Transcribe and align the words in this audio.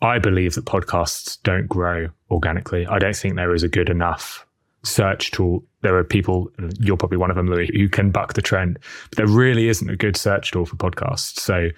I 0.00 0.18
believe 0.18 0.54
that 0.54 0.64
podcasts 0.64 1.38
don't 1.42 1.68
grow 1.68 2.08
organically. 2.30 2.86
I 2.86 2.98
don't 2.98 3.16
think 3.16 3.34
there 3.34 3.54
is 3.54 3.62
a 3.62 3.68
good 3.68 3.88
enough 3.88 4.46
search 4.84 5.32
tool. 5.32 5.64
There 5.82 5.96
are 5.96 6.04
people, 6.04 6.50
you're 6.78 6.96
probably 6.96 7.18
one 7.18 7.30
of 7.30 7.36
them, 7.36 7.48
Louis, 7.48 7.70
who 7.74 7.88
can 7.88 8.10
buck 8.10 8.34
the 8.34 8.42
trend, 8.42 8.78
but 9.10 9.16
there 9.16 9.26
really 9.26 9.68
isn't 9.68 9.90
a 9.90 9.96
good 9.96 10.16
search 10.16 10.52
tool 10.52 10.66
for 10.66 10.76
podcasts. 10.76 11.40
So 11.40 11.70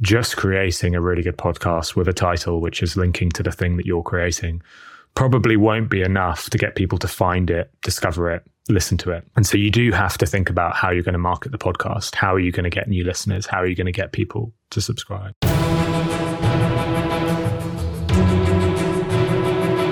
just 0.00 0.36
creating 0.36 0.94
a 0.94 1.00
really 1.00 1.22
good 1.22 1.38
podcast 1.38 1.96
with 1.96 2.08
a 2.08 2.12
title 2.12 2.60
which 2.60 2.82
is 2.82 2.96
linking 2.96 3.30
to 3.30 3.42
the 3.42 3.52
thing 3.52 3.76
that 3.76 3.86
you're 3.86 4.02
creating 4.02 4.62
probably 5.14 5.56
won't 5.56 5.88
be 5.88 6.02
enough 6.02 6.50
to 6.50 6.58
get 6.58 6.74
people 6.74 6.98
to 6.98 7.08
find 7.08 7.48
it, 7.48 7.70
discover 7.82 8.30
it, 8.30 8.42
listen 8.68 8.98
to 8.98 9.10
it. 9.10 9.24
And 9.36 9.46
so 9.46 9.56
you 9.56 9.70
do 9.70 9.92
have 9.92 10.18
to 10.18 10.26
think 10.26 10.50
about 10.50 10.74
how 10.74 10.90
you're 10.90 11.04
going 11.04 11.12
to 11.12 11.18
market 11.18 11.52
the 11.52 11.58
podcast. 11.58 12.14
How 12.14 12.34
are 12.34 12.40
you 12.40 12.50
going 12.50 12.64
to 12.64 12.70
get 12.70 12.88
new 12.88 13.04
listeners? 13.04 13.46
How 13.46 13.58
are 13.58 13.66
you 13.66 13.76
going 13.76 13.86
to 13.86 13.92
get 13.92 14.12
people 14.12 14.52
to 14.70 14.80
subscribe? 14.80 15.34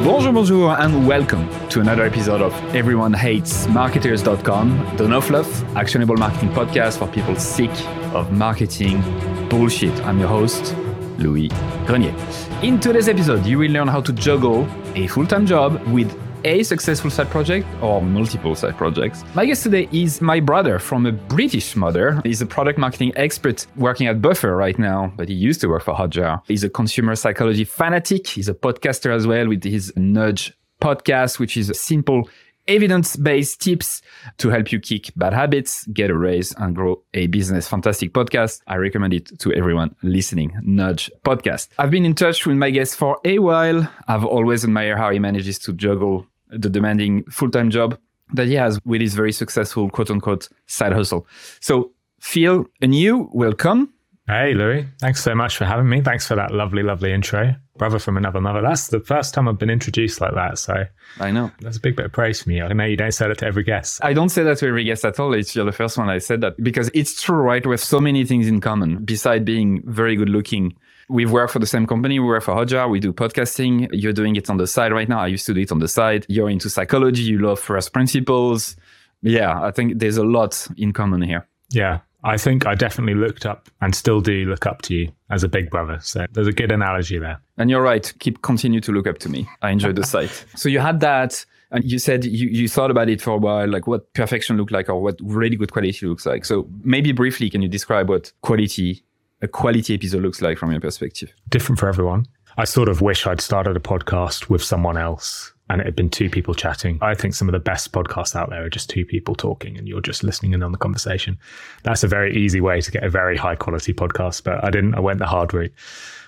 Bonjour, 0.04 0.32
bonjour, 0.32 0.76
and 0.80 1.06
welcome 1.06 1.48
to 1.68 1.80
another 1.80 2.02
episode 2.02 2.40
of 2.42 2.52
Everyone 2.74 3.12
Hates 3.12 3.68
Marketers.com, 3.68 4.96
the 4.96 5.06
no 5.06 5.20
fluff, 5.20 5.62
actionable 5.76 6.16
marketing 6.16 6.48
podcast 6.48 6.98
for 6.98 7.06
people 7.06 7.36
sick 7.36 7.70
of 8.12 8.32
marketing 8.32 9.00
bullshit. 9.48 9.94
I'm 10.04 10.18
your 10.18 10.28
host, 10.28 10.74
Louis 11.18 11.50
Grenier. 11.86 12.14
In 12.62 12.80
today's 12.80 13.08
episode, 13.08 13.46
you 13.46 13.58
will 13.58 13.70
learn 13.70 13.86
how 13.86 14.00
to 14.00 14.12
juggle 14.12 14.66
a 14.96 15.06
full 15.06 15.26
time 15.26 15.46
job 15.46 15.80
with 15.86 16.10
a 16.44 16.62
successful 16.62 17.10
side 17.10 17.30
project 17.30 17.66
or 17.80 18.02
multiple 18.02 18.54
side 18.54 18.76
projects. 18.76 19.24
My 19.34 19.46
guest 19.46 19.62
today 19.62 19.88
is 19.92 20.20
my 20.20 20.40
brother 20.40 20.78
from 20.78 21.06
a 21.06 21.12
British 21.12 21.76
mother. 21.76 22.20
He's 22.24 22.42
a 22.42 22.46
product 22.46 22.78
marketing 22.78 23.12
expert 23.16 23.66
working 23.76 24.06
at 24.06 24.20
Buffer 24.20 24.56
right 24.56 24.78
now, 24.78 25.12
but 25.16 25.28
he 25.28 25.34
used 25.34 25.60
to 25.62 25.68
work 25.68 25.82
for 25.82 25.94
Hotjar. 25.94 26.42
He's 26.46 26.64
a 26.64 26.68
consumer 26.68 27.14
psychology 27.16 27.64
fanatic. 27.64 28.26
He's 28.26 28.48
a 28.48 28.54
podcaster 28.54 29.14
as 29.14 29.26
well 29.26 29.48
with 29.48 29.64
his 29.64 29.92
Nudge 29.96 30.52
podcast, 30.80 31.38
which 31.38 31.56
is 31.56 31.72
simple 31.78 32.28
evidence 32.68 33.16
based 33.16 33.60
tips 33.60 34.02
to 34.38 34.48
help 34.48 34.72
you 34.72 34.80
kick 34.80 35.10
bad 35.16 35.32
habits, 35.32 35.86
get 35.88 36.10
a 36.10 36.16
raise, 36.16 36.54
and 36.56 36.74
grow 36.74 37.02
a 37.14 37.26
business. 37.26 37.68
Fantastic 37.68 38.12
podcast. 38.12 38.60
I 38.66 38.76
recommend 38.76 39.14
it 39.14 39.38
to 39.40 39.52
everyone 39.52 39.94
listening. 40.02 40.56
Nudge 40.62 41.10
podcast. 41.24 41.68
I've 41.78 41.90
been 41.90 42.04
in 42.04 42.14
touch 42.14 42.46
with 42.46 42.56
my 42.56 42.70
guest 42.70 42.96
for 42.96 43.18
a 43.24 43.38
while. 43.38 43.88
I've 44.08 44.24
always 44.24 44.64
admired 44.64 44.98
how 44.98 45.10
he 45.10 45.18
manages 45.18 45.58
to 45.60 45.72
juggle 45.72 46.26
the 46.52 46.68
demanding 46.68 47.24
full 47.24 47.50
time 47.50 47.70
job 47.70 47.98
that 48.34 48.46
he 48.46 48.54
has 48.54 48.80
with 48.84 49.00
his 49.00 49.14
very 49.14 49.32
successful 49.32 49.90
quote 49.90 50.10
unquote 50.10 50.48
side 50.66 50.92
hustle. 50.92 51.26
So, 51.60 51.92
Phil, 52.20 52.66
and 52.80 52.94
you, 52.94 53.28
welcome. 53.32 53.92
Hey, 54.26 54.54
Louis. 54.54 54.86
Thanks 55.00 55.22
so 55.22 55.34
much 55.34 55.56
for 55.56 55.64
having 55.64 55.88
me. 55.88 56.00
Thanks 56.00 56.26
for 56.26 56.36
that 56.36 56.52
lovely, 56.52 56.82
lovely 56.82 57.12
intro. 57.12 57.56
Brother 57.78 57.98
from 57.98 58.16
another 58.16 58.40
mother. 58.40 58.60
That's 58.60 58.88
the 58.88 59.00
first 59.00 59.32
time 59.32 59.48
I've 59.48 59.58
been 59.58 59.70
introduced 59.70 60.20
like 60.20 60.34
that. 60.34 60.58
So 60.58 60.84
I 61.20 61.30
know. 61.30 61.50
That's 61.60 61.78
a 61.78 61.80
big 61.80 61.96
bit 61.96 62.06
of 62.06 62.12
praise 62.12 62.42
for 62.42 62.50
me. 62.50 62.60
I 62.60 62.72
know 62.72 62.84
you 62.84 62.96
don't 62.96 63.12
say 63.12 63.26
that 63.28 63.38
to 63.38 63.46
every 63.46 63.64
guest. 63.64 64.00
I 64.04 64.12
don't 64.12 64.28
say 64.28 64.42
that 64.42 64.58
to 64.58 64.66
every 64.66 64.84
guest 64.84 65.04
at 65.04 65.18
all. 65.18 65.32
It's 65.32 65.56
you're 65.56 65.64
the 65.64 65.72
first 65.72 65.96
one 65.96 66.10
I 66.10 66.18
said 66.18 66.42
that 66.42 66.62
because 66.62 66.90
it's 66.92 67.20
true, 67.20 67.36
right? 67.36 67.66
We 67.66 67.72
have 67.72 67.80
so 67.80 67.98
many 67.98 68.24
things 68.24 68.46
in 68.46 68.60
common 68.60 69.04
besides 69.04 69.44
being 69.44 69.82
very 69.86 70.16
good 70.16 70.28
looking 70.28 70.76
We've 71.12 71.30
worked 71.30 71.52
for 71.52 71.58
the 71.58 71.66
same 71.66 71.86
company. 71.86 72.18
We 72.18 72.26
work 72.26 72.42
for 72.42 72.54
Hotjar. 72.54 72.88
We 72.88 72.98
do 72.98 73.12
podcasting. 73.12 73.88
You're 73.92 74.14
doing 74.14 74.36
it 74.36 74.48
on 74.48 74.56
the 74.56 74.66
side 74.66 74.92
right 74.92 75.08
now. 75.08 75.20
I 75.20 75.26
used 75.26 75.44
to 75.46 75.54
do 75.54 75.60
it 75.60 75.70
on 75.70 75.78
the 75.78 75.88
side. 75.88 76.24
You're 76.28 76.48
into 76.48 76.70
psychology. 76.70 77.22
You 77.22 77.38
love 77.38 77.60
first 77.60 77.92
principles. 77.92 78.76
Yeah, 79.20 79.60
I 79.60 79.70
think 79.72 79.98
there's 79.98 80.16
a 80.16 80.24
lot 80.24 80.66
in 80.76 80.92
common 80.92 81.20
here. 81.20 81.46
Yeah, 81.70 82.00
I 82.24 82.36
think 82.36 82.66
I 82.66 82.74
definitely 82.74 83.14
looked 83.14 83.46
up 83.46 83.68
and 83.80 83.94
still 83.94 84.20
do 84.20 84.44
look 84.44 84.66
up 84.66 84.82
to 84.82 84.94
you 84.94 85.12
as 85.30 85.42
a 85.42 85.48
big 85.48 85.70
brother. 85.70 85.98
So 86.00 86.26
there's 86.32 86.46
a 86.46 86.52
good 86.52 86.70
analogy 86.70 87.18
there. 87.18 87.40
And 87.58 87.68
you're 87.68 87.82
right. 87.82 88.12
Keep 88.20 88.42
continue 88.42 88.80
to 88.80 88.92
look 88.92 89.06
up 89.06 89.18
to 89.18 89.28
me. 89.28 89.48
I 89.60 89.70
enjoy 89.70 89.92
the 89.92 90.04
site. 90.04 90.44
So 90.56 90.68
you 90.68 90.78
had 90.78 91.00
that 91.00 91.44
and 91.72 91.82
you 91.84 91.98
said 91.98 92.24
you, 92.24 92.48
you 92.48 92.68
thought 92.68 92.90
about 92.90 93.08
it 93.08 93.20
for 93.20 93.30
a 93.30 93.36
while, 93.36 93.68
like 93.68 93.86
what 93.86 94.12
perfection 94.12 94.56
looked 94.56 94.70
like 94.70 94.88
or 94.88 95.02
what 95.02 95.16
really 95.22 95.56
good 95.56 95.72
quality 95.72 96.06
looks 96.06 96.26
like. 96.26 96.44
So 96.44 96.68
maybe 96.84 97.12
briefly, 97.12 97.50
can 97.50 97.62
you 97.62 97.68
describe 97.68 98.08
what 98.08 98.32
quality 98.42 99.02
a 99.40 99.48
quality 99.48 99.94
episode 99.94 100.22
looks 100.22 100.40
like 100.40 100.58
from 100.58 100.70
your 100.70 100.80
perspective? 100.80 101.32
Different 101.48 101.80
for 101.80 101.88
everyone. 101.88 102.26
I 102.56 102.64
sort 102.64 102.88
of 102.88 103.00
wish 103.00 103.26
I'd 103.26 103.40
started 103.40 103.76
a 103.76 103.80
podcast 103.80 104.48
with 104.48 104.62
someone 104.62 104.96
else 104.96 105.51
and 105.72 105.80
it 105.80 105.86
had 105.86 105.96
been 105.96 106.10
two 106.10 106.28
people 106.28 106.54
chatting. 106.54 106.98
I 107.00 107.14
think 107.14 107.32
some 107.32 107.48
of 107.48 107.52
the 107.52 107.58
best 107.58 107.92
podcasts 107.92 108.36
out 108.36 108.50
there 108.50 108.62
are 108.62 108.68
just 108.68 108.90
two 108.90 109.06
people 109.06 109.34
talking 109.34 109.78
and 109.78 109.88
you're 109.88 110.02
just 110.02 110.22
listening 110.22 110.52
in 110.52 110.62
on 110.62 110.70
the 110.70 110.76
conversation. 110.76 111.38
That's 111.82 112.04
a 112.04 112.08
very 112.08 112.36
easy 112.36 112.60
way 112.60 112.82
to 112.82 112.90
get 112.90 113.02
a 113.02 113.08
very 113.08 113.38
high 113.38 113.56
quality 113.56 113.94
podcast, 113.94 114.44
but 114.44 114.62
I 114.62 114.70
didn't, 114.70 114.94
I 114.94 115.00
went 115.00 115.18
the 115.18 115.26
hard 115.26 115.54
route. 115.54 115.72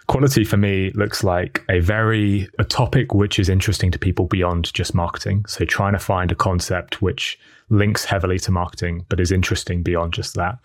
Quality 0.06 0.44
for 0.44 0.56
me 0.56 0.92
looks 0.92 1.22
like 1.22 1.62
a 1.68 1.80
very 1.80 2.48
a 2.58 2.64
topic 2.64 3.12
which 3.12 3.38
is 3.38 3.50
interesting 3.50 3.90
to 3.90 3.98
people 3.98 4.26
beyond 4.26 4.72
just 4.72 4.94
marketing. 4.94 5.44
So 5.46 5.66
trying 5.66 5.92
to 5.92 5.98
find 5.98 6.32
a 6.32 6.34
concept 6.34 7.02
which 7.02 7.38
links 7.68 8.06
heavily 8.06 8.38
to 8.38 8.50
marketing 8.50 9.04
but 9.10 9.20
is 9.20 9.30
interesting 9.30 9.82
beyond 9.82 10.14
just 10.14 10.36
that. 10.36 10.58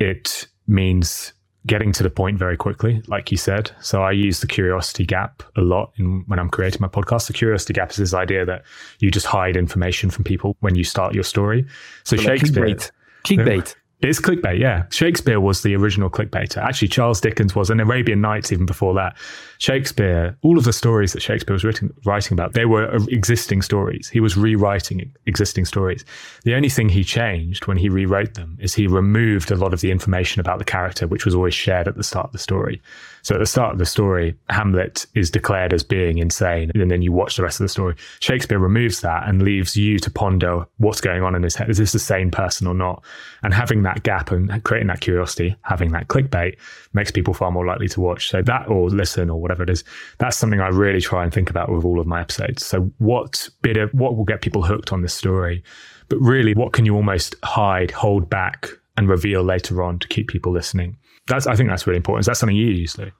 It 0.00 0.48
means 0.66 1.32
getting 1.66 1.92
to 1.92 2.02
the 2.02 2.10
point 2.10 2.38
very 2.38 2.56
quickly, 2.56 3.02
like 3.08 3.30
you 3.30 3.36
said. 3.36 3.70
So 3.80 4.02
I 4.02 4.12
use 4.12 4.40
the 4.40 4.46
curiosity 4.46 5.04
gap 5.04 5.42
a 5.56 5.60
lot 5.60 5.92
in, 5.96 6.24
when 6.26 6.38
I'm 6.38 6.48
creating 6.48 6.80
my 6.80 6.88
podcast. 6.88 7.26
The 7.26 7.32
curiosity 7.32 7.72
gap 7.74 7.90
is 7.90 7.96
this 7.96 8.14
idea 8.14 8.44
that 8.46 8.64
you 9.00 9.10
just 9.10 9.26
hide 9.26 9.56
information 9.56 10.10
from 10.10 10.24
people 10.24 10.56
when 10.60 10.74
you 10.74 10.84
start 10.84 11.14
your 11.14 11.24
story. 11.24 11.66
So, 12.04 12.16
so 12.16 12.22
Shakespeare. 12.22 12.68
Like 12.68 12.78
clickbait. 12.78 12.92
clickbait. 13.24 13.74
It's 14.02 14.20
clickbait, 14.20 14.58
yeah. 14.58 14.84
Shakespeare 14.90 15.40
was 15.40 15.62
the 15.62 15.74
original 15.74 16.10
clickbaiter. 16.10 16.58
Actually, 16.58 16.88
Charles 16.88 17.18
Dickens 17.18 17.54
was, 17.54 17.70
and 17.70 17.80
Arabian 17.80 18.20
Nights 18.20 18.52
even 18.52 18.66
before 18.66 18.92
that. 18.94 19.16
Shakespeare, 19.58 20.36
all 20.42 20.58
of 20.58 20.64
the 20.64 20.72
stories 20.72 21.12
that 21.12 21.22
Shakespeare 21.22 21.54
was 21.54 21.64
written, 21.64 21.92
writing 22.04 22.34
about, 22.34 22.52
they 22.52 22.66
were 22.66 22.94
uh, 22.94 23.04
existing 23.08 23.62
stories. 23.62 24.08
He 24.08 24.20
was 24.20 24.36
rewriting 24.36 25.12
existing 25.26 25.64
stories. 25.64 26.04
The 26.44 26.54
only 26.54 26.68
thing 26.68 26.88
he 26.88 27.04
changed 27.04 27.66
when 27.66 27.76
he 27.76 27.88
rewrote 27.88 28.34
them 28.34 28.58
is 28.60 28.74
he 28.74 28.86
removed 28.86 29.50
a 29.50 29.56
lot 29.56 29.72
of 29.72 29.80
the 29.80 29.90
information 29.90 30.40
about 30.40 30.58
the 30.58 30.64
character, 30.64 31.06
which 31.06 31.24
was 31.24 31.34
always 31.34 31.54
shared 31.54 31.88
at 31.88 31.96
the 31.96 32.04
start 32.04 32.26
of 32.26 32.32
the 32.32 32.38
story. 32.38 32.80
So 33.22 33.34
at 33.34 33.38
the 33.38 33.46
start 33.46 33.72
of 33.72 33.78
the 33.78 33.86
story, 33.86 34.36
Hamlet 34.50 35.06
is 35.14 35.30
declared 35.30 35.72
as 35.72 35.82
being 35.82 36.18
insane, 36.18 36.70
and 36.74 36.90
then 36.90 37.02
you 37.02 37.10
watch 37.10 37.36
the 37.36 37.42
rest 37.42 37.58
of 37.58 37.64
the 37.64 37.68
story. 37.68 37.96
Shakespeare 38.20 38.58
removes 38.58 39.00
that 39.00 39.28
and 39.28 39.42
leaves 39.42 39.76
you 39.76 39.98
to 39.98 40.10
ponder 40.10 40.64
what's 40.76 41.00
going 41.00 41.24
on 41.24 41.34
in 41.34 41.42
his 41.42 41.56
head. 41.56 41.68
Is 41.68 41.78
this 41.78 41.92
the 41.92 41.98
same 41.98 42.30
person 42.30 42.68
or 42.68 42.74
not? 42.74 43.02
And 43.42 43.52
having 43.52 43.82
that 43.82 44.04
gap 44.04 44.30
and 44.30 44.62
creating 44.62 44.88
that 44.88 45.00
curiosity, 45.00 45.56
having 45.62 45.90
that 45.90 46.06
clickbait 46.06 46.56
makes 46.92 47.10
people 47.10 47.34
far 47.34 47.50
more 47.50 47.66
likely 47.66 47.88
to 47.88 48.00
watch. 48.00 48.30
So 48.30 48.42
that 48.42 48.68
or 48.68 48.90
listen 48.90 49.28
or 49.28 49.40
whatever 49.46 49.62
it 49.62 49.70
is, 49.70 49.84
that's 50.18 50.36
something 50.36 50.60
I 50.60 50.68
really 50.68 51.00
try 51.00 51.24
and 51.24 51.32
think 51.32 51.48
about 51.50 51.70
with 51.70 51.84
all 51.84 52.00
of 52.00 52.06
my 52.06 52.20
episodes. 52.20 52.66
So 52.66 52.90
what 52.98 53.48
bit 53.62 53.76
of 53.76 53.90
what 53.94 54.16
will 54.16 54.24
get 54.24 54.42
people 54.42 54.62
hooked 54.62 54.92
on 54.92 55.02
this 55.02 55.14
story? 55.14 55.62
But 56.08 56.18
really, 56.20 56.54
what 56.54 56.72
can 56.72 56.84
you 56.84 56.94
almost 56.94 57.34
hide, 57.44 57.90
hold 57.90 58.28
back, 58.28 58.68
and 58.96 59.08
reveal 59.08 59.42
later 59.42 59.82
on 59.82 59.98
to 60.00 60.08
keep 60.08 60.28
people 60.28 60.52
listening? 60.52 60.96
That's 61.28 61.46
I 61.46 61.56
think 61.56 61.68
that's 61.68 61.86
really 61.86 61.98
important. 61.98 62.22
Is 62.22 62.26
that 62.26 62.36
something 62.36 62.56
you 62.56 62.66
use, 62.66 62.98
Lou? 62.98 63.10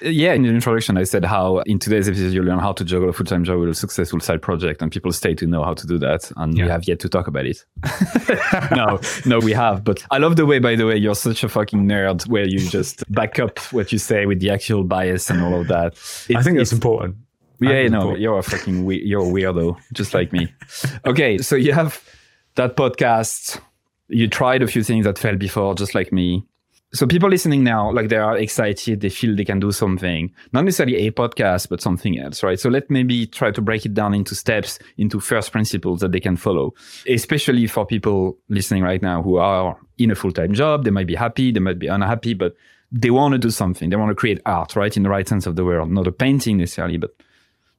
Yeah, 0.00 0.32
in 0.34 0.42
the 0.42 0.48
introduction, 0.48 0.96
I 0.96 1.04
said 1.04 1.24
how 1.24 1.58
in 1.60 1.78
today's 1.78 2.08
episode 2.08 2.32
you 2.32 2.42
learn 2.42 2.58
how 2.58 2.72
to 2.72 2.84
juggle 2.84 3.08
a 3.08 3.12
full 3.12 3.26
time 3.26 3.44
job 3.44 3.60
with 3.60 3.68
a 3.68 3.74
successful 3.74 4.20
side 4.20 4.42
project, 4.42 4.82
and 4.82 4.90
people 4.90 5.12
stay 5.12 5.34
to 5.34 5.46
know 5.46 5.62
how 5.64 5.74
to 5.74 5.86
do 5.86 5.98
that. 5.98 6.30
And 6.36 6.56
yeah. 6.56 6.64
we 6.64 6.70
have 6.70 6.86
yet 6.88 7.00
to 7.00 7.08
talk 7.08 7.26
about 7.26 7.46
it. 7.46 7.64
no, 8.70 9.00
no, 9.26 9.38
we 9.38 9.52
have. 9.52 9.84
But 9.84 10.04
I 10.10 10.18
love 10.18 10.36
the 10.36 10.46
way, 10.46 10.58
by 10.58 10.76
the 10.76 10.86
way, 10.86 10.96
you're 10.96 11.14
such 11.14 11.44
a 11.44 11.48
fucking 11.48 11.84
nerd 11.86 12.26
where 12.28 12.46
you 12.46 12.58
just 12.58 13.10
back 13.12 13.38
up 13.38 13.58
what 13.72 13.92
you 13.92 13.98
say 13.98 14.26
with 14.26 14.40
the 14.40 14.50
actual 14.50 14.84
bias 14.84 15.30
and 15.30 15.42
all 15.42 15.60
of 15.60 15.68
that. 15.68 15.92
It's, 15.94 16.34
I 16.34 16.42
think 16.42 16.58
that's 16.58 16.72
important. 16.72 17.16
Yeah, 17.60 17.80
you 17.80 17.88
know, 17.88 18.14
you're 18.14 18.38
a 18.38 18.42
fucking 18.42 18.84
we- 18.84 19.02
you're 19.02 19.22
a 19.22 19.30
weirdo, 19.30 19.78
just 19.92 20.12
like 20.14 20.32
me. 20.32 20.52
Okay, 21.06 21.38
so 21.38 21.56
you 21.56 21.72
have 21.72 22.02
that 22.56 22.76
podcast. 22.76 23.60
You 24.08 24.28
tried 24.28 24.62
a 24.62 24.66
few 24.66 24.82
things 24.82 25.04
that 25.04 25.18
failed 25.18 25.38
before, 25.38 25.74
just 25.74 25.94
like 25.94 26.12
me 26.12 26.46
so 26.94 27.06
people 27.06 27.28
listening 27.28 27.64
now, 27.64 27.90
like 27.90 28.08
they 28.08 28.16
are 28.16 28.36
excited, 28.38 29.00
they 29.00 29.08
feel 29.08 29.34
they 29.34 29.44
can 29.44 29.58
do 29.58 29.72
something, 29.72 30.32
not 30.52 30.64
necessarily 30.64 31.06
a 31.06 31.10
podcast, 31.10 31.68
but 31.68 31.80
something 31.80 32.18
else, 32.20 32.42
right? 32.42 32.58
So 32.58 32.68
let 32.70 32.88
maybe 32.88 33.26
try 33.26 33.50
to 33.50 33.60
break 33.60 33.84
it 33.84 33.94
down 33.94 34.14
into 34.14 34.34
steps, 34.36 34.78
into 34.96 35.18
first 35.18 35.50
principles 35.50 36.00
that 36.00 36.12
they 36.12 36.20
can 36.20 36.36
follow, 36.36 36.72
especially 37.08 37.66
for 37.66 37.84
people 37.84 38.38
listening 38.48 38.84
right 38.84 39.02
now 39.02 39.22
who 39.22 39.36
are 39.36 39.76
in 39.98 40.12
a 40.12 40.14
full-time 40.14 40.54
job. 40.54 40.84
They 40.84 40.90
might 40.90 41.08
be 41.08 41.16
happy, 41.16 41.50
they 41.50 41.60
might 41.60 41.80
be 41.80 41.88
unhappy, 41.88 42.32
but 42.32 42.54
they 42.92 43.10
want 43.10 43.32
to 43.32 43.38
do 43.38 43.50
something. 43.50 43.90
They 43.90 43.96
want 43.96 44.10
to 44.10 44.14
create 44.14 44.40
art, 44.46 44.76
right? 44.76 44.96
In 44.96 45.02
the 45.02 45.10
right 45.10 45.26
sense 45.26 45.46
of 45.46 45.56
the 45.56 45.64
word, 45.64 45.88
not 45.88 46.06
a 46.06 46.12
painting 46.12 46.58
necessarily, 46.58 46.96
but 46.96 47.10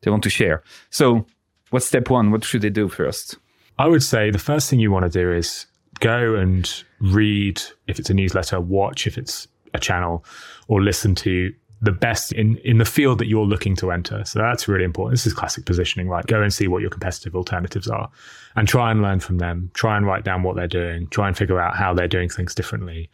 they 0.02 0.12
want 0.12 0.24
to 0.24 0.30
share. 0.30 0.62
So 0.90 1.26
what's 1.70 1.86
step 1.86 2.10
one? 2.10 2.32
What 2.32 2.44
should 2.44 2.62
they 2.62 2.70
do 2.70 2.90
first? 2.90 3.38
I 3.80 3.88
would 3.88 4.04
say 4.04 4.30
the 4.30 4.40
first 4.40 4.70
thing 4.70 4.80
you 4.80 4.92
want 4.92 5.10
to 5.10 5.20
do 5.20 5.32
is 5.32 5.68
go 6.00 6.36
and 6.36 6.84
read 7.00 7.62
if 7.88 8.00
it's 8.00 8.10
a 8.10 8.14
newsletter, 8.14 8.60
watch 8.60 9.08
if 9.08 9.18
it's 9.18 9.48
a 9.74 9.80
channel, 9.80 10.26
or 10.68 10.82
listen 10.82 11.16
to 11.16 11.54
the 11.82 11.92
best 11.92 12.32
in, 12.32 12.58
in 12.58 12.78
the 12.78 12.86
field 12.86 13.20
that 13.20 13.28
you're 13.28 13.46
looking 13.46 13.76
to 13.76 13.92
enter. 13.92 14.24
So 14.26 14.40
that's 14.40 14.68
really 14.68 14.86
important. 14.86 15.14
This 15.14 15.28
is 15.28 15.34
classic 15.34 15.66
positioning, 15.66 16.08
right? 16.08 16.26
Go 16.26 16.42
and 16.42 16.54
see 16.54 16.68
what 16.68 16.82
your 16.82 16.90
competitive 16.90 17.36
alternatives 17.36 17.88
are 17.88 18.10
and 18.56 18.68
try 18.68 18.92
and 18.92 19.02
learn 19.02 19.20
from 19.20 19.38
them. 19.38 19.70
Try 19.74 19.98
and 19.98 20.06
write 20.06 20.24
down 20.24 20.44
what 20.44 20.56
they're 20.56 20.68
doing. 20.68 21.08
Try 21.08 21.28
and 21.28 21.38
figure 21.38 21.60
out 21.60 21.76
how 21.76 21.94
they're 21.94 22.08
doing 22.08 22.30
things 22.30 22.56
differently. 22.56 23.10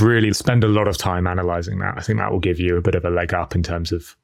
Really 0.00 0.32
spend 0.32 0.64
a 0.64 0.68
lot 0.68 0.88
of 0.88 0.96
time 0.96 1.26
analyzing 1.26 1.78
that. 1.80 1.94
I 1.96 2.00
think 2.00 2.18
that 2.18 2.32
will 2.32 2.40
give 2.40 2.58
you 2.58 2.76
a 2.76 2.82
bit 2.82 2.94
of 2.94 3.04
a 3.04 3.10
leg 3.10 3.34
up 3.34 3.54
in 3.54 3.62
terms 3.62 3.92
of 3.92 4.16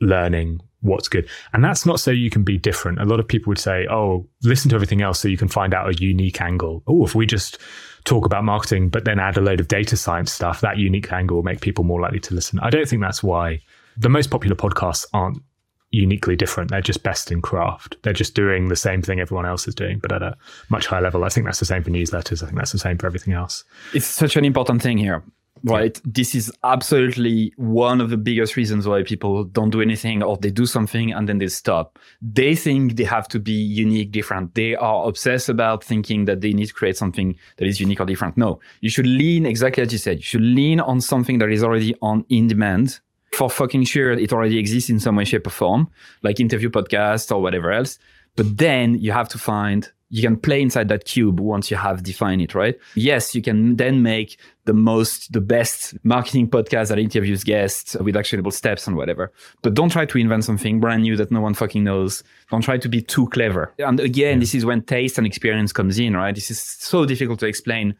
learning 0.00 0.60
what's 0.80 1.08
good. 1.08 1.28
And 1.52 1.62
that's 1.62 1.84
not 1.84 2.00
so 2.00 2.10
you 2.10 2.30
can 2.30 2.42
be 2.42 2.58
different. 2.58 3.00
A 3.00 3.04
lot 3.04 3.20
of 3.20 3.28
people 3.28 3.50
would 3.50 3.58
say, 3.58 3.86
oh, 3.90 4.26
listen 4.42 4.70
to 4.70 4.74
everything 4.74 5.02
else 5.02 5.20
so 5.20 5.28
you 5.28 5.36
can 5.36 5.48
find 5.48 5.74
out 5.74 5.88
a 5.88 5.94
unique 5.94 6.40
angle. 6.40 6.82
Oh, 6.86 7.04
if 7.04 7.14
we 7.14 7.26
just 7.26 7.58
talk 8.04 8.24
about 8.24 8.44
marketing, 8.44 8.88
but 8.88 9.04
then 9.04 9.20
add 9.20 9.36
a 9.36 9.42
load 9.42 9.60
of 9.60 9.68
data 9.68 9.96
science 9.96 10.32
stuff, 10.32 10.60
that 10.62 10.78
unique 10.78 11.12
angle 11.12 11.36
will 11.36 11.42
make 11.42 11.60
people 11.60 11.84
more 11.84 12.00
likely 12.00 12.20
to 12.20 12.34
listen. 12.34 12.58
I 12.60 12.70
don't 12.70 12.88
think 12.88 13.02
that's 13.02 13.22
why 13.22 13.60
the 13.96 14.08
most 14.08 14.30
popular 14.30 14.56
podcasts 14.56 15.04
aren't 15.12 15.42
uniquely 15.90 16.36
different. 16.36 16.70
They're 16.70 16.80
just 16.80 17.02
best 17.02 17.30
in 17.32 17.42
craft. 17.42 17.96
They're 18.02 18.12
just 18.12 18.34
doing 18.34 18.68
the 18.68 18.76
same 18.76 19.02
thing 19.02 19.20
everyone 19.20 19.44
else 19.44 19.66
is 19.68 19.74
doing, 19.74 19.98
but 19.98 20.12
at 20.12 20.22
a 20.22 20.36
much 20.70 20.86
higher 20.86 21.02
level. 21.02 21.24
I 21.24 21.28
think 21.28 21.46
that's 21.46 21.58
the 21.58 21.66
same 21.66 21.82
for 21.82 21.90
newsletters. 21.90 22.42
I 22.42 22.46
think 22.46 22.56
that's 22.56 22.72
the 22.72 22.78
same 22.78 22.96
for 22.96 23.06
everything 23.06 23.34
else. 23.34 23.64
It's 23.92 24.06
such 24.06 24.36
an 24.36 24.44
important 24.44 24.82
thing 24.82 24.98
here 24.98 25.22
right? 25.64 26.00
This 26.04 26.34
is 26.34 26.52
absolutely 26.64 27.52
one 27.56 28.00
of 28.00 28.10
the 28.10 28.16
biggest 28.16 28.56
reasons 28.56 28.86
why 28.86 29.02
people 29.02 29.44
don't 29.44 29.70
do 29.70 29.80
anything 29.80 30.22
or 30.22 30.36
they 30.36 30.50
do 30.50 30.66
something 30.66 31.12
and 31.12 31.28
then 31.28 31.38
they 31.38 31.48
stop. 31.48 31.98
They 32.22 32.54
think 32.54 32.96
they 32.96 33.04
have 33.04 33.28
to 33.28 33.38
be 33.38 33.52
unique, 33.52 34.12
different. 34.12 34.54
They 34.54 34.74
are 34.76 35.06
obsessed 35.06 35.48
about 35.48 35.84
thinking 35.84 36.24
that 36.26 36.40
they 36.40 36.52
need 36.52 36.66
to 36.66 36.74
create 36.74 36.96
something 36.96 37.36
that 37.58 37.66
is 37.66 37.80
unique 37.80 38.00
or 38.00 38.06
different. 38.06 38.36
No, 38.36 38.60
you 38.80 38.90
should 38.90 39.06
lean 39.06 39.46
exactly 39.46 39.82
as 39.82 39.92
you 39.92 39.98
said. 39.98 40.18
You 40.18 40.24
should 40.24 40.42
lean 40.42 40.80
on 40.80 41.00
something 41.00 41.38
that 41.38 41.50
is 41.50 41.62
already 41.62 41.94
on 42.02 42.24
in 42.28 42.48
demand. 42.48 43.00
For 43.32 43.48
fucking 43.48 43.84
sure, 43.84 44.12
it 44.12 44.32
already 44.32 44.58
exists 44.58 44.90
in 44.90 44.98
some 44.98 45.14
way, 45.14 45.24
shape, 45.24 45.46
or 45.46 45.50
form, 45.50 45.88
like 46.22 46.40
interview 46.40 46.68
podcast 46.68 47.30
or 47.30 47.40
whatever 47.40 47.70
else. 47.70 47.98
But 48.36 48.58
then 48.58 48.94
you 48.94 49.12
have 49.12 49.28
to 49.30 49.38
find 49.38 49.90
you 50.10 50.22
can 50.22 50.36
play 50.36 50.60
inside 50.60 50.88
that 50.88 51.04
cube 51.04 51.38
once 51.38 51.70
you 51.70 51.76
have 51.76 52.02
defined 52.02 52.42
it, 52.42 52.54
right? 52.54 52.76
Yes, 52.96 53.32
you 53.34 53.40
can 53.40 53.76
then 53.76 54.02
make 54.02 54.38
the 54.64 54.72
most, 54.72 55.32
the 55.32 55.40
best 55.40 55.94
marketing 56.04 56.50
podcast 56.50 56.88
that 56.88 56.98
interviews 56.98 57.44
guests 57.44 57.94
with 57.94 58.16
actionable 58.16 58.50
steps 58.50 58.88
and 58.88 58.96
whatever. 58.96 59.32
But 59.62 59.74
don't 59.74 59.88
try 59.90 60.06
to 60.06 60.18
invent 60.18 60.44
something 60.44 60.80
brand 60.80 61.02
new 61.02 61.16
that 61.16 61.30
no 61.30 61.40
one 61.40 61.54
fucking 61.54 61.84
knows. 61.84 62.24
Don't 62.50 62.62
try 62.62 62.76
to 62.76 62.88
be 62.88 63.00
too 63.00 63.28
clever. 63.28 63.72
And 63.78 64.00
again, 64.00 64.34
yeah. 64.34 64.40
this 64.40 64.54
is 64.54 64.66
when 64.66 64.82
taste 64.82 65.16
and 65.16 65.26
experience 65.26 65.72
comes 65.72 65.98
in, 66.00 66.16
right? 66.16 66.34
This 66.34 66.50
is 66.50 66.60
so 66.60 67.06
difficult 67.06 67.38
to 67.40 67.46
explain 67.46 67.94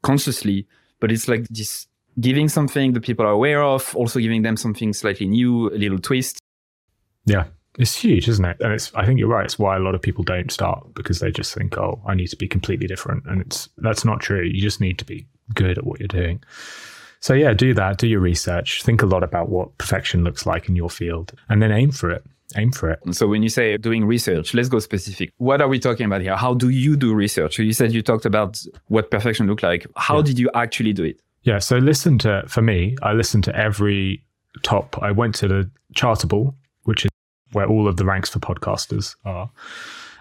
consciously, 0.00 0.66
but 1.00 1.12
it's 1.12 1.28
like 1.28 1.50
just 1.50 1.88
giving 2.18 2.48
something 2.48 2.94
that 2.94 3.02
people 3.02 3.26
are 3.26 3.30
aware 3.30 3.62
of, 3.62 3.94
also 3.94 4.20
giving 4.20 4.40
them 4.40 4.56
something 4.56 4.94
slightly 4.94 5.26
new, 5.26 5.68
a 5.68 5.76
little 5.76 5.98
twist. 5.98 6.38
Yeah. 7.26 7.44
It's 7.78 7.96
huge, 7.96 8.28
isn't 8.28 8.44
it? 8.44 8.58
And 8.60 8.72
it's 8.72 8.94
I 8.94 9.06
think 9.06 9.18
you're 9.18 9.28
right. 9.28 9.44
It's 9.44 9.58
why 9.58 9.76
a 9.76 9.80
lot 9.80 9.94
of 9.94 10.02
people 10.02 10.24
don't 10.24 10.52
start 10.52 10.94
because 10.94 11.20
they 11.20 11.30
just 11.30 11.54
think, 11.54 11.78
"Oh, 11.78 12.02
I 12.06 12.14
need 12.14 12.28
to 12.28 12.36
be 12.36 12.48
completely 12.48 12.86
different." 12.86 13.24
And 13.26 13.40
it's 13.40 13.68
that's 13.78 14.04
not 14.04 14.20
true. 14.20 14.42
You 14.42 14.60
just 14.60 14.80
need 14.80 14.98
to 14.98 15.04
be 15.04 15.26
good 15.54 15.78
at 15.78 15.86
what 15.86 15.98
you're 15.98 16.08
doing. 16.08 16.42
So 17.22 17.34
yeah, 17.34 17.54
do 17.54 17.72
that, 17.74 17.98
do 17.98 18.08
your 18.08 18.20
research, 18.20 18.82
think 18.82 19.00
a 19.00 19.06
lot 19.06 19.22
about 19.22 19.48
what 19.48 19.78
perfection 19.78 20.24
looks 20.24 20.44
like 20.44 20.68
in 20.68 20.74
your 20.74 20.90
field 20.90 21.32
and 21.48 21.62
then 21.62 21.70
aim 21.70 21.92
for 21.92 22.10
it. 22.10 22.24
Aim 22.56 22.72
for 22.72 22.90
it. 22.90 22.98
So 23.12 23.28
when 23.28 23.44
you 23.44 23.48
say 23.48 23.76
doing 23.76 24.04
research, 24.04 24.54
let's 24.54 24.68
go 24.68 24.80
specific. 24.80 25.32
What 25.38 25.62
are 25.62 25.68
we 25.68 25.78
talking 25.78 26.04
about 26.04 26.20
here? 26.20 26.36
How 26.36 26.52
do 26.52 26.68
you 26.68 26.96
do 26.96 27.14
research? 27.14 27.56
So 27.56 27.62
you 27.62 27.72
said 27.72 27.92
you 27.92 28.02
talked 28.02 28.26
about 28.26 28.60
what 28.88 29.12
perfection 29.12 29.46
looked 29.46 29.62
like. 29.62 29.86
How 29.96 30.16
yeah. 30.16 30.22
did 30.22 30.38
you 30.40 30.50
actually 30.54 30.92
do 30.92 31.04
it? 31.04 31.20
Yeah, 31.44 31.60
so 31.60 31.78
listen 31.78 32.18
to 32.18 32.42
for 32.48 32.60
me, 32.60 32.96
I 33.02 33.12
listened 33.12 33.44
to 33.44 33.56
every 33.56 34.24
top. 34.62 35.00
I 35.00 35.12
went 35.12 35.36
to 35.36 35.48
the 35.48 35.70
Chartable, 35.94 36.54
which 36.82 37.04
is 37.04 37.10
where 37.52 37.66
all 37.66 37.88
of 37.88 37.96
the 37.96 38.04
ranks 38.04 38.30
for 38.30 38.38
podcasters 38.38 39.14
are. 39.24 39.50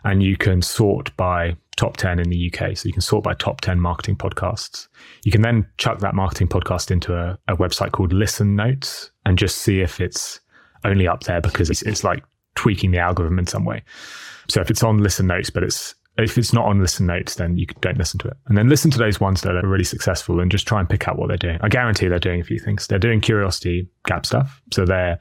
And 0.04 0.24
you 0.24 0.36
can 0.36 0.62
sort 0.62 1.16
by 1.16 1.56
top 1.76 1.98
10 1.98 2.20
in 2.20 2.30
the 2.30 2.52
UK. 2.52 2.76
So 2.76 2.88
you 2.88 2.94
can 2.94 3.02
sort 3.02 3.24
by 3.24 3.34
top 3.36 3.62
10 3.62 3.80
marketing 3.80 4.16
podcasts. 4.16 4.88
You 5.24 5.32
can 5.32 5.42
then 5.42 5.68
chuck 5.78 6.00
that 6.00 6.16
marketing 6.16 6.48
podcast 6.48 6.90
into 6.90 7.16
a, 7.16 7.38
a 7.48 7.56
website 7.56 7.92
called 7.92 8.14
Listen 8.14 8.56
Notes 8.56 9.12
and 9.26 9.38
just 9.38 9.60
see 9.60 9.82
if 9.82 10.00
it's 10.00 10.40
only 10.84 11.08
up 11.08 11.24
there 11.24 11.42
because 11.42 11.70
it's, 11.70 11.84
it's 11.84 12.04
like 12.04 12.24
tweaking 12.56 12.92
the 12.92 12.98
algorithm 12.98 13.40
in 13.40 13.46
some 13.46 13.66
way. 13.66 13.84
So 14.50 14.60
if 14.60 14.72
it's 14.72 14.84
on 14.84 14.98
Listen 14.98 15.28
Notes, 15.28 15.52
but 15.52 15.64
it's 15.64 15.94
if 16.18 16.38
it's 16.38 16.54
not 16.54 16.66
on 16.66 16.80
listen 16.80 17.06
notes, 17.06 17.36
then 17.36 17.58
you 17.58 17.66
don't 17.80 17.98
listen 17.98 18.20
to 18.20 18.28
it. 18.28 18.38
And 18.48 18.58
then 18.58 18.68
listen 18.68 18.92
to 18.92 18.98
those 18.98 19.20
ones 19.20 19.42
that 19.42 19.56
are 19.56 19.68
really 19.68 19.84
successful 19.84 20.40
and 20.40 20.52
just 20.52 20.68
try 20.68 20.80
and 20.80 20.90
pick 20.90 21.08
out 21.08 21.18
what 21.18 21.30
they're 21.30 21.38
doing. 21.38 21.58
I 21.62 21.70
guarantee 21.70 22.08
they're 22.08 22.20
doing 22.20 22.42
a 22.42 22.44
few 22.44 22.60
things. 22.60 22.88
They're 22.88 23.00
doing 23.00 23.22
curiosity 23.22 23.90
gap 24.06 24.26
stuff. 24.26 24.62
So 24.74 24.86
they're 24.86 25.20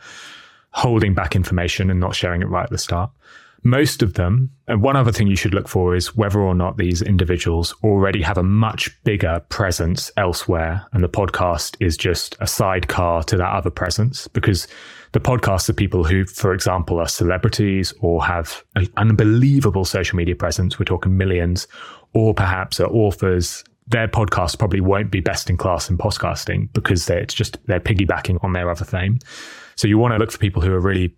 holding 0.72 1.14
back 1.14 1.34
information 1.34 1.90
and 1.90 2.00
not 2.00 2.14
sharing 2.14 2.42
it 2.42 2.48
right 2.48 2.64
at 2.64 2.70
the 2.70 2.78
start. 2.78 3.10
Most 3.62 4.02
of 4.02 4.14
them, 4.14 4.50
and 4.68 4.80
one 4.80 4.96
other 4.96 5.12
thing 5.12 5.26
you 5.26 5.36
should 5.36 5.52
look 5.52 5.68
for 5.68 5.94
is 5.94 6.16
whether 6.16 6.40
or 6.40 6.54
not 6.54 6.78
these 6.78 7.02
individuals 7.02 7.74
already 7.84 8.22
have 8.22 8.38
a 8.38 8.42
much 8.42 8.90
bigger 9.04 9.40
presence 9.50 10.10
elsewhere. 10.16 10.86
And 10.92 11.04
the 11.04 11.10
podcast 11.10 11.76
is 11.78 11.96
just 11.98 12.36
a 12.40 12.46
sidecar 12.46 13.22
to 13.24 13.36
that 13.36 13.52
other 13.52 13.68
presence 13.68 14.28
because 14.28 14.66
the 15.12 15.20
podcasts 15.20 15.68
are 15.68 15.74
people 15.74 16.04
who, 16.04 16.24
for 16.24 16.54
example, 16.54 17.00
are 17.00 17.08
celebrities 17.08 17.92
or 18.00 18.24
have 18.24 18.64
an 18.76 18.88
unbelievable 18.96 19.84
social 19.84 20.16
media 20.16 20.36
presence. 20.36 20.78
We're 20.78 20.84
talking 20.84 21.18
millions, 21.18 21.68
or 22.14 22.32
perhaps 22.32 22.80
are 22.80 22.88
authors 22.88 23.62
their 23.90 24.06
podcast 24.06 24.56
probably 24.58 24.80
won't 24.80 25.10
be 25.10 25.20
best 25.20 25.50
in 25.50 25.56
class 25.56 25.90
in 25.90 25.98
podcasting 25.98 26.72
because 26.72 27.10
it's 27.10 27.34
just 27.34 27.58
they're 27.66 27.80
piggybacking 27.80 28.42
on 28.44 28.52
their 28.52 28.70
other 28.70 28.84
fame. 28.84 29.18
So 29.80 29.88
you 29.88 29.96
want 29.96 30.12
to 30.12 30.18
look 30.18 30.30
for 30.30 30.36
people 30.36 30.60
who 30.60 30.74
are 30.74 30.78
really 30.78 31.10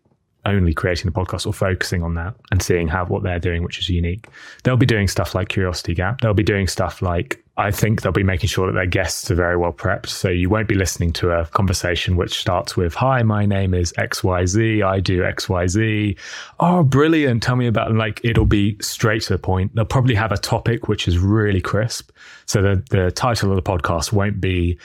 only 0.47 0.73
creating 0.73 1.11
the 1.11 1.20
podcast 1.20 1.49
or 1.49 1.53
focusing 1.53 2.05
on 2.05 2.14
that 2.14 2.37
and 2.53 2.62
seeing 2.62 2.87
how 2.87 3.05
what 3.06 3.25
they're 3.25 3.41
doing, 3.41 3.64
which 3.64 3.81
is 3.81 3.88
unique. 3.88 4.29
They'll 4.62 4.76
be 4.76 4.87
doing 4.87 5.09
stuff 5.09 5.35
like 5.35 5.49
Curiosity 5.49 5.94
Gap. 5.94 6.20
They'll 6.20 6.32
be 6.32 6.44
doing 6.44 6.69
stuff 6.69 7.03
like 7.03 7.43
I 7.56 7.73
think 7.73 8.03
they'll 8.03 8.12
be 8.12 8.23
making 8.23 8.49
sure 8.49 8.69
that 8.69 8.75
their 8.75 8.87
guests 8.87 9.29
are 9.32 9.35
very 9.35 9.56
well 9.56 9.73
prepped. 9.73 10.06
So 10.06 10.29
you 10.29 10.49
won't 10.49 10.69
be 10.69 10.76
listening 10.76 11.12
to 11.14 11.32
a 11.32 11.47
conversation 11.47 12.14
which 12.17 12.38
starts 12.38 12.76
with, 12.76 12.94
Hi, 12.94 13.25
my 13.25 13.47
name 13.47 13.75
is 13.75 13.93
XYZ. 13.94 14.87
I 14.87 15.00
do 15.00 15.23
XYZ. 15.23 16.17
Oh, 16.61 16.85
brilliant. 16.85 17.43
Tell 17.43 17.56
me 17.56 17.67
about 17.67 17.93
like 17.97 18.20
it'll 18.23 18.47
be 18.47 18.76
straight 18.81 19.23
to 19.23 19.32
the 19.32 19.38
point. 19.41 19.75
They'll 19.75 19.85
probably 19.85 20.15
have 20.15 20.31
a 20.31 20.38
topic 20.38 20.87
which 20.87 21.08
is 21.08 21.19
really 21.19 21.61
crisp. 21.61 22.12
So 22.47 22.62
the, 22.62 22.85
the 22.91 23.11
title 23.11 23.50
of 23.50 23.56
the 23.56 23.62
podcast 23.62 24.12
won't 24.12 24.41
be 24.41 24.79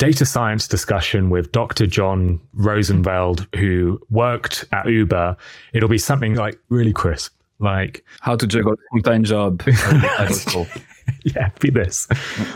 data 0.00 0.24
science 0.24 0.66
discussion 0.66 1.28
with 1.28 1.52
Dr. 1.52 1.86
John 1.86 2.40
Rosenfeld, 2.54 3.46
who 3.54 4.00
worked 4.08 4.64
at 4.72 4.86
Uber, 4.86 5.36
it'll 5.74 5.90
be 5.90 5.98
something 5.98 6.34
like 6.36 6.58
really 6.70 6.94
crisp, 6.94 7.34
like 7.58 8.02
how 8.20 8.34
to 8.34 8.46
juggle 8.46 8.72
a 8.72 8.76
full 8.92 9.02
time 9.02 9.24
job. 9.24 9.62
yeah, 11.24 11.50
be 11.60 11.68
this. 11.68 12.06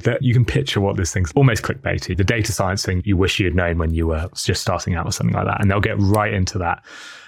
that 0.05 0.20
you 0.23 0.32
can 0.32 0.46
picture 0.46 0.81
what 0.81 0.96
this 0.96 1.12
thing's 1.12 1.32
almost 1.32 1.62
clickbaity. 1.62 2.17
The 2.17 2.25
data 2.25 2.50
science 2.50 2.82
thing 2.82 3.02
you 3.05 3.19
wish 3.19 3.38
you 3.38 3.44
had 3.44 3.55
known 3.55 3.76
when 3.76 3.93
you 3.93 4.06
were 4.06 4.26
just 4.35 4.62
starting 4.62 4.94
out 4.94 5.05
or 5.05 5.12
something 5.12 5.37
like 5.37 5.44
that. 5.44 5.61
And 5.61 5.70
they'll 5.70 5.81
get 5.81 5.99
right 5.99 6.32
into 6.32 6.56
that. 6.58 6.82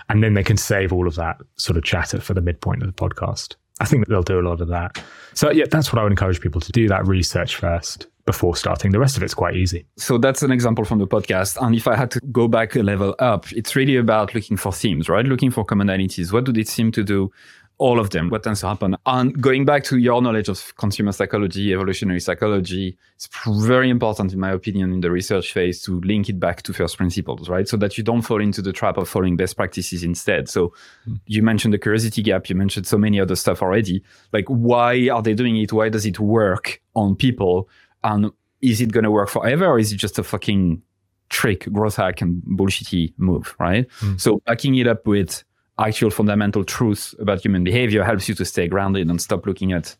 And 0.08 0.24
then 0.24 0.32
they 0.32 0.44
can 0.44 0.56
save 0.56 0.94
all 0.94 1.06
of 1.06 1.16
that 1.16 1.42
sort 1.56 1.76
of 1.76 1.84
chatter 1.84 2.22
for 2.22 2.32
the 2.32 2.40
midpoint 2.40 2.82
of 2.82 2.88
the 2.88 2.94
podcast. 2.94 3.56
I 3.80 3.84
think 3.84 4.06
that 4.06 4.10
they'll 4.10 4.22
do 4.22 4.40
a 4.40 4.48
lot 4.48 4.62
of 4.62 4.68
that. 4.68 4.98
So 5.34 5.50
yeah, 5.50 5.66
that's 5.70 5.92
what 5.92 6.00
I 6.00 6.04
would 6.04 6.12
encourage 6.12 6.40
people 6.40 6.62
to 6.62 6.72
do 6.72 6.88
that 6.88 7.06
research 7.06 7.56
first 7.56 8.06
before 8.26 8.56
starting. 8.56 8.90
The 8.90 8.98
rest 8.98 9.16
of 9.16 9.22
it's 9.22 9.34
quite 9.34 9.56
easy. 9.56 9.86
So 9.96 10.18
that's 10.18 10.42
an 10.42 10.50
example 10.50 10.84
from 10.84 10.98
the 10.98 11.06
podcast. 11.06 11.56
And 11.64 11.74
if 11.74 11.88
I 11.88 11.96
had 11.96 12.10
to 12.10 12.20
go 12.32 12.48
back 12.48 12.74
a 12.76 12.82
level 12.82 13.14
up, 13.20 13.50
it's 13.52 13.74
really 13.74 13.96
about 13.96 14.34
looking 14.34 14.56
for 14.56 14.72
themes, 14.72 15.08
right? 15.08 15.24
Looking 15.24 15.50
for 15.50 15.64
commonalities. 15.64 16.32
What 16.32 16.44
do 16.44 16.52
they 16.52 16.64
seem 16.64 16.92
to 16.92 17.04
do? 17.04 17.32
All 17.78 18.00
of 18.00 18.08
them. 18.08 18.30
What 18.30 18.42
tends 18.42 18.60
to 18.60 18.68
happen? 18.68 18.96
And 19.04 19.38
going 19.38 19.66
back 19.66 19.84
to 19.84 19.98
your 19.98 20.22
knowledge 20.22 20.48
of 20.48 20.74
consumer 20.76 21.12
psychology, 21.12 21.74
evolutionary 21.74 22.20
psychology, 22.20 22.96
it's 23.16 23.28
very 23.46 23.90
important, 23.90 24.32
in 24.32 24.40
my 24.40 24.50
opinion, 24.50 24.94
in 24.94 25.00
the 25.02 25.10
research 25.10 25.52
phase 25.52 25.82
to 25.82 26.00
link 26.00 26.30
it 26.30 26.40
back 26.40 26.62
to 26.62 26.72
first 26.72 26.96
principles, 26.96 27.50
right? 27.50 27.68
So 27.68 27.76
that 27.76 27.98
you 27.98 28.02
don't 28.02 28.22
fall 28.22 28.40
into 28.40 28.62
the 28.62 28.72
trap 28.72 28.96
of 28.96 29.10
following 29.10 29.36
best 29.36 29.56
practices 29.56 30.02
instead. 30.02 30.48
So 30.48 30.72
mm. 31.06 31.20
you 31.26 31.42
mentioned 31.42 31.74
the 31.74 31.78
curiosity 31.78 32.22
gap. 32.22 32.48
You 32.48 32.54
mentioned 32.54 32.86
so 32.86 32.96
many 32.96 33.20
other 33.20 33.36
stuff 33.36 33.60
already. 33.60 34.02
Like, 34.32 34.46
why 34.46 35.10
are 35.10 35.20
they 35.20 35.34
doing 35.34 35.58
it? 35.58 35.70
Why 35.70 35.90
does 35.90 36.06
it 36.06 36.18
work 36.18 36.80
on 36.94 37.14
people? 37.14 37.68
And 38.04 38.30
is 38.60 38.80
it 38.80 38.92
going 38.92 39.04
to 39.04 39.10
work 39.10 39.28
forever 39.28 39.66
or 39.66 39.78
is 39.78 39.92
it 39.92 39.96
just 39.96 40.18
a 40.18 40.22
fucking 40.22 40.82
trick, 41.28 41.70
growth 41.72 41.96
hack, 41.96 42.20
and 42.20 42.42
bullshitty 42.42 43.14
move, 43.16 43.54
right? 43.58 43.86
Mm. 44.00 44.20
So 44.20 44.40
backing 44.46 44.74
it 44.76 44.86
up 44.86 45.06
with 45.06 45.44
actual 45.78 46.10
fundamental 46.10 46.64
truths 46.64 47.14
about 47.18 47.44
human 47.44 47.64
behavior 47.64 48.02
helps 48.04 48.28
you 48.28 48.34
to 48.36 48.44
stay 48.44 48.68
grounded 48.68 49.08
and 49.08 49.20
stop 49.20 49.46
looking 49.46 49.72
at 49.72 49.96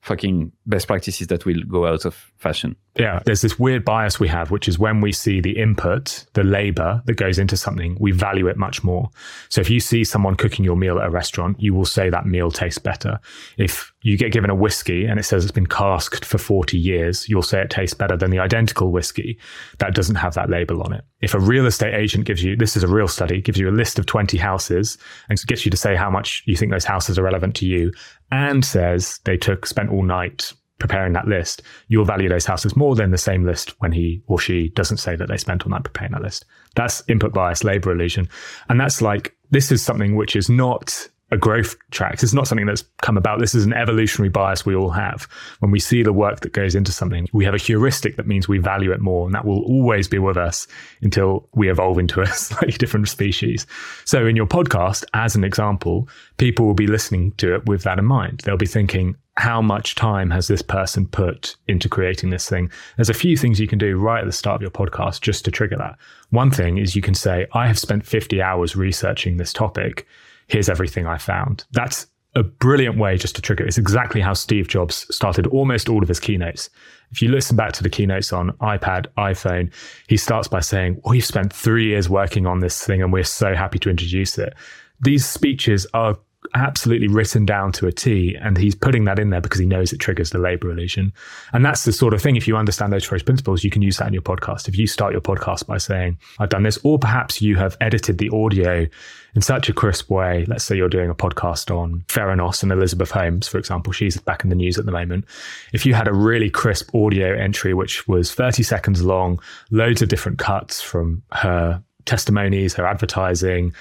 fucking 0.00 0.52
best 0.66 0.86
practices 0.86 1.28
that 1.28 1.46
will 1.46 1.62
go 1.62 1.86
out 1.86 2.04
of 2.04 2.14
fashion. 2.36 2.76
Yeah, 2.96 3.20
there's 3.24 3.40
this 3.40 3.58
weird 3.58 3.84
bias 3.84 4.20
we 4.20 4.28
have, 4.28 4.52
which 4.52 4.68
is 4.68 4.78
when 4.78 5.00
we 5.00 5.10
see 5.10 5.40
the 5.40 5.58
input, 5.58 6.24
the 6.34 6.44
labor 6.44 7.02
that 7.06 7.14
goes 7.14 7.40
into 7.40 7.56
something, 7.56 7.96
we 7.98 8.12
value 8.12 8.46
it 8.46 8.56
much 8.56 8.84
more. 8.84 9.10
So 9.48 9.60
if 9.60 9.68
you 9.68 9.80
see 9.80 10.04
someone 10.04 10.36
cooking 10.36 10.64
your 10.64 10.76
meal 10.76 11.00
at 11.00 11.06
a 11.06 11.10
restaurant, 11.10 11.60
you 11.60 11.74
will 11.74 11.86
say 11.86 12.08
that 12.08 12.24
meal 12.24 12.52
tastes 12.52 12.78
better. 12.78 13.18
If 13.58 13.92
you 14.02 14.16
get 14.16 14.30
given 14.30 14.48
a 14.48 14.54
whiskey 14.54 15.06
and 15.06 15.18
it 15.18 15.24
says 15.24 15.44
it's 15.44 15.50
been 15.50 15.66
casked 15.66 16.24
for 16.24 16.38
40 16.38 16.78
years, 16.78 17.28
you'll 17.28 17.42
say 17.42 17.60
it 17.60 17.70
tastes 17.70 17.94
better 17.94 18.16
than 18.16 18.30
the 18.30 18.38
identical 18.38 18.92
whiskey 18.92 19.40
that 19.78 19.94
doesn't 19.94 20.16
have 20.16 20.34
that 20.34 20.48
label 20.48 20.80
on 20.82 20.92
it. 20.92 21.04
If 21.20 21.34
a 21.34 21.40
real 21.40 21.66
estate 21.66 21.94
agent 21.94 22.26
gives 22.26 22.44
you, 22.44 22.54
this 22.54 22.76
is 22.76 22.84
a 22.84 22.88
real 22.88 23.08
study, 23.08 23.40
gives 23.40 23.58
you 23.58 23.68
a 23.68 23.72
list 23.72 23.98
of 23.98 24.06
20 24.06 24.38
houses 24.38 24.98
and 25.28 25.44
gets 25.46 25.64
you 25.64 25.70
to 25.72 25.76
say 25.76 25.96
how 25.96 26.10
much 26.10 26.44
you 26.46 26.56
think 26.56 26.70
those 26.70 26.84
houses 26.84 27.18
are 27.18 27.24
relevant 27.24 27.56
to 27.56 27.66
you 27.66 27.92
and 28.30 28.64
says 28.64 29.18
they 29.24 29.36
took, 29.36 29.66
spent 29.66 29.90
all 29.90 30.04
night 30.04 30.52
preparing 30.78 31.12
that 31.12 31.28
list, 31.28 31.62
you'll 31.88 32.04
value 32.04 32.28
those 32.28 32.46
houses 32.46 32.76
more 32.76 32.94
than 32.94 33.10
the 33.10 33.18
same 33.18 33.44
list 33.44 33.74
when 33.80 33.92
he 33.92 34.22
or 34.26 34.38
she 34.38 34.70
doesn't 34.70 34.96
say 34.98 35.16
that 35.16 35.28
they 35.28 35.36
spent 35.36 35.64
all 35.64 35.70
night 35.70 35.84
preparing 35.84 36.12
that 36.12 36.22
list. 36.22 36.44
That's 36.74 37.02
input 37.08 37.32
bias, 37.32 37.64
labor 37.64 37.92
illusion. 37.92 38.28
And 38.68 38.80
that's 38.80 39.00
like, 39.00 39.36
this 39.50 39.70
is 39.70 39.82
something 39.82 40.16
which 40.16 40.34
is 40.34 40.50
not 40.50 41.08
a 41.34 41.38
growth 41.38 41.76
hack. 41.92 42.22
It's 42.22 42.32
not 42.32 42.46
something 42.46 42.64
that's 42.64 42.84
come 43.02 43.18
about. 43.18 43.40
This 43.40 43.54
is 43.54 43.66
an 43.66 43.72
evolutionary 43.72 44.28
bias 44.28 44.64
we 44.64 44.76
all 44.76 44.90
have. 44.90 45.24
When 45.58 45.72
we 45.72 45.80
see 45.80 46.02
the 46.02 46.12
work 46.12 46.40
that 46.40 46.52
goes 46.52 46.76
into 46.76 46.92
something, 46.92 47.28
we 47.32 47.44
have 47.44 47.54
a 47.54 47.58
heuristic 47.58 48.16
that 48.16 48.28
means 48.28 48.48
we 48.48 48.58
value 48.58 48.92
it 48.92 49.00
more, 49.00 49.26
and 49.26 49.34
that 49.34 49.44
will 49.44 49.62
always 49.64 50.06
be 50.06 50.18
with 50.18 50.36
us 50.36 50.68
until 51.02 51.48
we 51.52 51.68
evolve 51.68 51.98
into 51.98 52.20
a 52.20 52.26
slightly 52.28 52.72
different 52.72 53.08
species. 53.08 53.66
So, 54.04 54.26
in 54.26 54.36
your 54.36 54.46
podcast, 54.46 55.04
as 55.12 55.34
an 55.34 55.42
example, 55.42 56.08
people 56.36 56.66
will 56.66 56.74
be 56.74 56.86
listening 56.86 57.32
to 57.32 57.56
it 57.56 57.66
with 57.66 57.82
that 57.82 57.98
in 57.98 58.04
mind. 58.04 58.42
They'll 58.44 58.56
be 58.56 58.66
thinking, 58.66 59.16
how 59.36 59.60
much 59.60 59.96
time 59.96 60.30
has 60.30 60.46
this 60.46 60.62
person 60.62 61.08
put 61.08 61.56
into 61.66 61.88
creating 61.88 62.30
this 62.30 62.48
thing? 62.48 62.70
There's 62.96 63.10
a 63.10 63.14
few 63.14 63.36
things 63.36 63.58
you 63.58 63.66
can 63.66 63.80
do 63.80 63.98
right 63.98 64.20
at 64.20 64.26
the 64.26 64.32
start 64.32 64.56
of 64.56 64.62
your 64.62 64.70
podcast 64.70 65.20
just 65.20 65.44
to 65.46 65.50
trigger 65.50 65.76
that. 65.78 65.98
One 66.30 66.52
thing 66.52 66.78
is 66.78 66.94
you 66.94 67.02
can 67.02 67.14
say, 67.14 67.48
I 67.52 67.66
have 67.66 67.78
spent 67.78 68.06
50 68.06 68.40
hours 68.40 68.76
researching 68.76 69.36
this 69.36 69.52
topic 69.52 70.06
here's 70.48 70.68
everything 70.68 71.06
I 71.06 71.18
found. 71.18 71.64
That's 71.72 72.06
a 72.36 72.42
brilliant 72.42 72.98
way 72.98 73.16
just 73.16 73.36
to 73.36 73.42
trigger. 73.42 73.64
It's 73.64 73.78
exactly 73.78 74.20
how 74.20 74.32
Steve 74.32 74.68
Jobs 74.68 75.06
started 75.14 75.46
almost 75.48 75.88
all 75.88 76.02
of 76.02 76.08
his 76.08 76.20
keynotes. 76.20 76.68
If 77.12 77.22
you 77.22 77.28
listen 77.28 77.56
back 77.56 77.72
to 77.74 77.82
the 77.82 77.90
keynotes 77.90 78.32
on 78.32 78.50
iPad, 78.60 79.06
iPhone, 79.16 79.72
he 80.08 80.16
starts 80.16 80.48
by 80.48 80.60
saying, 80.60 81.00
We've 81.04 81.24
spent 81.24 81.52
three 81.52 81.86
years 81.86 82.08
working 82.08 82.46
on 82.46 82.60
this 82.60 82.84
thing 82.84 83.02
and 83.02 83.12
we're 83.12 83.24
so 83.24 83.54
happy 83.54 83.78
to 83.80 83.90
introduce 83.90 84.36
it. 84.36 84.54
These 85.00 85.24
speeches 85.24 85.86
are 85.94 86.16
absolutely 86.54 87.08
written 87.08 87.46
down 87.46 87.72
to 87.72 87.86
a 87.86 87.92
T, 87.92 88.36
and 88.40 88.56
he's 88.56 88.74
putting 88.74 89.04
that 89.04 89.18
in 89.18 89.30
there 89.30 89.40
because 89.40 89.58
he 89.58 89.66
knows 89.66 89.92
it 89.92 89.98
triggers 89.98 90.30
the 90.30 90.38
labor 90.38 90.70
illusion. 90.70 91.12
And 91.52 91.64
that's 91.64 91.84
the 91.84 91.92
sort 91.92 92.14
of 92.14 92.22
thing. 92.22 92.36
If 92.36 92.46
you 92.46 92.56
understand 92.56 92.92
those 92.92 93.04
first 93.04 93.24
principles, 93.24 93.64
you 93.64 93.70
can 93.70 93.82
use 93.82 93.96
that 93.98 94.08
in 94.08 94.12
your 94.12 94.22
podcast. 94.22 94.68
If 94.68 94.76
you 94.76 94.86
start 94.86 95.12
your 95.12 95.22
podcast 95.22 95.66
by 95.66 95.78
saying, 95.78 96.18
"I've 96.38 96.50
done 96.50 96.62
this," 96.62 96.78
or 96.82 96.98
perhaps 96.98 97.40
you 97.40 97.56
have 97.56 97.76
edited 97.80 98.18
the 98.18 98.30
audio 98.30 98.86
in 99.34 99.42
such 99.42 99.68
a 99.68 99.72
crisp 99.72 100.10
way. 100.10 100.44
Let's 100.46 100.64
say 100.64 100.76
you're 100.76 100.88
doing 100.88 101.10
a 101.10 101.14
podcast 101.14 101.74
on 101.74 102.04
Theranos 102.08 102.62
and 102.62 102.72
Elizabeth 102.72 103.10
Holmes, 103.10 103.48
for 103.48 103.58
example. 103.58 103.92
She's 103.92 104.16
back 104.16 104.44
in 104.44 104.50
the 104.50 104.56
news 104.56 104.78
at 104.78 104.86
the 104.86 104.92
moment. 104.92 105.24
If 105.72 105.84
you 105.84 105.94
had 105.94 106.08
a 106.08 106.12
really 106.12 106.50
crisp 106.50 106.94
audio 106.94 107.34
entry, 107.34 107.74
which 107.74 108.06
was 108.06 108.32
30 108.32 108.62
seconds 108.62 109.02
long, 109.02 109.40
loads 109.70 110.02
of 110.02 110.08
different 110.08 110.38
cuts 110.38 110.80
from 110.80 111.22
her 111.32 111.82
testimonies, 112.04 112.74
her 112.74 112.86
advertising, 112.86 113.74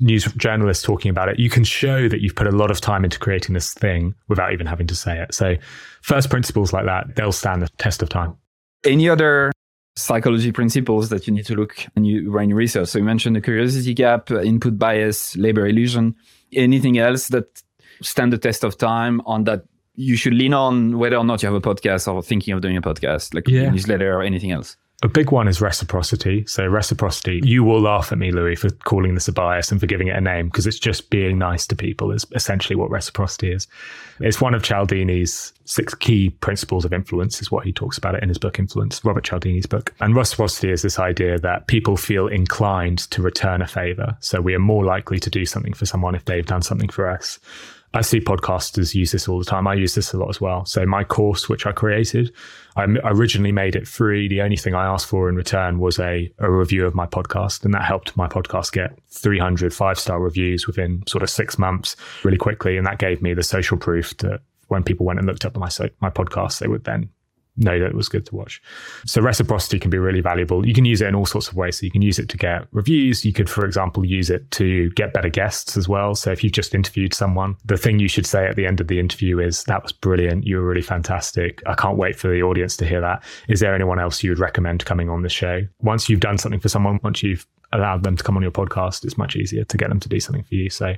news 0.00 0.24
journalists 0.34 0.84
talking 0.84 1.10
about 1.10 1.28
it, 1.28 1.38
you 1.38 1.50
can 1.50 1.64
show 1.64 2.08
that 2.08 2.20
you've 2.20 2.36
put 2.36 2.46
a 2.46 2.52
lot 2.52 2.70
of 2.70 2.80
time 2.80 3.04
into 3.04 3.18
creating 3.18 3.54
this 3.54 3.74
thing 3.74 4.14
without 4.28 4.52
even 4.52 4.66
having 4.66 4.86
to 4.86 4.94
say 4.94 5.20
it. 5.20 5.34
So, 5.34 5.56
first 6.02 6.30
principles 6.30 6.72
like 6.72 6.84
that, 6.86 7.16
they'll 7.16 7.32
stand 7.32 7.62
the 7.62 7.68
test 7.78 8.02
of 8.02 8.08
time. 8.08 8.36
Any 8.84 9.08
other 9.08 9.52
psychology 9.98 10.52
principles 10.52 11.08
that 11.08 11.26
you 11.26 11.32
need 11.32 11.46
to 11.46 11.54
look 11.54 11.86
and 11.96 12.06
you 12.06 12.30
run 12.30 12.48
your 12.48 12.58
research? 12.58 12.88
So, 12.88 12.98
you 12.98 13.04
mentioned 13.04 13.36
the 13.36 13.40
curiosity 13.40 13.94
gap, 13.94 14.30
uh, 14.30 14.42
input 14.42 14.78
bias, 14.78 15.36
labor 15.36 15.66
illusion. 15.66 16.14
Anything 16.52 16.98
else 16.98 17.28
that 17.28 17.62
stand 18.02 18.32
the 18.32 18.38
test 18.38 18.64
of 18.64 18.78
time 18.78 19.20
on 19.26 19.44
that 19.44 19.64
you 19.96 20.16
should 20.16 20.34
lean 20.34 20.54
on 20.54 20.98
whether 20.98 21.16
or 21.16 21.24
not 21.24 21.42
you 21.42 21.48
have 21.48 21.56
a 21.56 21.60
podcast 21.60 22.12
or 22.12 22.22
thinking 22.22 22.54
of 22.54 22.60
doing 22.60 22.76
a 22.76 22.82
podcast, 22.82 23.34
like 23.34 23.48
yeah. 23.48 23.62
a 23.62 23.70
newsletter 23.70 24.16
or 24.16 24.22
anything 24.22 24.52
else? 24.52 24.76
A 25.00 25.08
big 25.08 25.30
one 25.30 25.46
is 25.46 25.60
reciprocity. 25.60 26.44
So, 26.46 26.66
reciprocity, 26.66 27.40
you 27.44 27.62
will 27.62 27.80
laugh 27.80 28.10
at 28.10 28.18
me, 28.18 28.32
Louis, 28.32 28.56
for 28.56 28.70
calling 28.70 29.14
this 29.14 29.28
a 29.28 29.32
bias 29.32 29.70
and 29.70 29.78
for 29.78 29.86
giving 29.86 30.08
it 30.08 30.16
a 30.16 30.20
name 30.20 30.48
because 30.48 30.66
it's 30.66 30.78
just 30.78 31.08
being 31.08 31.38
nice 31.38 31.68
to 31.68 31.76
people, 31.76 32.10
is 32.10 32.26
essentially 32.34 32.74
what 32.74 32.90
reciprocity 32.90 33.52
is. 33.52 33.68
It's 34.18 34.40
one 34.40 34.54
of 34.54 34.62
Cialdini's 34.62 35.52
six 35.66 35.94
key 35.94 36.30
principles 36.30 36.84
of 36.84 36.92
influence, 36.92 37.40
is 37.40 37.48
what 37.48 37.64
he 37.64 37.72
talks 37.72 37.96
about 37.96 38.16
it 38.16 38.24
in 38.24 38.28
his 38.28 38.38
book, 38.38 38.58
Influence, 38.58 39.04
Robert 39.04 39.24
Cialdini's 39.24 39.66
book. 39.66 39.94
And 40.00 40.16
reciprocity 40.16 40.72
is 40.72 40.82
this 40.82 40.98
idea 40.98 41.38
that 41.38 41.68
people 41.68 41.96
feel 41.96 42.26
inclined 42.26 42.98
to 43.10 43.22
return 43.22 43.62
a 43.62 43.68
favor. 43.68 44.16
So, 44.18 44.40
we 44.40 44.52
are 44.54 44.58
more 44.58 44.84
likely 44.84 45.20
to 45.20 45.30
do 45.30 45.46
something 45.46 45.74
for 45.74 45.86
someone 45.86 46.16
if 46.16 46.24
they've 46.24 46.44
done 46.44 46.62
something 46.62 46.88
for 46.88 47.08
us. 47.08 47.38
I 47.94 48.02
see 48.02 48.20
podcasters 48.20 48.94
use 48.94 49.12
this 49.12 49.28
all 49.28 49.38
the 49.38 49.44
time. 49.44 49.66
I 49.66 49.74
use 49.74 49.94
this 49.94 50.12
a 50.12 50.18
lot 50.18 50.28
as 50.28 50.40
well. 50.40 50.66
So 50.66 50.84
my 50.84 51.04
course, 51.04 51.48
which 51.48 51.66
I 51.66 51.72
created, 51.72 52.32
I 52.76 52.84
originally 53.04 53.50
made 53.52 53.76
it 53.76 53.88
free. 53.88 54.28
The 54.28 54.42
only 54.42 54.56
thing 54.56 54.74
I 54.74 54.84
asked 54.84 55.06
for 55.06 55.28
in 55.28 55.36
return 55.36 55.78
was 55.78 55.98
a, 55.98 56.30
a 56.38 56.50
review 56.50 56.86
of 56.86 56.94
my 56.94 57.06
podcast. 57.06 57.64
And 57.64 57.72
that 57.72 57.84
helped 57.84 58.16
my 58.16 58.28
podcast 58.28 58.72
get 58.72 58.98
300 59.08 59.72
five 59.72 59.98
star 59.98 60.20
reviews 60.20 60.66
within 60.66 61.02
sort 61.06 61.22
of 61.22 61.30
six 61.30 61.58
months 61.58 61.96
really 62.24 62.36
quickly. 62.36 62.76
And 62.76 62.86
that 62.86 62.98
gave 62.98 63.22
me 63.22 63.32
the 63.32 63.42
social 63.42 63.78
proof 63.78 64.16
that 64.18 64.40
when 64.68 64.82
people 64.82 65.06
went 65.06 65.18
and 65.18 65.26
looked 65.26 65.46
up 65.46 65.56
my, 65.56 65.70
my 66.00 66.10
podcast, 66.10 66.58
they 66.58 66.68
would 66.68 66.84
then 66.84 67.08
know 67.58 67.78
that 67.78 67.86
it 67.86 67.94
was 67.94 68.08
good 68.08 68.24
to 68.26 68.34
watch. 68.34 68.62
So 69.04 69.20
reciprocity 69.20 69.78
can 69.78 69.90
be 69.90 69.98
really 69.98 70.20
valuable. 70.20 70.66
You 70.66 70.74
can 70.74 70.84
use 70.84 71.00
it 71.00 71.08
in 71.08 71.14
all 71.14 71.26
sorts 71.26 71.48
of 71.48 71.56
ways. 71.56 71.78
So 71.78 71.84
you 71.84 71.90
can 71.90 72.02
use 72.02 72.18
it 72.18 72.28
to 72.30 72.36
get 72.36 72.66
reviews. 72.72 73.24
You 73.24 73.32
could, 73.32 73.50
for 73.50 73.64
example, 73.64 74.04
use 74.04 74.30
it 74.30 74.50
to 74.52 74.90
get 74.90 75.12
better 75.12 75.28
guests 75.28 75.76
as 75.76 75.88
well. 75.88 76.14
So 76.14 76.30
if 76.30 76.42
you've 76.42 76.52
just 76.52 76.74
interviewed 76.74 77.14
someone, 77.14 77.56
the 77.64 77.76
thing 77.76 77.98
you 77.98 78.08
should 78.08 78.26
say 78.26 78.46
at 78.46 78.56
the 78.56 78.66
end 78.66 78.80
of 78.80 78.88
the 78.88 78.98
interview 78.98 79.38
is, 79.38 79.64
that 79.64 79.82
was 79.82 79.92
brilliant. 79.92 80.46
You 80.46 80.56
were 80.56 80.66
really 80.66 80.82
fantastic. 80.82 81.62
I 81.66 81.74
can't 81.74 81.98
wait 81.98 82.16
for 82.16 82.28
the 82.28 82.42
audience 82.42 82.76
to 82.78 82.86
hear 82.86 83.00
that. 83.00 83.22
Is 83.48 83.60
there 83.60 83.74
anyone 83.74 83.98
else 83.98 84.22
you 84.22 84.30
would 84.30 84.38
recommend 84.38 84.84
coming 84.84 85.10
on 85.10 85.22
the 85.22 85.28
show? 85.28 85.62
Once 85.80 86.08
you've 86.08 86.20
done 86.20 86.38
something 86.38 86.60
for 86.60 86.68
someone, 86.68 87.00
once 87.02 87.22
you've 87.22 87.46
allowed 87.72 88.02
them 88.02 88.16
to 88.16 88.24
come 88.24 88.36
on 88.36 88.42
your 88.42 88.50
podcast, 88.52 89.04
it's 89.04 89.18
much 89.18 89.36
easier 89.36 89.64
to 89.64 89.76
get 89.76 89.88
them 89.88 90.00
to 90.00 90.08
do 90.08 90.20
something 90.20 90.42
for 90.42 90.54
you. 90.54 90.70
So, 90.70 90.94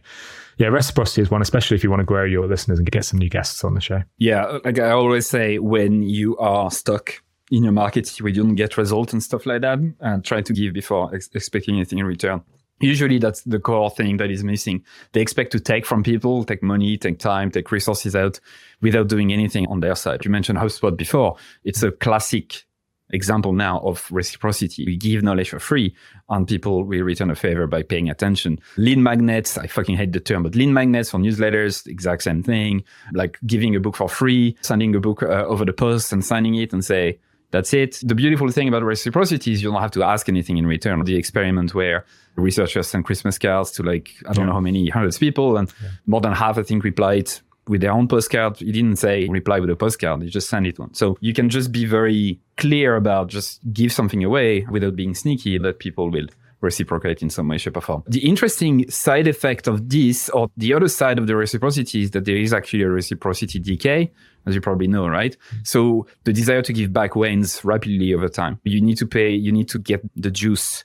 yeah, 0.57 0.69
reciprocity 0.69 1.23
is 1.23 1.31
one, 1.31 1.43
especially 1.43 1.77
if 1.77 1.85
you 1.85 1.91
want 1.91 2.01
to 2.01 2.05
grow 2.05 2.25
your 2.25 2.47
listeners 2.47 2.79
and 2.79 2.91
get 2.91 3.05
some 3.05 3.19
new 3.19 3.29
guests 3.29 3.65
on 3.65 3.75
the 3.75 3.81
show. 3.81 4.03
Yeah, 4.19 4.59
like 4.65 4.79
I 4.79 4.91
always 4.91 5.27
say, 5.27 5.59
when 5.59 6.03
you 6.03 6.37
are 6.39 6.71
stuck 6.71 7.23
in 7.51 7.65
your 7.65 7.73
market 7.73 8.19
you 8.21 8.33
don't 8.33 8.55
get 8.55 8.77
results 8.77 9.13
and 9.13 9.23
stuff 9.23 9.45
like 9.45 9.63
that, 9.63 9.79
and 10.01 10.25
try 10.25 10.41
to 10.41 10.53
give 10.53 10.73
before 10.73 11.15
ex- 11.15 11.31
expecting 11.35 11.77
anything 11.77 11.99
in 11.99 12.07
return. 12.07 12.43
Usually, 12.81 13.19
that's 13.19 13.43
the 13.43 13.59
core 13.59 13.91
thing 13.91 14.17
that 14.17 14.31
is 14.31 14.43
missing. 14.43 14.83
They 15.13 15.21
expect 15.21 15.53
to 15.53 15.61
take 15.61 15.85
from 15.85 16.03
people, 16.03 16.45
take 16.45 16.63
money, 16.63 16.97
take 16.97 17.19
time, 17.19 17.51
take 17.51 17.71
resources 17.71 18.17
out 18.17 18.41
without 18.81 19.09
doing 19.09 19.35
anything 19.35 19.67
on 19.67 19.81
their 19.81 19.95
side. 19.95 20.25
You 20.25 20.31
mentioned 20.31 20.59
HubSpot 20.59 20.97
before. 20.97 21.37
It's 21.63 21.83
a 21.83 21.91
classic 21.91 22.65
example 23.13 23.53
now 23.53 23.81
of 23.81 24.07
reciprocity. 24.11 24.85
We 24.85 24.97
give 24.97 25.23
knowledge 25.23 25.51
for 25.51 25.59
free 25.59 25.95
and 26.29 26.47
people 26.47 26.85
will 26.85 27.03
return 27.03 27.31
a 27.31 27.35
favor 27.35 27.67
by 27.67 27.83
paying 27.83 28.09
attention. 28.11 28.59
Lead 28.77 28.99
magnets, 28.99 29.59
I 29.59 29.67
fucking 29.67 29.97
hate 29.97 30.13
the 30.13 30.21
term, 30.21 30.43
but 30.43 30.55
lead 30.55 30.69
magnets 30.69 31.11
for 31.11 31.19
newsletters, 31.19 31.87
exact 31.87 32.23
same 32.23 32.43
thing. 32.43 32.85
Like 33.13 33.39
giving 33.47 33.75
a 33.77 33.81
book 33.81 33.97
for 33.97 34.09
free, 34.09 34.57
sending 34.61 34.95
a 34.95 35.01
book 35.01 35.23
uh, 35.23 35.45
over 35.47 35.65
the 35.65 35.73
post 35.73 36.13
and 36.13 36.25
signing 36.25 36.55
it 36.55 36.73
and 36.73 36.85
say, 36.85 37.19
that's 37.51 37.75
it. 37.75 38.01
The 38.03 38.15
beautiful 38.15 38.49
thing 38.51 38.69
about 38.69 38.85
reciprocity 38.85 39.53
is 39.53 39.63
you 39.63 39.73
don't 39.73 39.81
have 39.81 39.91
to 39.93 40.05
ask 40.05 40.29
anything 40.29 40.57
in 40.57 40.67
return. 40.67 41.03
The 41.05 41.17
experiment 41.17 41.75
where 41.75 42.05
researchers 42.37 42.87
sent 42.87 43.07
Christmas 43.07 43.39
cards 43.39 43.73
to 43.73 43.83
like, 43.83 44.11
I 44.29 44.33
don't 44.33 44.43
yeah. 44.43 44.47
know 44.47 44.53
how 44.53 44.61
many 44.61 44.89
hundreds 44.89 45.17
of 45.17 45.21
people 45.21 45.57
and 45.57 45.73
yeah. 45.83 45.89
more 46.07 46.21
than 46.21 46.33
half, 46.33 46.59
I 46.59 46.63
think, 46.63 46.85
replied 46.85 47.31
with 47.69 47.81
their 47.81 47.93
own 47.93 48.09
postcard. 48.09 48.57
He 48.59 48.73
didn't 48.73 48.97
say 48.97 49.29
reply 49.29 49.61
with 49.61 49.71
a 49.71 49.77
postcard. 49.77 50.23
He 50.23 50.29
just 50.29 50.49
sent 50.49 50.67
it 50.67 50.79
one. 50.79 50.95
So 50.95 51.17
you 51.21 51.33
can 51.33 51.49
just 51.49 51.73
be 51.73 51.85
very 51.85 52.41
clear 52.57 52.97
about 52.97 53.29
just 53.29 53.61
give 53.73 53.93
something 53.93 54.25
away 54.25 54.67
without 54.71 54.97
being 54.97 55.15
sneaky 55.15 55.59
that 55.59 55.79
people 55.79 56.11
will 56.11 56.27
reciprocate 56.61 57.23
in 57.23 57.31
some 57.31 57.49
way, 57.49 57.59
shape, 57.59 57.77
or 57.77 57.81
form. 57.81 58.03
The 58.07 58.27
interesting 58.27 58.91
side 58.91 59.27
effect 59.27 59.67
of 59.67 59.89
this, 59.89 60.29
or 60.31 60.51
the 60.57 60.75
other 60.75 60.89
side 60.89 61.19
of 61.19 61.27
the 61.27 61.37
reciprocity, 61.37 62.03
is 62.03 62.11
that 62.11 62.25
there 62.27 62.37
is 62.37 62.53
actually 62.53 62.83
a 62.83 62.89
reciprocity 62.89 63.59
decay, 63.59 64.11
as 64.47 64.55
you 64.55 64.61
probably 64.61 64.87
know, 64.87 65.09
right? 65.09 65.37
So 65.65 66.07
the 66.25 66.33
desire 66.33 66.63
to 66.63 66.73
give 66.73 66.93
back 66.93 67.17
wanes 67.17 67.65
rapidly 67.65 68.13
over 68.13 68.29
time. 68.29 68.61
You 68.65 68.81
need 68.81 68.99
to 68.99 69.07
pay, 69.07 69.31
you 69.31 69.53
need 69.53 69.69
to 69.71 69.79
get 69.79 70.03
the 70.17 70.31
juice 70.31 70.85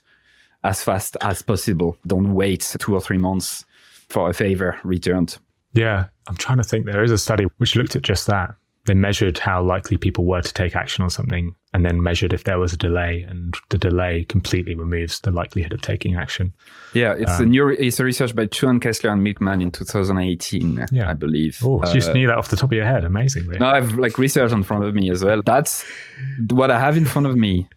as 0.64 0.82
fast 0.82 1.16
as 1.20 1.42
possible. 1.42 1.98
Don't 2.06 2.34
wait 2.34 2.74
two 2.78 2.94
or 2.94 3.00
three 3.00 3.18
months 3.18 3.64
for 4.08 4.30
a 4.30 4.34
favor 4.34 4.78
returned. 4.82 5.38
Yeah, 5.76 6.06
I'm 6.26 6.36
trying 6.36 6.58
to 6.58 6.64
think. 6.64 6.86
There 6.86 7.04
is 7.04 7.12
a 7.12 7.18
study 7.18 7.44
which 7.58 7.76
looked 7.76 7.96
at 7.96 8.02
just 8.02 8.26
that. 8.26 8.54
They 8.86 8.94
measured 8.94 9.38
how 9.38 9.64
likely 9.64 9.96
people 9.96 10.24
were 10.24 10.40
to 10.40 10.54
take 10.54 10.76
action 10.76 11.02
on 11.02 11.10
something 11.10 11.56
and 11.74 11.84
then 11.84 12.02
measured 12.02 12.32
if 12.32 12.44
there 12.44 12.58
was 12.58 12.72
a 12.72 12.76
delay, 12.76 13.26
and 13.28 13.54
the 13.68 13.78
delay 13.78 14.24
completely 14.24 14.74
removes 14.74 15.20
the 15.20 15.32
likelihood 15.32 15.72
of 15.72 15.82
taking 15.82 16.14
action. 16.14 16.54
Yeah, 16.94 17.14
it's 17.14 17.32
um, 17.32 17.42
a 17.42 17.46
new 17.46 17.68
it's 17.68 18.00
a 18.00 18.04
research 18.04 18.34
by 18.34 18.46
Chuan 18.46 18.80
Kessler 18.80 19.10
and 19.10 19.22
Milkman 19.22 19.60
in 19.60 19.72
2018, 19.72 20.86
yeah. 20.92 21.10
I 21.10 21.14
believe. 21.14 21.58
Oh, 21.64 21.82
uh, 21.82 21.88
you 21.88 21.94
just 21.94 22.14
knew 22.14 22.28
that 22.28 22.38
off 22.38 22.48
the 22.48 22.56
top 22.56 22.70
of 22.70 22.76
your 22.76 22.86
head. 22.86 23.04
Amazingly. 23.04 23.58
No, 23.58 23.66
I've 23.66 23.98
like 23.98 24.18
research 24.18 24.52
in 24.52 24.62
front 24.62 24.84
of 24.84 24.94
me 24.94 25.10
as 25.10 25.24
well. 25.24 25.42
That's 25.44 25.84
what 26.48 26.70
I 26.70 26.78
have 26.78 26.96
in 26.96 27.04
front 27.04 27.26
of 27.26 27.36
me. 27.36 27.68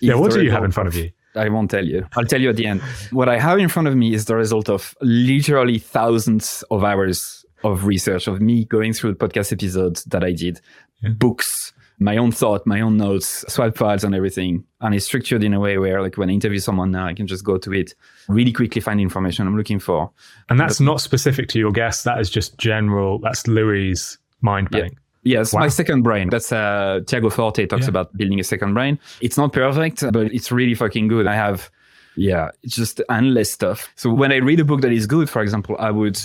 Yeah, 0.00 0.14
what 0.14 0.32
do 0.32 0.42
you 0.42 0.50
have 0.50 0.64
in 0.64 0.72
front 0.72 0.88
of 0.88 0.94
you? 0.96 1.12
I 1.36 1.48
won't 1.48 1.70
tell 1.70 1.84
you. 1.84 2.06
I'll 2.16 2.24
tell 2.24 2.40
you 2.40 2.50
at 2.50 2.56
the 2.56 2.66
end. 2.66 2.80
What 3.10 3.28
I 3.28 3.38
have 3.38 3.58
in 3.58 3.68
front 3.68 3.88
of 3.88 3.96
me 3.96 4.14
is 4.14 4.24
the 4.24 4.36
result 4.36 4.68
of 4.68 4.94
literally 5.00 5.78
thousands 5.78 6.64
of 6.70 6.84
hours 6.84 7.43
of 7.64 7.84
research 7.86 8.28
of 8.28 8.40
me 8.40 8.64
going 8.66 8.92
through 8.92 9.14
the 9.14 9.18
podcast 9.28 9.52
episodes 9.52 10.04
that 10.04 10.22
I 10.22 10.32
did, 10.32 10.60
yeah. 11.02 11.10
books, 11.10 11.72
my 11.98 12.16
own 12.16 12.32
thought, 12.32 12.66
my 12.66 12.80
own 12.80 12.96
notes, 12.96 13.44
swipe 13.52 13.76
files 13.76 14.04
and 14.04 14.14
everything. 14.14 14.64
And 14.80 14.94
it's 14.94 15.06
structured 15.06 15.42
in 15.44 15.54
a 15.54 15.60
way 15.60 15.78
where 15.78 16.02
like 16.02 16.16
when 16.16 16.28
I 16.28 16.32
interview 16.32 16.58
someone 16.58 16.90
now, 16.90 17.06
I 17.06 17.14
can 17.14 17.26
just 17.26 17.44
go 17.44 17.56
to 17.58 17.72
it, 17.72 17.94
really 18.28 18.52
quickly 18.52 18.80
find 18.80 19.00
information 19.00 19.46
I'm 19.46 19.56
looking 19.56 19.78
for. 19.78 20.10
And 20.48 20.58
that's 20.60 20.78
but, 20.78 20.84
not 20.84 21.00
specific 21.00 21.48
to 21.48 21.58
your 21.58 21.72
guest. 21.72 22.04
That 22.04 22.20
is 22.20 22.30
just 22.30 22.58
general. 22.58 23.18
That's 23.18 23.46
Louis' 23.46 24.18
mind 24.40 24.70
bank. 24.70 24.98
Yes, 25.22 25.54
Wow. 25.54 25.60
my 25.60 25.68
second 25.68 26.02
brain. 26.02 26.28
That's 26.28 26.52
uh, 26.52 27.00
Tiago 27.06 27.30
Forte 27.30 27.64
talks 27.66 27.84
Yeah. 27.84 27.88
about 27.90 28.14
building 28.16 28.40
a 28.40 28.44
second 28.44 28.74
brain. 28.74 28.98
It's 29.22 29.38
not 29.38 29.52
perfect, 29.54 30.04
but 30.12 30.34
it's 30.34 30.52
really 30.52 30.74
fucking 30.74 31.08
good. 31.08 31.26
I 31.26 31.34
have, 31.34 31.70
yeah, 32.16 32.50
it's 32.62 32.76
just 32.76 33.00
endless 33.08 33.50
stuff. 33.50 33.90
So 33.96 34.12
when 34.12 34.32
I 34.32 34.36
read 34.36 34.60
a 34.60 34.64
book 34.64 34.82
that 34.82 34.92
is 34.92 35.06
good, 35.06 35.30
for 35.30 35.40
example, 35.42 35.76
I 35.78 35.90
would 35.90 36.20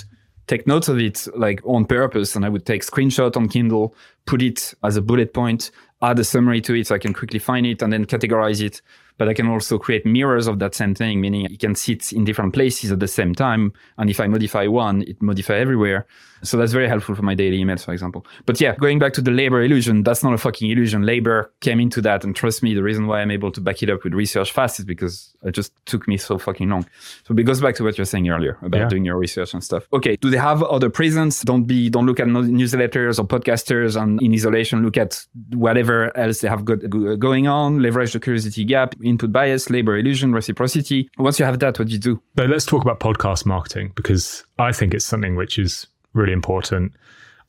take 0.50 0.65
notes 0.65 0.88
of 0.89 0.98
it 0.98 1.27
like 1.36 1.62
on 1.63 1.86
purpose 1.86 2.36
and 2.36 2.44
I 2.44 2.50
would 2.50 2.65
take 2.65 2.82
screenshot 2.82 3.38
on 3.38 3.48
Kindle, 3.48 3.94
put 4.25 4.41
it 4.41 4.74
as 4.84 4.98
a 4.98 5.01
bullet 5.01 5.34
point, 5.34 5.70
add 6.01 6.18
a 6.18 6.24
summary 6.24 6.60
to 6.62 6.74
it 6.74 6.88
so 6.88 6.96
I 6.96 6.98
can 6.98 7.13
quickly 7.13 7.39
find 7.39 7.68
it 7.68 7.84
and 7.84 7.94
then 7.94 8.06
categorize 8.06 8.60
it. 8.60 8.82
But 9.20 9.30
I 9.30 9.36
can 9.36 9.48
also 9.48 9.78
create 9.78 10.06
mirrors 10.06 10.48
of 10.48 10.58
that 10.60 10.74
same 10.74 10.96
thing, 10.96 11.22
meaning 11.22 11.46
it 11.46 11.60
can 11.60 11.76
sit 11.76 12.12
in 12.12 12.24
different 12.24 12.54
places 12.56 12.92
at 12.92 13.00
the 13.00 13.08
same 13.08 13.36
time. 13.36 13.72
And 14.00 14.10
if 14.10 14.20
I 14.20 14.26
modify 14.28 14.66
one, 14.66 15.04
it 15.04 15.22
modify 15.22 15.58
everywhere. 15.58 16.08
So 16.42 16.56
that's 16.58 16.72
very 16.72 16.88
helpful 16.88 17.16
for 17.16 17.22
my 17.22 17.36
daily 17.36 17.60
emails, 17.60 17.84
for 17.84 17.92
example. 17.92 18.26
But 18.46 18.62
yeah, 18.62 18.74
going 18.78 18.98
back 18.98 19.12
to 19.14 19.22
the 19.22 19.30
labor 19.32 19.62
illusion, 19.62 20.04
that's 20.04 20.24
not 20.24 20.34
a 20.34 20.38
fucking 20.38 20.72
illusion. 20.72 21.02
Labor 21.04 21.52
came 21.60 21.82
into 21.82 22.00
that. 22.04 22.24
And 22.24 22.34
trust 22.34 22.64
me, 22.64 22.74
the 22.74 22.82
reason 22.82 23.08
why 23.08 23.20
I'm 23.22 23.30
able 23.30 23.52
to 23.52 23.60
back 23.62 23.84
it 23.84 23.90
up 23.90 24.06
with 24.06 24.14
research 24.14 24.54
fast 24.54 24.80
is 24.80 24.86
because 24.86 25.36
it 25.44 25.52
just 25.52 25.74
took 25.86 26.08
me 26.08 26.16
so 26.16 26.38
fucking 26.38 26.70
long. 26.70 26.86
So 27.28 27.36
it 27.36 27.44
goes 27.44 27.60
back 27.60 27.76
to 27.76 27.84
what 27.84 27.98
you're 27.98 28.06
saying 28.06 28.30
earlier 28.30 28.58
about 28.62 28.78
Yeah. 28.80 28.88
doing 28.88 29.04
your 29.04 29.18
research 29.18 29.54
and 29.54 29.62
stuff. 29.62 29.84
Okay. 29.92 30.16
Do 30.16 30.30
they 30.30 30.38
have 30.38 30.64
other 30.64 30.90
prisons? 30.90 31.42
Don't 31.42 31.64
be, 31.66 31.90
don't 31.90 32.06
look 32.06 32.22
at 32.22 32.28
newsletters 32.28 33.20
or 33.20 33.28
podcasters 33.28 34.02
and 34.02 34.22
in 34.22 34.34
isolation, 34.34 34.82
look 34.84 34.96
at 34.96 35.26
whatever 35.54 36.16
else 36.18 36.40
they 36.40 36.48
have 36.48 36.64
got 36.64 36.78
going 37.20 37.48
on, 37.48 37.82
leverage 37.82 38.14
the 38.14 38.20
curiosity 38.22 38.64
gap, 38.64 38.96
input 39.10 39.32
bias, 39.32 39.70
labor 39.70 39.98
illusion, 39.98 40.34
reciprocity. 40.34 41.10
Once 41.18 41.39
you 41.39 41.46
have 41.46 41.60
that, 41.60 41.80
what 41.80 41.88
do 41.88 41.94
you 41.94 42.00
do? 42.00 42.22
So 42.38 42.46
let's 42.46 42.66
talk 42.66 42.82
about 42.82 43.00
podcast 43.00 43.46
marketing 43.46 43.92
because 43.96 44.44
I 44.58 44.72
think 44.72 44.94
it's 44.94 45.06
something 45.06 45.36
which 45.36 45.60
is 45.60 45.88
really 46.13 46.34
important. 46.34 46.94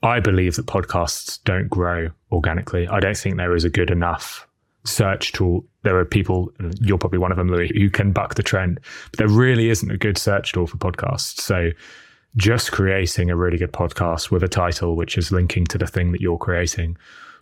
I 0.03 0.21
believe 0.21 0.57
that 0.57 0.67
podcasts 0.67 1.39
don't 1.45 1.69
grow 1.69 2.09
organically. 2.33 2.89
I 2.89 3.01
don't 3.01 3.17
think 3.17 3.37
there 3.37 3.55
is 3.55 3.65
a 3.65 3.71
good 3.71 3.91
enough 3.91 4.47
search 4.85 5.33
tool. 5.33 5.65
There 5.83 5.99
are 5.99 6.05
people, 6.05 6.53
you're 6.81 6.99
probably 6.99 7.19
one 7.19 7.33
of 7.33 7.37
them, 7.37 7.49
Louis, 7.49 7.71
who 7.75 7.91
can 7.91 8.13
buck 8.13 8.35
the 8.35 8.43
trend, 8.43 8.81
but 9.11 9.19
there 9.19 9.29
really 9.29 9.69
isn't 9.69 9.91
a 9.91 9.99
good 9.99 10.17
search 10.17 10.53
tool 10.53 10.67
for 10.67 10.79
podcasts. 10.79 11.41
So 11.41 11.71
just 12.37 12.73
creating 12.73 13.29
a 13.29 13.37
really 13.37 13.59
good 13.59 13.73
podcast 13.73 14.31
with 14.31 14.43
a 14.43 14.49
title 14.49 14.97
which 14.97 15.19
is 15.19 15.33
linking 15.33 15.67
to 15.67 15.79
the 15.79 15.87
thing 15.87 16.13
that 16.13 16.21
you're 16.21 16.39
creating 16.39 16.97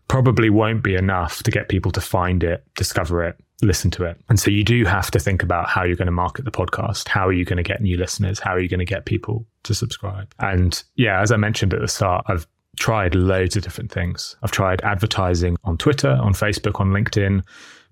probably 0.08 0.50
won't 0.50 0.82
be 0.82 0.94
enough 0.94 1.42
to 1.42 1.50
get 1.50 1.68
people 1.68 1.92
to 1.92 2.00
find 2.00 2.42
it, 2.42 2.64
discover 2.74 3.22
it, 3.22 3.38
listen 3.62 3.90
to 3.92 4.04
it. 4.04 4.20
And 4.28 4.38
so 4.38 4.50
you 4.50 4.64
do 4.64 4.84
have 4.84 5.10
to 5.10 5.18
think 5.18 5.42
about 5.42 5.68
how 5.68 5.84
you're 5.84 5.96
going 5.96 6.06
to 6.06 6.12
market 6.12 6.44
the 6.44 6.50
podcast. 6.50 7.08
How 7.08 7.26
are 7.26 7.32
you 7.32 7.44
going 7.44 7.56
to 7.56 7.62
get 7.62 7.80
new 7.80 7.96
listeners? 7.96 8.38
How 8.38 8.52
are 8.52 8.60
you 8.60 8.68
going 8.68 8.78
to 8.78 8.84
get 8.84 9.04
people 9.04 9.46
to 9.64 9.74
subscribe? 9.74 10.32
And 10.38 10.82
yeah, 10.96 11.20
as 11.20 11.32
I 11.32 11.36
mentioned 11.36 11.74
at 11.74 11.80
the 11.80 11.88
start, 11.88 12.24
I've 12.28 12.46
tried 12.78 13.14
loads 13.14 13.56
of 13.56 13.62
different 13.62 13.90
things. 13.90 14.36
I've 14.42 14.52
tried 14.52 14.80
advertising 14.82 15.56
on 15.64 15.76
Twitter, 15.76 16.10
on 16.10 16.32
Facebook, 16.32 16.80
on 16.80 16.90
LinkedIn. 16.90 17.42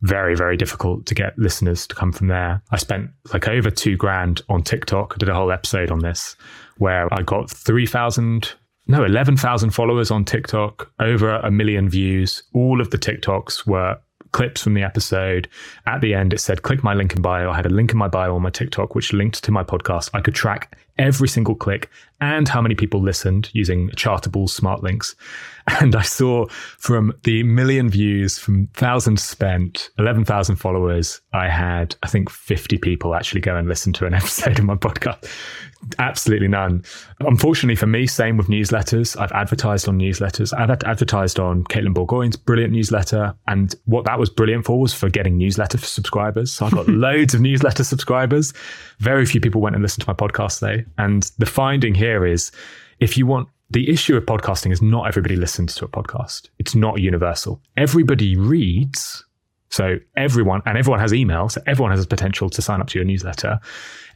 Very, 0.02 0.37
very 0.37 0.56
difficult 0.56 1.06
to 1.06 1.14
get 1.14 1.38
listeners 1.38 1.87
to 1.88 1.94
come 1.94 2.12
from 2.12 2.28
there. 2.28 2.62
I 2.70 2.76
spent 2.76 3.11
like 3.32 3.49
over 3.49 3.70
two 3.70 3.96
grand 3.96 4.42
on 4.49 4.62
TikTok. 4.62 5.14
I 5.14 5.18
did 5.18 5.28
a 5.28 5.35
whole 5.35 5.50
episode 5.50 5.90
on 5.90 6.00
this 6.00 6.37
where 6.78 7.12
I 7.12 7.23
got 7.23 7.50
3,000 7.50 8.54
no, 8.88 9.04
11,000 9.04 9.70
followers 9.70 10.12
on 10.12 10.25
TikTok, 10.25 10.92
over 11.00 11.37
a 11.38 11.50
million 11.50 11.88
views. 11.88 12.44
All 12.54 12.80
of 12.80 12.90
the 12.90 12.99
TikToks 12.99 13.66
were 13.66 13.99
clips 14.37 14.61
from 14.61 14.75
the 14.75 14.83
episode. 14.83 15.49
At 15.87 16.02
the 16.02 16.12
end, 16.12 16.35
it 16.35 16.40
said, 16.40 16.61
click 16.61 16.85
my 16.85 16.93
link 16.93 17.16
in 17.16 17.23
bio. 17.23 17.50
I 17.50 17.57
had 17.57 17.64
a 17.64 17.71
link 17.71 17.93
in 17.93 17.97
my 17.97 18.07
bio 18.07 18.35
on 18.35 18.43
my 18.43 18.50
TikTok, 18.50 18.95
which 18.95 19.14
linked 19.14 19.43
to 19.45 19.50
my 19.50 19.64
podcast. 19.64 20.11
I 20.12 20.21
could 20.21 20.35
track 20.35 20.76
every 20.99 21.26
single 21.26 21.55
click 21.55 21.88
and 22.21 22.47
how 22.47 22.61
many 22.61 22.75
people 22.75 23.00
listened 23.00 23.49
using 23.55 23.88
chartable 23.93 24.47
smart 24.47 24.83
links. 24.83 25.16
And 25.80 25.96
I 25.96 26.02
saw 26.02 26.46
from 26.78 27.12
the 27.25 27.42
million 27.42 27.90
views, 27.90 28.38
from 28.38 28.68
thousands 28.75 29.23
spent, 29.25 29.90
11,000 29.99 30.56
followers, 30.56 31.20
I 31.32 31.49
had, 31.49 31.96
I 32.04 32.06
think, 32.06 32.30
50 32.30 32.78
people 32.78 33.14
actually 33.14 33.40
go 33.40 33.56
and 33.56 33.68
listen 33.68 33.92
to 33.94 34.06
an 34.06 34.14
episode 34.23 34.58
of 34.61 34.64
my 34.64 34.76
podcast. 34.76 35.28
Absolutely 35.99 36.49
none. 36.49 36.85
Unfortunately 37.20 37.75
for 37.75 37.88
me, 37.88 38.06
same 38.06 38.37
with 38.37 38.46
newsletters. 38.46 39.18
I've 39.20 39.32
advertised 39.32 39.88
on 39.88 39.99
newsletters. 39.99 40.56
I've 40.56 40.71
ad- 40.71 40.84
advertised 40.84 41.41
on 41.41 41.64
Katelyn 41.64 41.95
Bourgoin's 41.95 42.36
brilliant 42.36 42.73
newsletter. 42.73 43.34
And 43.49 43.75
what 43.86 44.04
that 44.04 44.19
was 44.21 44.30
brilliant 44.30 44.64
for 44.64 44.80
was 44.80 44.95
for 44.95 45.10
getting 45.10 45.36
newsletter 45.36 45.78
subscribers. 45.78 46.52
So 46.52 46.67
I 46.67 46.71
got 46.71 46.88
loads 46.88 47.34
of 47.34 47.41
newsletter 47.41 47.84
subscribers. 47.84 48.52
Very 49.00 49.26
few 49.26 49.41
people 49.41 49.60
went 49.60 49.75
and 49.75 49.82
listened 49.82 50.04
to 50.04 50.10
my 50.10 50.14
podcast 50.14 50.60
though. 50.60 50.78
And 50.97 51.25
the 51.38 51.47
finding 51.47 51.95
here 51.95 52.25
is 52.25 52.52
if 53.00 53.19
you 53.19 53.26
want 53.26 53.49
the 53.71 53.91
issue 53.91 54.17
of 54.17 54.25
podcasting 54.25 54.73
is 54.73 54.81
not 54.81 55.09
everybody 55.09 55.37
listens 55.37 55.75
to 55.76 55.85
a 55.85 55.89
podcast. 55.89 56.50
It's 56.59 56.75
not 56.75 57.00
universal. 57.00 57.61
Everybody 57.76 58.37
reads. 58.37 59.25
So 59.71 59.99
everyone, 60.17 60.63
and 60.67 60.79
everyone 60.79 61.00
has 61.00 61.13
email. 61.13 61.49
So 61.49 61.61
everyone 61.67 61.91
has 61.91 62.00
the 62.00 62.07
potential 62.07 62.49
to 62.50 62.63
sign 62.63 62.81
up 62.81 62.87
to 62.89 62.99
your 62.99 63.05
newsletter. 63.05 63.59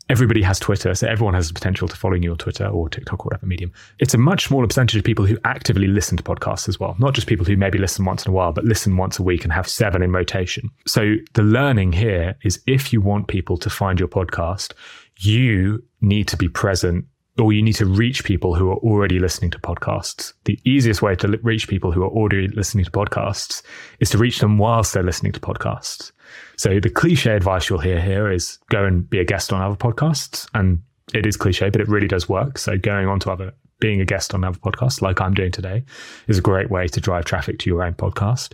Everybody 0.08 0.42
has 0.42 0.58
Twitter. 0.58 0.94
So 0.94 1.06
everyone 1.08 1.34
has 1.34 1.48
the 1.48 1.54
potential 1.54 1.88
to 1.88 1.96
follow 1.96 2.14
you 2.14 2.30
on 2.30 2.38
Twitter 2.38 2.66
or 2.66 2.88
TikTok 2.88 3.20
or 3.20 3.24
whatever 3.24 3.46
medium. 3.46 3.72
It's 3.98 4.14
a 4.14 4.18
much 4.18 4.46
smaller 4.46 4.66
percentage 4.66 4.96
of 4.96 5.04
people 5.04 5.26
who 5.26 5.38
actively 5.44 5.86
listen 5.86 6.16
to 6.16 6.22
podcasts 6.22 6.68
as 6.68 6.78
well. 6.78 6.96
Not 6.98 7.14
just 7.14 7.26
people 7.26 7.44
who 7.44 7.56
maybe 7.56 7.78
listen 7.78 8.04
once 8.04 8.24
in 8.24 8.30
a 8.30 8.34
while, 8.34 8.52
but 8.52 8.64
listen 8.64 8.96
once 8.96 9.18
a 9.18 9.22
week 9.22 9.44
and 9.44 9.52
have 9.52 9.68
seven 9.68 10.02
in 10.02 10.12
rotation. 10.12 10.70
So 10.86 11.14
the 11.34 11.42
learning 11.42 11.92
here 11.92 12.36
is 12.42 12.60
if 12.66 12.92
you 12.92 13.00
want 13.00 13.28
people 13.28 13.56
to 13.58 13.70
find 13.70 13.98
your 13.98 14.08
podcast, 14.08 14.72
you 15.18 15.82
need 16.00 16.28
to 16.28 16.36
be 16.36 16.48
present 16.48 17.04
or 17.38 17.52
you 17.52 17.62
need 17.62 17.74
to 17.74 17.86
reach 17.86 18.24
people 18.24 18.54
who 18.54 18.70
are 18.70 18.76
already 18.76 19.18
listening 19.18 19.50
to 19.52 19.58
podcasts. 19.58 20.32
The 20.44 20.58
easiest 20.64 21.02
way 21.02 21.14
to 21.16 21.38
reach 21.42 21.68
people 21.68 21.92
who 21.92 22.02
are 22.02 22.08
already 22.08 22.48
listening 22.48 22.84
to 22.84 22.90
podcasts 22.90 23.62
is 24.00 24.10
to 24.10 24.18
reach 24.18 24.40
them 24.40 24.58
whilst 24.58 24.94
they're 24.94 25.02
listening 25.02 25.32
to 25.32 25.40
podcasts. 25.40 26.12
So 26.56 26.80
the 26.80 26.90
cliche 26.90 27.34
advice 27.34 27.68
you'll 27.68 27.78
hear 27.78 28.00
here 28.00 28.30
is 28.30 28.58
go 28.70 28.84
and 28.84 29.08
be 29.08 29.18
a 29.18 29.24
guest 29.24 29.52
on 29.52 29.62
other 29.62 29.76
podcasts. 29.76 30.48
And 30.54 30.82
it 31.14 31.26
is 31.26 31.36
cliche, 31.36 31.70
but 31.70 31.80
it 31.80 31.88
really 31.88 32.08
does 32.08 32.28
work. 32.28 32.58
So 32.58 32.76
going 32.76 33.06
on 33.08 33.20
to 33.20 33.32
other, 33.32 33.52
being 33.80 34.00
a 34.00 34.04
guest 34.04 34.34
on 34.34 34.44
other 34.44 34.58
podcasts 34.58 35.00
like 35.00 35.20
I'm 35.20 35.34
doing 35.34 35.50
today 35.50 35.82
is 36.28 36.38
a 36.38 36.42
great 36.42 36.70
way 36.70 36.86
to 36.88 37.00
drive 37.00 37.24
traffic 37.24 37.58
to 37.60 37.70
your 37.70 37.82
own 37.82 37.94
podcast. 37.94 38.52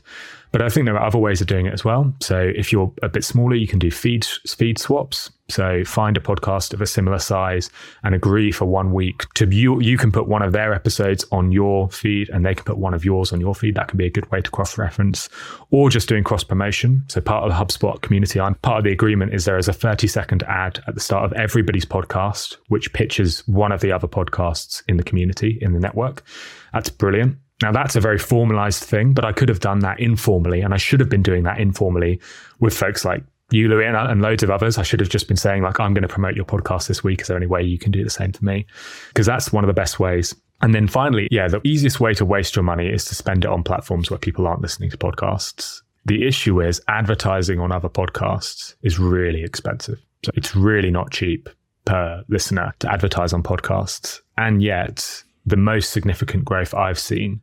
But 0.53 0.63
I 0.63 0.69
think 0.69 0.87
there 0.87 0.97
are 0.97 1.07
other 1.07 1.19
ways 1.19 1.41
of 1.41 1.47
doing 1.47 1.67
it 1.67 1.75
as 1.75 1.85
well. 1.85 2.15
So 2.21 2.39
if 2.39 2.73
you're 2.73 2.93
a 3.03 3.09
bit 3.09 3.25
smaller, 3.25 3.55
you 3.55 3.67
can 3.67 3.79
do 3.79 3.91
feed 3.91 4.25
feed 4.25 4.79
swaps. 4.79 5.31
So 5.49 5.85
find 5.85 6.17
a 6.17 6.21
podcast 6.21 6.75
of 6.75 6.81
a 6.81 6.87
similar 6.87 7.19
size 7.19 7.71
and 8.03 8.15
agree 8.15 8.51
for 8.51 8.65
one 8.65 8.93
week 8.93 9.33
to 9.35 9.47
you. 9.47 9.81
You 9.81 9.97
can 9.97 10.11
put 10.11 10.27
one 10.27 10.43
of 10.43 10.53
their 10.53 10.75
episodes 10.75 11.25
on 11.31 11.53
your 11.53 11.89
feed, 11.91 12.29
and 12.31 12.45
they 12.45 12.55
can 12.55 12.65
put 12.65 12.79
one 12.79 12.95
of 12.95 13.05
yours 13.05 13.33
on 13.33 13.41
your 13.41 13.55
feed. 13.55 13.77
That 13.77 13.89
can 13.89 13.97
be 13.97 14.07
a 14.07 14.11
good 14.11 14.29
way 14.33 14.41
to 14.41 14.51
cross 14.51 14.77
reference, 14.77 15.29
or 15.71 15.89
just 15.89 16.09
doing 16.09 16.25
cross 16.25 16.43
promotion. 16.43 17.05
So 17.09 17.21
part 17.21 17.45
of 17.45 17.51
the 17.51 17.65
HubSpot 17.65 18.01
community, 18.01 18.41
I'm 18.41 18.57
part 18.57 18.79
of 18.79 18.85
the 18.85 18.93
agreement 18.93 19.35
is 19.35 19.45
there 19.45 19.59
is 19.59 19.69
a 19.69 19.73
30 19.73 20.09
second 20.09 20.43
ad 20.45 20.83
at 20.89 20.95
the 20.95 21.01
start 21.01 21.25
of 21.25 21.33
everybody's 21.35 21.85
podcast, 21.85 22.57
which 22.69 22.93
pitches 22.93 23.47
one 23.47 23.71
of 23.71 23.81
the 23.81 23.93
other 23.93 24.09
podcasts 24.09 24.83
in 24.89 24.97
the 24.97 25.05
community 25.05 25.59
in 25.61 25.75
the 25.75 25.81
network. 25.81 26.25
That's 26.73 26.91
brilliant. 26.91 27.37
Now, 27.62 27.73
that's 27.73 27.97
a 27.97 28.01
very 28.01 28.19
formalized 28.19 28.85
thing, 28.85 29.14
but 29.14 29.25
I 29.25 29.33
could 29.33 29.49
have 29.49 29.61
done 29.61 29.79
that 29.81 29.99
informally, 29.99 30.61
and 30.61 30.75
I 30.75 30.77
should 30.77 31.01
have 31.01 31.09
been 31.09 31.23
doing 31.23 31.45
that 31.45 31.59
informally 31.59 32.21
with 32.61 32.77
folks 32.77 33.05
like 33.05 33.25
you, 33.51 33.69
Louis, 33.69 33.87
and, 33.87 33.97
and 33.97 34.21
loads 34.21 34.42
of 34.42 34.51
others. 34.51 34.77
I 34.77 34.83
should 34.83 35.01
have 35.01 35.09
just 35.09 35.29
been 35.29 35.37
saying, 35.37 35.62
like, 35.62 35.81
I'm 35.81 35.95
going 35.95 36.03
to 36.03 36.09
promote 36.09 36.35
your 36.35 36.45
podcast 36.45 36.88
this 36.88 37.03
week. 37.03 37.23
Is 37.23 37.29
there 37.29 37.37
any 37.37 37.47
way 37.47 37.62
you 37.62 37.79
can 37.79 37.92
do 37.92 38.05
the 38.05 38.11
same 38.11 38.33
for 38.33 38.45
me? 38.45 38.66
Because 39.09 39.27
that's 39.27 39.53
one 39.53 39.64
of 39.64 39.69
the 39.69 39.75
best 39.75 39.99
ways. 39.99 40.35
And 40.61 40.75
then 40.75 40.88
finally, 40.88 41.29
yeah, 41.31 41.49
the 41.49 41.61
easiest 41.64 42.01
way 42.01 42.14
to 42.14 42.25
waste 42.25 42.57
your 42.57 42.62
money 42.62 42.88
is 42.88 43.05
to 43.07 43.14
spend 43.14 43.45
it 43.45 43.51
on 43.51 43.62
platforms 43.62 44.11
where 44.11 44.19
people 44.19 44.47
aren't 44.47 44.62
listening 44.62 44.90
to 44.90 44.97
podcasts. 44.97 45.83
The 46.05 46.27
issue 46.27 46.61
is 46.61 46.81
advertising 46.88 47.61
on 47.61 47.73
other 47.73 47.88
podcasts 47.88 48.75
is 48.83 48.99
really 48.99 49.42
expensive. 49.42 49.99
So 50.25 50.33
it's 50.35 50.57
really 50.57 50.90
not 50.90 51.11
cheap 51.11 51.49
per 51.85 52.23
listener 52.29 52.75
to 52.81 52.92
advertise 52.92 53.33
on 53.33 53.42
podcasts. 53.42 54.21
And 54.38 54.62
yet, 54.62 55.23
the 55.45 55.57
most 55.57 55.90
significant 55.90 56.45
growth 56.45 56.75
I've 56.75 56.99
seen 56.99 57.40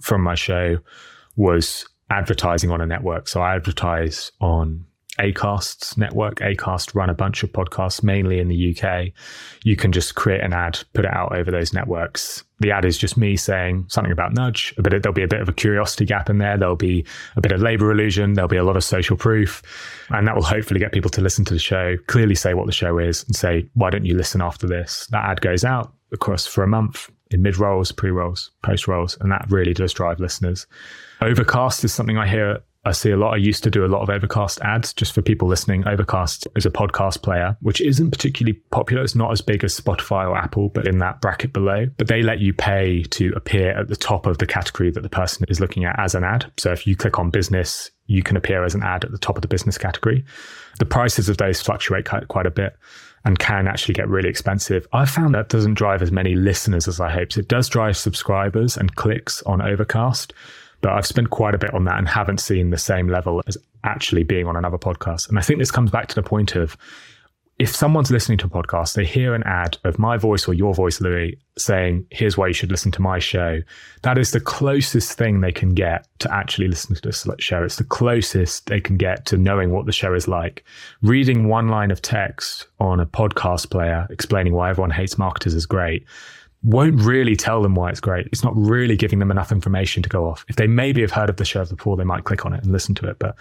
from 0.00 0.22
my 0.22 0.34
show 0.34 0.78
was 1.36 1.86
advertising 2.10 2.70
on 2.70 2.80
a 2.80 2.86
network. 2.86 3.28
So 3.28 3.40
I 3.40 3.54
advertise 3.54 4.30
on 4.40 4.84
Acast's 5.18 5.96
network. 5.96 6.36
Acast 6.36 6.94
run 6.94 7.08
a 7.08 7.14
bunch 7.14 7.42
of 7.42 7.52
podcasts, 7.52 8.02
mainly 8.02 8.40
in 8.40 8.48
the 8.48 8.76
UK. 8.76 9.12
You 9.62 9.76
can 9.76 9.92
just 9.92 10.14
create 10.16 10.40
an 10.40 10.52
ad, 10.52 10.80
put 10.92 11.04
it 11.04 11.12
out 11.12 11.36
over 11.36 11.50
those 11.50 11.72
networks. 11.72 12.42
The 12.60 12.72
ad 12.72 12.84
is 12.84 12.98
just 12.98 13.16
me 13.16 13.36
saying 13.36 13.86
something 13.88 14.12
about 14.12 14.34
nudge, 14.34 14.74
but 14.76 14.90
there'll 14.90 15.12
be 15.12 15.22
a 15.22 15.28
bit 15.28 15.40
of 15.40 15.48
a 15.48 15.52
curiosity 15.52 16.04
gap 16.04 16.28
in 16.30 16.38
there. 16.38 16.56
There'll 16.56 16.76
be 16.76 17.06
a 17.36 17.40
bit 17.40 17.52
of 17.52 17.60
labor 17.60 17.92
illusion. 17.92 18.34
There'll 18.34 18.48
be 18.48 18.56
a 18.56 18.64
lot 18.64 18.76
of 18.76 18.82
social 18.82 19.16
proof, 19.16 19.62
and 20.10 20.26
that 20.26 20.34
will 20.34 20.42
hopefully 20.42 20.80
get 20.80 20.92
people 20.92 21.10
to 21.10 21.20
listen 21.20 21.44
to 21.44 21.54
the 21.54 21.60
show, 21.60 21.96
clearly 22.08 22.34
say 22.34 22.54
what 22.54 22.66
the 22.66 22.72
show 22.72 22.98
is, 22.98 23.24
and 23.24 23.36
say, 23.36 23.68
why 23.74 23.90
don't 23.90 24.04
you 24.04 24.16
listen 24.16 24.40
after 24.42 24.66
this? 24.66 25.06
That 25.10 25.24
ad 25.24 25.40
goes 25.40 25.64
out 25.64 25.92
across 26.12 26.46
for 26.46 26.64
a 26.64 26.68
month 26.68 27.10
in 27.30 27.42
mid 27.42 27.58
rolls, 27.58 27.92
pre 27.92 28.10
rolls, 28.10 28.50
post 28.62 28.88
rolls, 28.88 29.16
and 29.20 29.30
that 29.30 29.46
really 29.50 29.74
does 29.74 29.92
drive 29.92 30.20
listeners. 30.20 30.66
Overcast 31.20 31.84
is 31.84 31.92
something 31.92 32.18
I 32.18 32.28
hear 32.28 32.62
I 32.86 32.92
see 32.92 33.10
a 33.10 33.16
lot. 33.16 33.32
I 33.32 33.38
used 33.38 33.64
to 33.64 33.70
do 33.70 33.84
a 33.84 33.88
lot 33.88 34.02
of 34.02 34.10
Overcast 34.10 34.60
ads 34.60 34.92
just 34.92 35.12
for 35.12 35.22
people 35.22 35.48
listening. 35.48 35.86
Overcast 35.88 36.46
is 36.54 36.66
a 36.66 36.70
podcast 36.70 37.22
player, 37.22 37.56
which 37.62 37.80
isn't 37.80 38.10
particularly 38.10 38.60
popular. 38.70 39.02
It's 39.02 39.14
not 39.14 39.32
as 39.32 39.40
big 39.40 39.64
as 39.64 39.78
Spotify 39.78 40.28
or 40.28 40.36
Apple, 40.36 40.68
but 40.68 40.86
in 40.86 40.98
that 40.98 41.22
bracket 41.22 41.54
below. 41.54 41.86
But 41.96 42.08
they 42.08 42.22
let 42.22 42.40
you 42.40 42.52
pay 42.52 43.02
to 43.04 43.32
appear 43.36 43.70
at 43.70 43.88
the 43.88 43.96
top 43.96 44.26
of 44.26 44.36
the 44.36 44.46
category 44.46 44.90
that 44.90 45.02
the 45.02 45.08
person 45.08 45.46
is 45.48 45.60
looking 45.60 45.86
at 45.86 45.98
as 45.98 46.14
an 46.14 46.24
ad. 46.24 46.52
So 46.58 46.72
if 46.72 46.86
you 46.86 46.94
click 46.94 47.18
on 47.18 47.30
business, 47.30 47.90
you 48.06 48.22
can 48.22 48.36
appear 48.36 48.64
as 48.64 48.74
an 48.74 48.82
ad 48.82 49.04
at 49.04 49.12
the 49.12 49.18
top 49.18 49.36
of 49.36 49.42
the 49.42 49.48
business 49.48 49.78
category. 49.78 50.22
The 50.78 50.84
prices 50.84 51.30
of 51.30 51.38
those 51.38 51.62
fluctuate 51.62 52.06
quite 52.28 52.46
a 52.46 52.50
bit 52.50 52.76
and 53.24 53.38
can 53.38 53.66
actually 53.66 53.94
get 53.94 54.08
really 54.08 54.28
expensive. 54.28 54.86
I 54.92 55.06
found 55.06 55.34
that 55.34 55.48
doesn't 55.48 55.74
drive 55.74 56.02
as 56.02 56.12
many 56.12 56.34
listeners 56.34 56.86
as 56.86 57.00
I 57.00 57.10
hoped. 57.10 57.36
It 57.36 57.48
does 57.48 57.68
drive 57.68 57.96
subscribers 57.96 58.76
and 58.76 58.94
clicks 58.96 59.42
on 59.44 59.62
Overcast, 59.62 60.32
but 60.80 60.92
I've 60.92 61.06
spent 61.06 61.30
quite 61.30 61.54
a 61.54 61.58
bit 61.58 61.72
on 61.72 61.84
that 61.84 61.98
and 61.98 62.08
haven't 62.08 62.38
seen 62.38 62.70
the 62.70 62.78
same 62.78 63.08
level 63.08 63.42
as 63.46 63.56
actually 63.84 64.24
being 64.24 64.46
on 64.46 64.56
another 64.56 64.78
podcast. 64.78 65.28
And 65.28 65.38
I 65.38 65.42
think 65.42 65.58
this 65.58 65.70
comes 65.70 65.90
back 65.90 66.08
to 66.08 66.14
the 66.14 66.22
point 66.22 66.54
of 66.54 66.76
if 67.58 67.74
someone's 67.74 68.10
listening 68.10 68.38
to 68.38 68.46
a 68.46 68.50
podcast, 68.50 68.94
they 68.94 69.04
hear 69.04 69.32
an 69.34 69.44
ad 69.44 69.78
of 69.84 69.98
my 69.98 70.16
voice 70.16 70.48
or 70.48 70.54
your 70.54 70.74
voice, 70.74 71.00
Louis, 71.00 71.38
saying, 71.56 72.04
here's 72.10 72.36
why 72.36 72.48
you 72.48 72.52
should 72.52 72.72
listen 72.72 72.90
to 72.92 73.02
my 73.02 73.20
show. 73.20 73.60
That 74.02 74.18
is 74.18 74.32
the 74.32 74.40
closest 74.40 75.16
thing 75.16 75.40
they 75.40 75.52
can 75.52 75.72
get 75.72 76.08
to 76.18 76.34
actually 76.34 76.66
listening 76.66 76.96
to 76.96 77.08
this 77.08 77.26
show. 77.38 77.62
It's 77.62 77.76
the 77.76 77.84
closest 77.84 78.66
they 78.66 78.80
can 78.80 78.96
get 78.96 79.24
to 79.26 79.38
knowing 79.38 79.70
what 79.70 79.86
the 79.86 79.92
show 79.92 80.14
is 80.14 80.26
like. 80.26 80.64
Reading 81.02 81.48
one 81.48 81.68
line 81.68 81.92
of 81.92 82.02
text 82.02 82.66
on 82.80 82.98
a 82.98 83.06
podcast 83.06 83.70
player 83.70 84.08
explaining 84.10 84.52
why 84.52 84.70
everyone 84.70 84.90
hates 84.90 85.16
marketers 85.16 85.54
is 85.54 85.66
great 85.66 86.04
won't 86.64 86.98
really 87.02 87.36
tell 87.36 87.60
them 87.60 87.74
why 87.74 87.90
it's 87.90 88.00
great. 88.00 88.26
It's 88.28 88.42
not 88.42 88.56
really 88.56 88.96
giving 88.96 89.18
them 89.18 89.30
enough 89.30 89.52
information 89.52 90.02
to 90.02 90.08
go 90.08 90.26
off. 90.26 90.46
If 90.48 90.56
they 90.56 90.66
maybe 90.66 91.02
have 91.02 91.10
heard 91.10 91.28
of 91.28 91.36
the 91.36 91.44
show 91.44 91.62
before, 91.64 91.96
they 91.96 92.04
might 92.04 92.24
click 92.24 92.46
on 92.46 92.54
it 92.54 92.62
and 92.62 92.72
listen 92.72 92.94
to 92.96 93.08
it. 93.08 93.18
But 93.18 93.36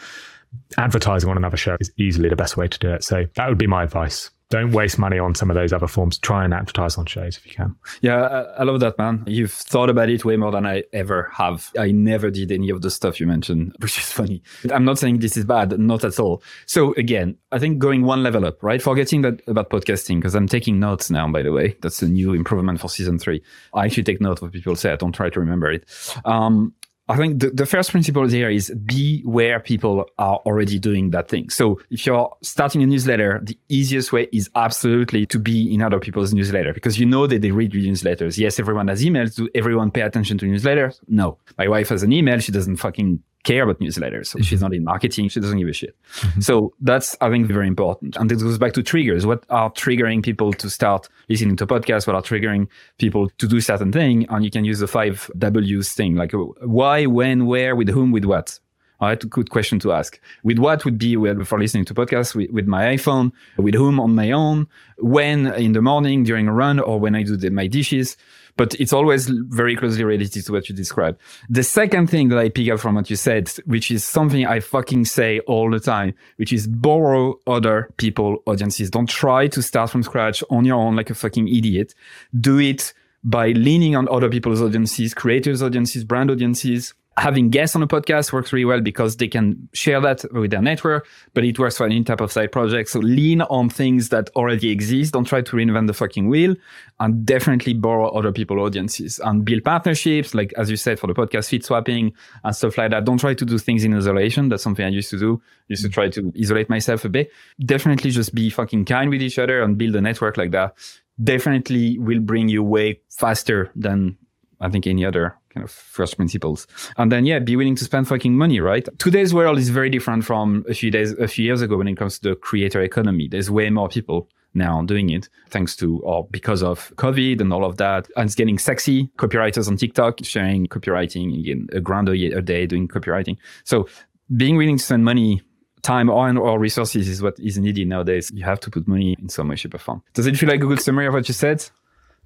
advertising 0.77 1.29
on 1.29 1.37
another 1.37 1.57
show 1.57 1.77
is 1.79 1.91
easily 1.97 2.29
the 2.29 2.35
best 2.35 2.57
way 2.57 2.67
to 2.67 2.79
do 2.79 2.91
it. 2.91 3.03
So 3.03 3.25
that 3.35 3.49
would 3.49 3.57
be 3.57 3.67
my 3.67 3.83
advice. 3.83 4.29
Don't 4.53 4.71
waste 4.71 4.99
money 4.99 5.17
on 5.17 5.33
some 5.33 5.49
of 5.49 5.55
those 5.55 5.73
other 5.73 5.87
forms. 5.87 6.19
Try 6.19 6.45
and 6.45 6.53
advertise 6.53 6.95
on 6.95 7.07
shows 7.07 7.37
if 7.37 7.45
you 7.47 7.53
can. 7.53 7.75
Yeah, 8.01 8.21
I, 8.21 8.41
I 8.59 8.63
love 8.63 8.81
that, 8.81 8.99
man. 8.99 9.23
You've 9.25 9.51
thought 9.51 9.89
about 9.89 10.09
it 10.09 10.23
way 10.25 10.37
more 10.37 10.51
than 10.51 10.63
I 10.63 10.83
ever 10.93 11.31
have. 11.33 11.71
I 11.75 11.89
never 11.89 12.29
did 12.29 12.51
any 12.51 12.69
of 12.69 12.83
the 12.83 12.91
stuff 12.91 13.19
you 13.19 13.25
mentioned, 13.25 13.75
which 13.79 13.97
is 13.97 14.11
funny. 14.11 14.43
I'm 14.71 14.85
not 14.85 14.99
saying 14.99 15.19
this 15.19 15.37
is 15.37 15.45
bad, 15.45 15.79
not 15.79 16.03
at 16.03 16.19
all. 16.19 16.43
So 16.67 16.93
again, 16.93 17.35
I 17.51 17.57
think 17.57 17.79
going 17.79 18.03
one 18.03 18.21
level 18.21 18.45
up, 18.45 18.61
right? 18.61 18.79
Forgetting 18.79 19.23
that 19.23 19.41
about 19.47 19.71
podcasting, 19.71 20.17
because 20.17 20.35
I'm 20.35 20.47
taking 20.47 20.79
notes 20.79 21.09
now, 21.09 21.27
by 21.31 21.41
the 21.41 21.51
way. 21.51 21.75
That's 21.81 22.03
a 22.03 22.07
new 22.07 22.33
improvement 22.33 22.79
for 22.79 22.89
season 22.89 23.17
three. 23.17 23.41
I 23.73 23.85
actually 23.85 24.03
take 24.03 24.21
note 24.21 24.37
of 24.37 24.43
what 24.43 24.51
people 24.51 24.75
say. 24.75 24.91
I 24.91 24.97
don't 24.97 25.13
try 25.13 25.31
to 25.31 25.39
remember 25.39 25.71
it. 25.71 25.89
Um, 26.25 26.75
I 27.09 27.17
think 27.17 27.41
the, 27.41 27.49
the 27.49 27.65
first 27.65 27.91
principle 27.91 28.27
here 28.27 28.49
is 28.49 28.69
be 28.85 29.21
where 29.23 29.59
people 29.59 30.05
are 30.17 30.37
already 30.45 30.79
doing 30.79 31.09
that 31.11 31.27
thing. 31.27 31.49
So 31.49 31.81
if 31.89 32.05
you're 32.05 32.33
starting 32.41 32.81
a 32.81 32.85
newsletter, 32.85 33.41
the 33.43 33.57
easiest 33.67 34.13
way 34.13 34.29
is 34.31 34.49
absolutely 34.55 35.25
to 35.25 35.37
be 35.37 35.73
in 35.73 35.81
other 35.81 35.99
people's 35.99 36.33
newsletter 36.33 36.73
because 36.73 36.97
you 36.97 37.05
know 37.05 37.27
that 37.27 37.41
they 37.41 37.51
read 37.51 37.73
your 37.73 37.83
newsletters. 37.83 38.37
Yes, 38.37 38.57
everyone 38.57 38.87
has 38.87 39.03
emails. 39.03 39.35
Do 39.35 39.49
everyone 39.53 39.91
pay 39.91 40.01
attention 40.01 40.37
to 40.37 40.45
newsletters? 40.45 41.01
No. 41.09 41.37
My 41.57 41.67
wife 41.67 41.89
has 41.89 42.03
an 42.03 42.13
email. 42.13 42.39
She 42.39 42.53
doesn't 42.53 42.77
fucking 42.77 43.21
care 43.43 43.63
about 43.63 43.79
newsletters. 43.79 44.27
So 44.27 44.38
mm-hmm. 44.38 44.43
she's 44.43 44.62
not 44.62 44.73
in 44.73 44.84
marketing. 44.84 45.29
She 45.29 45.39
doesn't 45.39 45.58
give 45.58 45.67
a 45.67 45.73
shit. 45.73 45.95
Mm-hmm. 46.15 46.41
So 46.41 46.73
that's, 46.79 47.15
I 47.21 47.29
think, 47.29 47.47
very 47.47 47.67
important. 47.67 48.15
And 48.15 48.29
this 48.29 48.41
goes 48.41 48.58
back 48.58 48.73
to 48.73 48.84
triggers. 48.84 49.25
What 49.25 49.43
are 49.49 49.69
triggering 49.71 50.23
people 50.23 50.53
to 50.53 50.69
start 50.69 51.08
listening 51.29 51.58
to 51.58 51.67
podcasts? 51.67 52.08
What 52.08 52.15
are 52.15 52.21
triggering 52.21 52.67
people 52.97 53.29
to 53.29 53.47
do 53.47 53.60
certain 53.62 53.91
thing? 53.91 54.25
And 54.29 54.43
you 54.43 54.51
can 54.51 54.65
use 54.65 54.79
the 54.79 54.88
five 54.88 55.29
W's 55.38 55.93
thing, 55.93 56.15
like 56.15 56.32
why, 56.62 57.06
when, 57.06 57.45
where, 57.45 57.75
with 57.75 57.89
whom, 57.89 58.12
with 58.12 58.25
what. 58.25 58.60
All 58.99 59.10
right, 59.10 59.29
good 59.29 59.49
question 59.49 59.79
to 59.79 59.91
ask. 59.91 60.17
With 60.43 60.60
what 60.60 60.86
would 60.86 60.97
be 60.97 61.17
well, 61.17 61.43
for 61.43 61.60
listening 61.60 61.84
to 61.86 61.93
podcasts 61.93 62.36
with, 62.36 62.51
with, 62.51 62.67
my 62.67 62.95
iPhone, 62.95 63.34
with 63.58 63.75
whom 63.75 63.99
on 63.99 64.15
my 64.15 64.32
own, 64.32 64.67
when 64.97 65.47
in 65.56 65.73
the 65.73 65.82
morning 65.82 66.23
during 66.23 66.47
a 66.47 66.53
run, 66.53 66.79
or 66.79 67.01
when 67.01 67.13
I 67.13 67.23
do 67.23 67.36
the, 67.36 67.49
my 67.49 67.67
dishes 67.67 68.15
but 68.55 68.73
it's 68.75 68.93
always 68.93 69.27
very 69.27 69.75
closely 69.75 70.03
related 70.03 70.45
to 70.45 70.51
what 70.51 70.69
you 70.69 70.75
described. 70.75 71.19
The 71.49 71.63
second 71.63 72.07
thing 72.07 72.29
that 72.29 72.37
I 72.37 72.49
pick 72.49 72.69
up 72.69 72.79
from 72.79 72.95
what 72.95 73.09
you 73.09 73.15
said, 73.15 73.49
which 73.65 73.89
is 73.91 74.03
something 74.03 74.45
I 74.45 74.59
fucking 74.59 75.05
say 75.05 75.39
all 75.41 75.71
the 75.71 75.79
time, 75.79 76.13
which 76.37 76.53
is 76.53 76.67
borrow 76.67 77.39
other 77.47 77.89
people 77.97 78.43
audiences. 78.45 78.89
Don't 78.89 79.09
try 79.09 79.47
to 79.47 79.61
start 79.61 79.89
from 79.89 80.03
scratch 80.03 80.43
on 80.49 80.65
your 80.65 80.77
own 80.77 80.95
like 80.95 81.09
a 81.09 81.15
fucking 81.15 81.47
idiot. 81.47 81.93
Do 82.39 82.59
it 82.59 82.93
by 83.23 83.49
leaning 83.51 83.95
on 83.95 84.07
other 84.09 84.29
people's 84.29 84.61
audiences, 84.61 85.13
creators 85.13 85.63
audiences, 85.63 86.03
brand 86.03 86.29
audiences, 86.29 86.93
having 87.17 87.49
guests 87.49 87.76
on 87.76 87.84
a 87.84 87.88
podcast 87.88 88.34
works 88.34 88.52
really 88.52 88.65
well 88.65 88.82
because 88.82 89.17
they 89.17 89.28
can 89.28 89.69
share 89.73 90.02
that 90.02 90.26
with 90.34 90.52
their 90.52 90.62
network, 90.62 91.08
but 91.34 91.43
it 91.43 91.60
works 91.60 91.78
for 91.78 91.86
any 91.86 92.04
type 92.04 92.21
of 92.21 92.32
side 92.32 92.52
project. 92.52 92.89
So 92.89 92.99
lean 92.99 93.41
on 93.43 93.69
things 93.69 94.10
that 94.10 94.30
already 94.36 94.71
exist. 94.71 95.13
Don't 95.13 95.26
try 95.26 95.41
to 95.41 95.56
reinvent 95.56 95.88
the 95.88 95.93
fucking 95.93 96.28
wheel 96.28 96.56
and 96.99 97.26
definitely 97.26 97.73
borrow 97.73 98.10
other 98.10 98.32
people 98.32 98.60
audiences 98.60 99.19
and 99.19 99.45
build 99.45 99.63
partnerships. 99.63 100.34
Like, 100.34 100.54
as 100.58 100.71
you 100.71 100.78
said, 100.78 100.99
for 100.99 101.08
the 101.08 101.13
podcast 101.13 101.49
feed 101.49 101.63
swapping 101.63 102.13
and 102.43 102.56
stuff 102.56 102.78
like 102.78 102.91
that. 102.91 103.06
Don't 103.06 103.19
try 103.19 103.36
to 103.36 103.45
do 103.45 103.60
things 103.60 103.84
in 103.84 103.95
isolation. 103.95 104.49
That's 104.49 104.63
something 104.63 104.86
I 104.86 104.89
used 104.89 105.12
to 105.12 105.19
do. 105.19 105.41
I 105.43 105.65
used 105.67 105.84
to 105.84 105.89
mm. 105.89 105.93
try 105.93 106.10
to 106.10 106.34
isolate 106.39 106.69
myself 106.69 107.06
a 107.06 107.10
bit. 107.10 107.32
Definitely 107.63 108.10
just 108.10 108.34
be 108.34 108.49
fucking 108.49 108.86
kind 108.86 109.10
with 109.10 109.21
each 109.21 109.38
other 109.38 109.62
and 109.62 109.78
build 109.78 109.95
a 109.95 110.02
network 110.02 110.38
like 110.38 110.52
that. 110.52 110.76
Definitely 111.23 111.99
will 111.99 112.21
bring 112.21 112.49
you 112.49 112.63
way 112.63 113.02
faster 113.10 113.69
than 113.76 114.17
I 114.60 114.69
think 114.69 114.88
any 114.88 115.06
other 115.06 115.36
kind 115.53 115.63
of 115.63 115.71
first 115.71 116.17
principles. 116.17 116.67
And 116.97 117.11
then, 117.11 117.25
yeah, 117.25 117.39
be 117.39 117.55
willing 117.55 117.75
to 117.75 117.83
spend 117.83 118.07
fucking 118.07 118.35
money, 118.35 118.59
right? 118.59 118.87
Today's 118.99 119.33
world 119.33 119.57
is 119.57 119.69
very 119.69 119.89
different 119.89 120.25
from 120.25 120.65
a 120.67 120.73
few 120.73 120.91
days, 120.91 121.11
a 121.13 121.27
few 121.27 121.45
years 121.45 121.61
ago 121.61 121.77
when 121.77 121.87
it 121.87 121.97
comes 121.97 122.19
to 122.19 122.29
the 122.29 122.35
creator 122.35 122.81
economy. 122.81 123.27
There's 123.27 123.49
way 123.51 123.69
more 123.69 123.89
people 123.89 124.29
now 124.55 124.83
doing 124.83 125.09
it 125.09 125.29
thanks 125.49 125.75
to 125.75 125.99
or 126.01 126.27
because 126.29 126.61
of 126.61 126.93
COVID 126.97 127.41
and 127.41 127.51
all 127.51 127.65
of 127.65 127.77
that. 127.77 128.07
And 128.15 128.25
it's 128.25 128.35
getting 128.35 128.59
sexy. 128.59 129.09
Copywriters 129.17 129.67
on 129.67 129.77
TikTok 129.77 130.19
sharing 130.23 130.67
copywriting, 130.67 131.39
again, 131.39 131.67
a 131.71 131.81
grand 131.81 132.09
a 132.09 132.41
day 132.41 132.65
doing 132.65 132.87
copywriting. 132.87 133.37
So 133.63 133.87
being 134.35 134.57
willing 134.57 134.77
to 134.77 134.83
spend 134.83 135.05
money 135.05 135.41
time 135.81 136.09
or, 136.09 136.37
or 136.37 136.59
resources 136.59 137.09
is 137.09 137.21
what 137.21 137.37
is 137.39 137.57
needed 137.57 137.87
nowadays. 137.87 138.31
You 138.33 138.45
have 138.45 138.59
to 138.61 138.71
put 138.71 138.87
money 138.87 139.15
in 139.19 139.29
some 139.29 139.49
way, 139.49 139.55
shape, 139.55 139.75
or 139.75 139.79
form. 139.79 140.01
Does 140.13 140.25
it 140.27 140.37
feel 140.37 140.49
like 140.49 140.61
a 140.61 140.65
good 140.65 140.81
summary 140.81 141.07
of 141.07 141.13
what 141.13 141.27
you 141.27 141.33
said? 141.33 141.69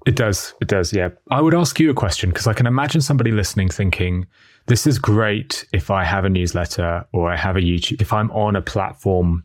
It 0.08 0.16
does. 0.16 0.54
It 0.62 0.68
does. 0.68 0.90
Yeah. 0.94 1.10
I 1.30 1.42
would 1.42 1.54
ask 1.54 1.78
you 1.78 1.90
a 1.90 1.94
question 1.94 2.30
because 2.30 2.46
I 2.46 2.54
can 2.54 2.66
imagine 2.66 3.02
somebody 3.02 3.30
listening 3.30 3.68
thinking, 3.68 4.26
this 4.64 4.86
is 4.86 4.98
great 4.98 5.66
if 5.74 5.90
I 5.90 6.02
have 6.02 6.24
a 6.24 6.30
newsletter 6.30 7.04
or 7.12 7.30
I 7.30 7.36
have 7.36 7.56
a 7.56 7.60
YouTube, 7.60 8.00
if 8.00 8.10
I'm 8.10 8.30
on 8.30 8.56
a 8.56 8.62
platform 8.62 9.44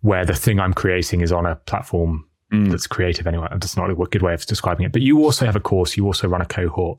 where 0.00 0.24
the 0.24 0.34
thing 0.34 0.58
I'm 0.58 0.74
creating 0.74 1.20
is 1.20 1.30
on 1.30 1.46
a 1.46 1.54
platform 1.54 2.26
mm. 2.52 2.72
that's 2.72 2.88
creative 2.88 3.28
anyway. 3.28 3.46
That's 3.52 3.76
not 3.76 3.88
a 3.88 3.94
good 3.94 4.22
way 4.22 4.34
of 4.34 4.44
describing 4.46 4.84
it. 4.84 4.90
But 4.90 5.02
you 5.02 5.22
also 5.22 5.46
have 5.46 5.54
a 5.54 5.60
course, 5.60 5.96
you 5.96 6.04
also 6.06 6.26
run 6.26 6.40
a 6.40 6.46
cohort. 6.46 6.98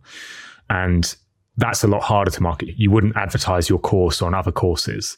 And 0.70 1.14
that's 1.58 1.84
a 1.84 1.88
lot 1.90 2.02
harder 2.02 2.32
to 2.32 2.42
market. 2.42 2.80
You 2.80 2.92
wouldn't 2.92 3.18
advertise 3.18 3.68
your 3.68 3.80
course 3.80 4.22
on 4.22 4.34
other 4.34 4.54
courses. 4.54 5.18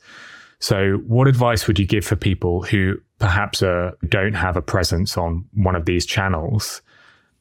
So, 0.59 0.95
what 1.05 1.27
advice 1.27 1.67
would 1.67 1.77
you 1.77 1.85
give 1.85 2.03
for 2.03 2.15
people 2.15 2.63
who 2.63 2.97
perhaps 3.19 3.61
uh, 3.61 3.91
don't 4.09 4.33
have 4.33 4.57
a 4.57 4.63
presence 4.63 5.15
on 5.15 5.45
one 5.53 5.75
of 5.75 5.85
these 5.85 6.07
channels 6.07 6.81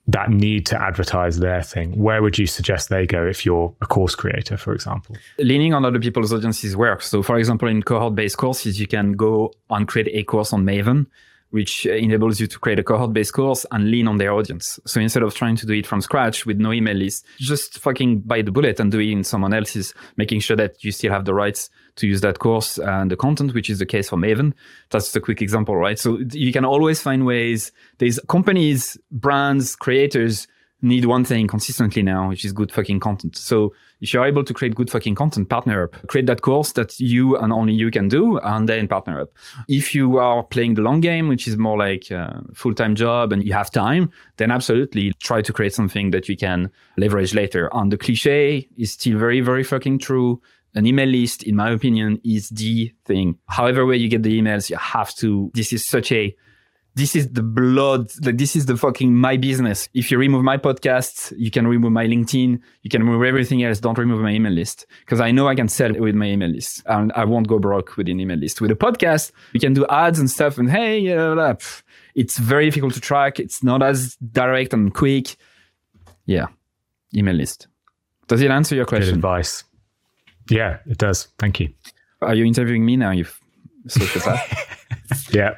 that 0.09 0.31
need 0.31 0.67
to 0.67 0.81
advertise 0.81 1.39
their 1.39 1.63
thing, 1.63 1.99
where 1.99 2.23
would 2.23 2.39
you 2.39 2.47
suggest 2.47 2.89
they 2.89 3.07
go 3.07 3.27
if 3.27 3.45
you're 3.45 3.75
a 3.81 3.87
course 3.87 4.15
creator, 4.15 4.57
for 4.57 4.73
example? 4.73 5.17
Leaning 5.39 5.75
on 5.75 5.85
other 5.85 5.99
people's 5.99 6.33
audiences 6.33 6.77
works. 6.77 7.09
So, 7.09 7.23
for 7.23 7.37
example, 7.39 7.69
in 7.69 7.83
cohort 7.83 8.15
based 8.15 8.37
courses, 8.37 8.79
you 8.79 8.87
can 8.87 9.13
go 9.13 9.53
and 9.71 9.89
create 9.89 10.09
a 10.13 10.23
course 10.23 10.53
on 10.53 10.65
Maven 10.65 11.07
which 11.51 11.87
uh, 11.87 11.93
enables 11.93 12.41
you 12.41 12.47
to 12.47 12.59
create 12.59 12.79
a 12.79 12.83
cohort 12.83 13.13
based 13.13 13.33
course 13.33 13.65
and 13.71 13.91
lean 13.91 14.09
on 14.09 14.19
their 14.19 14.33
audience. 14.33 14.79
So 14.87 15.01
instead 15.01 15.23
of 15.23 15.35
trying 15.35 15.57
to 15.57 15.67
do 15.67 15.73
it 15.73 15.87
from 15.87 16.01
scratch 16.01 16.47
with 16.47 16.59
no 16.59 16.73
email 16.73 16.97
list, 16.97 17.25
just 17.39 17.79
fucking 17.79 18.21
bite 18.21 18.47
the 18.47 18.53
bullet 18.53 18.81
and 18.81 18.91
do 18.91 18.99
it 18.99 19.11
in 19.11 19.25
someone 19.25 19.55
else's, 19.55 19.95
making 20.17 20.41
sure 20.41 20.57
that 20.57 20.83
you 20.83 20.93
still 20.93 21.13
have 21.13 21.25
the 21.25 21.35
rights 21.35 21.71
to 21.97 22.07
use 22.07 22.21
that 22.21 22.39
course 22.39 22.79
and 22.79 23.11
the 23.11 23.17
content, 23.17 23.55
which 23.55 23.71
is 23.71 23.79
the 23.79 23.87
case 23.87 24.09
for 24.09 24.17
Maven. 24.17 24.53
That's 24.91 25.15
a 25.17 25.21
quick 25.21 25.41
example, 25.41 25.77
right? 25.77 25.99
So 25.99 26.19
you 26.33 26.53
can 26.53 26.65
always 26.65 27.01
find 27.01 27.25
ways. 27.25 27.73
There's 27.99 28.19
companies, 28.29 28.99
brands, 29.11 29.77
creators 29.77 30.47
need 30.83 31.07
one 31.07 31.25
thing 31.25 31.47
consistently 31.47 32.03
now, 32.03 32.29
which 32.29 32.45
is 32.45 32.53
good 32.53 32.71
fucking 32.71 33.01
content. 33.01 33.37
So 33.37 33.75
if 34.01 34.13
you're 34.13 34.27
able 34.27 34.45
to 34.45 34.53
create 34.53 34.75
good 34.75 34.91
fucking 34.91 35.15
content, 35.15 35.49
partner 35.49 35.85
up. 35.85 36.07
Create 36.07 36.27
that 36.27 36.43
course 36.43 36.73
that 36.73 36.99
you 37.01 37.37
and 37.37 37.53
only 37.53 37.73
you 37.73 37.91
can 37.91 38.09
do, 38.09 38.39
and 38.39 38.69
then 38.69 38.87
partner 38.87 39.21
up. 39.21 39.31
If 39.69 39.95
you 39.95 40.19
are 40.19 40.43
playing 40.43 40.75
the 40.75 40.83
long 40.83 41.01
game, 41.01 41.29
which 41.29 41.49
is 41.49 41.57
more 41.57 41.79
like 41.79 42.11
a 42.11 42.43
full-time 42.55 42.95
job 42.95 43.33
and 43.33 43.43
you 43.45 43.53
have 43.53 43.71
time, 43.71 44.11
then 44.37 44.51
absolutely 44.51 45.13
try 45.15 45.41
to 45.43 45.53
create 45.53 45.75
something 45.75 46.11
that 46.11 46.29
you 46.29 46.37
can 46.37 46.71
leverage 46.97 47.35
later. 47.35 47.71
And 47.73 47.91
the 47.91 47.99
cliche 47.99 48.69
is 48.77 48.93
still 48.93 49.19
very, 49.19 49.41
very 49.41 49.65
fucking 49.65 49.99
true 49.99 50.41
an 50.77 50.87
email 50.87 51.09
list, 51.09 51.43
in 51.43 51.57
my 51.57 51.71
opinion, 51.71 52.21
is 52.23 52.51
the 52.51 52.93
thing. 53.07 53.39
However 53.47 53.87
way 53.87 53.97
you 53.97 54.09
get 54.09 54.23
the 54.23 54.41
emails, 54.41 54.69
you 54.69 54.77
have 54.77 55.15
to. 55.17 55.51
This 55.55 55.73
is 55.73 55.89
such 55.89 56.13
a 56.13 56.37
this 56.97 57.15
is 57.15 57.29
the 57.29 57.43
blood. 57.43 58.11
Like 58.25 58.39
this 58.39 58.57
is 58.57 58.65
the 58.65 58.77
fucking 58.77 59.15
my 59.15 59.37
business. 59.37 59.89
If 59.93 60.11
you 60.11 60.17
remove 60.19 60.43
my 60.43 60.57
podcast 60.57 61.33
you 61.37 61.51
can 61.51 61.67
remove 61.67 61.93
my 61.93 62.07
LinkedIn. 62.07 62.59
You 62.83 62.91
can 62.91 63.03
remove 63.03 63.23
everything 63.23 63.63
else. 63.63 63.79
Don't 63.81 63.99
remove 63.99 64.23
my 64.23 64.31
email 64.31 64.53
list 64.53 64.87
because 65.01 65.21
I 65.21 65.31
know 65.31 65.47
I 65.47 65.55
can 65.55 65.69
sell 65.69 65.93
with 65.93 66.15
my 66.15 66.27
email 66.27 66.49
list 66.49 66.83
and 66.87 67.13
I 67.13 67.25
won't 67.25 67.49
go 67.49 67.59
broke 67.59 67.99
with 67.99 68.09
an 68.09 68.19
email 68.19 68.39
list. 68.39 68.63
With 68.63 68.71
a 68.71 68.75
podcast, 68.75 69.31
you 69.53 69.61
can 69.61 69.75
do 69.75 69.87
ads 69.91 70.19
and 70.19 70.31
stuff. 70.31 70.57
And 70.57 70.71
hey, 70.71 71.07
blah, 71.15 71.35
blah, 71.35 71.53
blah. 71.53 71.57
it's 72.15 72.39
very 72.39 72.65
difficult 72.65 72.95
to 72.95 73.01
track. 73.01 73.39
It's 73.39 73.63
not 73.63 73.83
as 73.83 74.17
direct 74.33 74.73
and 74.73 74.95
quick. 74.95 75.37
Yeah, 76.25 76.47
email 77.15 77.35
list. 77.35 77.69
Does 78.27 78.41
it 78.41 78.51
answer 78.51 78.75
your 78.75 78.87
question 78.87 79.11
Good 79.11 79.17
advice. 79.17 79.65
Yeah, 80.49 80.79
it 80.87 80.97
does. 80.97 81.29
Thank 81.39 81.61
you. 81.61 81.69
Are 82.23 82.35
you 82.35 82.47
interviewing 82.47 82.87
me 82.87 82.97
now? 82.97 83.11
You 83.11 83.27
sociopath. 83.87 84.63
Yeah, 85.31 85.55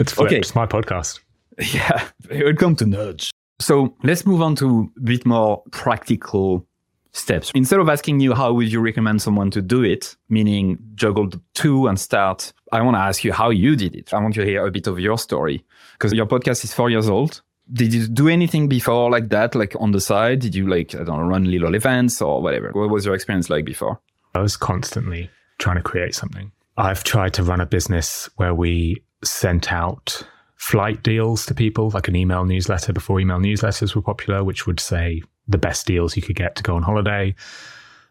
it's 0.00 0.12
flipped. 0.12 0.32
Okay. 0.32 0.40
It's 0.40 0.54
my 0.54 0.66
podcast. 0.66 1.20
Yeah, 1.74 2.08
welcome 2.30 2.74
to 2.76 2.86
Nudge. 2.86 3.30
So 3.58 3.94
let's 4.02 4.24
move 4.24 4.40
on 4.40 4.56
to 4.56 4.90
a 4.96 5.00
bit 5.00 5.26
more 5.26 5.62
practical 5.72 6.66
steps. 7.12 7.50
Instead 7.54 7.80
of 7.80 7.88
asking 7.90 8.20
you 8.20 8.32
how 8.32 8.54
would 8.54 8.72
you 8.72 8.80
recommend 8.80 9.20
someone 9.20 9.50
to 9.50 9.60
do 9.60 9.82
it, 9.82 10.16
meaning 10.30 10.78
juggle 10.94 11.28
the 11.28 11.38
two 11.52 11.86
and 11.86 12.00
start, 12.00 12.54
I 12.72 12.80
want 12.80 12.94
to 12.94 13.00
ask 13.00 13.24
you 13.24 13.32
how 13.32 13.50
you 13.50 13.76
did 13.76 13.94
it. 13.94 14.14
I 14.14 14.20
want 14.22 14.34
to 14.36 14.44
hear 14.44 14.64
a 14.64 14.70
bit 14.70 14.86
of 14.86 14.98
your 14.98 15.18
story 15.18 15.62
because 15.92 16.14
your 16.14 16.24
podcast 16.24 16.64
is 16.64 16.72
four 16.72 16.88
years 16.88 17.10
old. 17.10 17.42
Did 17.70 17.92
you 17.92 18.06
do 18.06 18.28
anything 18.28 18.68
before 18.68 19.10
like 19.10 19.28
that, 19.28 19.54
like 19.54 19.76
on 19.78 19.92
the 19.92 20.00
side? 20.00 20.40
Did 20.40 20.54
you 20.54 20.66
like, 20.66 20.94
I 20.94 21.04
don't 21.04 21.18
know, 21.18 21.26
run 21.26 21.44
little 21.44 21.74
events 21.74 22.22
or 22.22 22.40
whatever? 22.40 22.70
What 22.72 22.88
was 22.88 23.04
your 23.04 23.14
experience 23.14 23.50
like 23.50 23.66
before? 23.66 24.00
I 24.34 24.40
was 24.40 24.56
constantly 24.56 25.28
trying 25.58 25.76
to 25.76 25.82
create 25.82 26.14
something. 26.14 26.52
I've 26.78 27.04
tried 27.04 27.34
to 27.34 27.42
run 27.42 27.60
a 27.60 27.66
business 27.66 28.30
where 28.36 28.54
we 28.54 29.02
sent 29.22 29.72
out 29.72 30.22
flight 30.56 31.02
deals 31.02 31.46
to 31.46 31.54
people, 31.54 31.90
like 31.90 32.06
an 32.06 32.14
email 32.14 32.44
newsletter 32.44 32.92
before 32.92 33.18
email 33.18 33.38
newsletters 33.38 33.94
were 33.94 34.02
popular, 34.02 34.44
which 34.44 34.66
would 34.66 34.78
say 34.78 35.22
the 35.48 35.58
best 35.58 35.86
deals 35.86 36.16
you 36.16 36.22
could 36.22 36.36
get 36.36 36.54
to 36.56 36.62
go 36.62 36.76
on 36.76 36.82
holiday, 36.82 37.34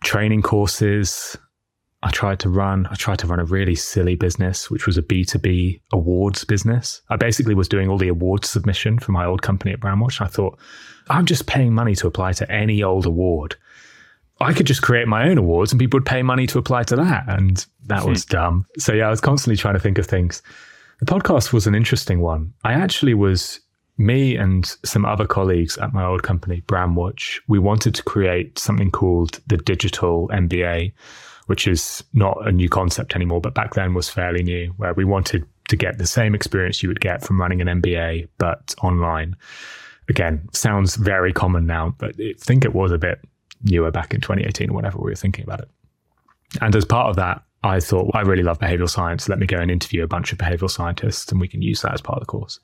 training 0.03 0.41
courses. 0.41 1.37
I 2.01 2.09
tried 2.09 2.39
to 2.39 2.49
run, 2.49 2.87
I 2.89 2.95
tried 2.95 3.19
to 3.19 3.27
run 3.27 3.39
a 3.39 3.45
really 3.45 3.75
silly 3.75 4.15
business, 4.15 4.71
which 4.71 4.87
was 4.87 4.97
a 4.97 5.03
B2B 5.03 5.81
awards 5.91 6.43
business. 6.43 7.01
I 7.09 7.17
basically 7.17 7.53
was 7.53 7.67
doing 7.67 7.87
all 7.87 7.97
the 7.97 8.07
awards 8.07 8.49
submission 8.49 8.97
for 8.97 9.11
my 9.11 9.25
old 9.25 9.41
company 9.41 9.71
at 9.73 9.79
Brandwatch. 9.79 10.19
I 10.19 10.27
thought, 10.27 10.57
I'm 11.09 11.25
just 11.25 11.45
paying 11.45 11.73
money 11.73 11.95
to 11.95 12.07
apply 12.07 12.33
to 12.33 12.49
any 12.51 12.81
old 12.81 13.05
award. 13.05 13.55
I 14.41 14.53
could 14.53 14.65
just 14.65 14.81
create 14.81 15.07
my 15.07 15.27
own 15.27 15.37
awards 15.37 15.71
and 15.71 15.79
people 15.79 15.97
would 15.97 16.05
pay 16.05 16.23
money 16.23 16.47
to 16.47 16.57
apply 16.57 16.83
to 16.83 16.95
that. 16.95 17.25
And 17.27 17.65
that 17.87 18.03
hmm. 18.03 18.09
was 18.09 18.25
dumb. 18.25 18.65
So 18.77 18.93
yeah, 18.93 19.07
I 19.07 19.09
was 19.09 19.21
constantly 19.21 19.57
trying 19.57 19.73
to 19.75 19.79
think 19.79 19.97
of 19.97 20.05
things. 20.05 20.41
The 20.99 21.05
podcast 21.05 21.53
was 21.53 21.65
an 21.65 21.75
interesting 21.75 22.19
one. 22.19 22.53
I 22.63 22.73
actually 22.73 23.13
was 23.13 23.61
me 23.97 24.35
and 24.35 24.65
some 24.83 25.05
other 25.05 25.25
colleagues 25.27 25.77
at 25.77 25.93
my 25.93 26.05
old 26.05 26.23
company, 26.23 26.61
Brandwatch, 26.67 27.39
we 27.47 27.59
wanted 27.59 27.93
to 27.95 28.03
create 28.03 28.57
something 28.57 28.91
called 28.91 29.41
the 29.47 29.57
digital 29.57 30.29
MBA, 30.29 30.93
which 31.47 31.67
is 31.67 32.03
not 32.13 32.37
a 32.47 32.51
new 32.51 32.69
concept 32.69 33.15
anymore, 33.15 33.41
but 33.41 33.53
back 33.53 33.73
then 33.73 33.93
was 33.93 34.09
fairly 34.09 34.41
new, 34.41 34.73
where 34.77 34.93
we 34.93 35.03
wanted 35.03 35.45
to 35.67 35.75
get 35.75 35.97
the 35.97 36.07
same 36.07 36.33
experience 36.33 36.81
you 36.81 36.89
would 36.89 37.01
get 37.01 37.23
from 37.23 37.39
running 37.39 37.61
an 37.61 37.81
MBA, 37.81 38.27
but 38.37 38.73
online. 38.81 39.35
Again, 40.07 40.47
sounds 40.53 40.95
very 40.95 41.33
common 41.33 41.65
now, 41.65 41.93
but 41.97 42.15
I 42.19 42.33
think 42.39 42.65
it 42.65 42.73
was 42.73 42.91
a 42.91 42.97
bit 42.97 43.19
newer 43.63 43.91
back 43.91 44.13
in 44.13 44.21
2018 44.21 44.69
or 44.69 44.73
whatever 44.73 44.97
we 44.97 45.11
were 45.11 45.15
thinking 45.15 45.43
about 45.43 45.59
it. 45.59 45.69
And 46.61 46.75
as 46.75 46.85
part 46.85 47.09
of 47.09 47.15
that, 47.17 47.43
I 47.63 47.79
thought, 47.79 48.05
well, 48.05 48.11
I 48.13 48.21
really 48.21 48.43
love 48.43 48.59
behavioral 48.59 48.89
science. 48.89 49.27
Let 49.27 49.39
me 49.39 49.45
go 49.45 49.57
and 49.57 49.69
interview 49.69 50.03
a 50.03 50.07
bunch 50.07 50.31
of 50.31 50.37
behavioral 50.37 50.69
scientists 50.69 51.31
and 51.31 51.41
we 51.41 51.47
can 51.47 51.61
use 51.61 51.81
that 51.81 51.93
as 51.93 52.01
part 52.01 52.17
of 52.17 52.21
the 52.21 52.31
course. 52.31 52.59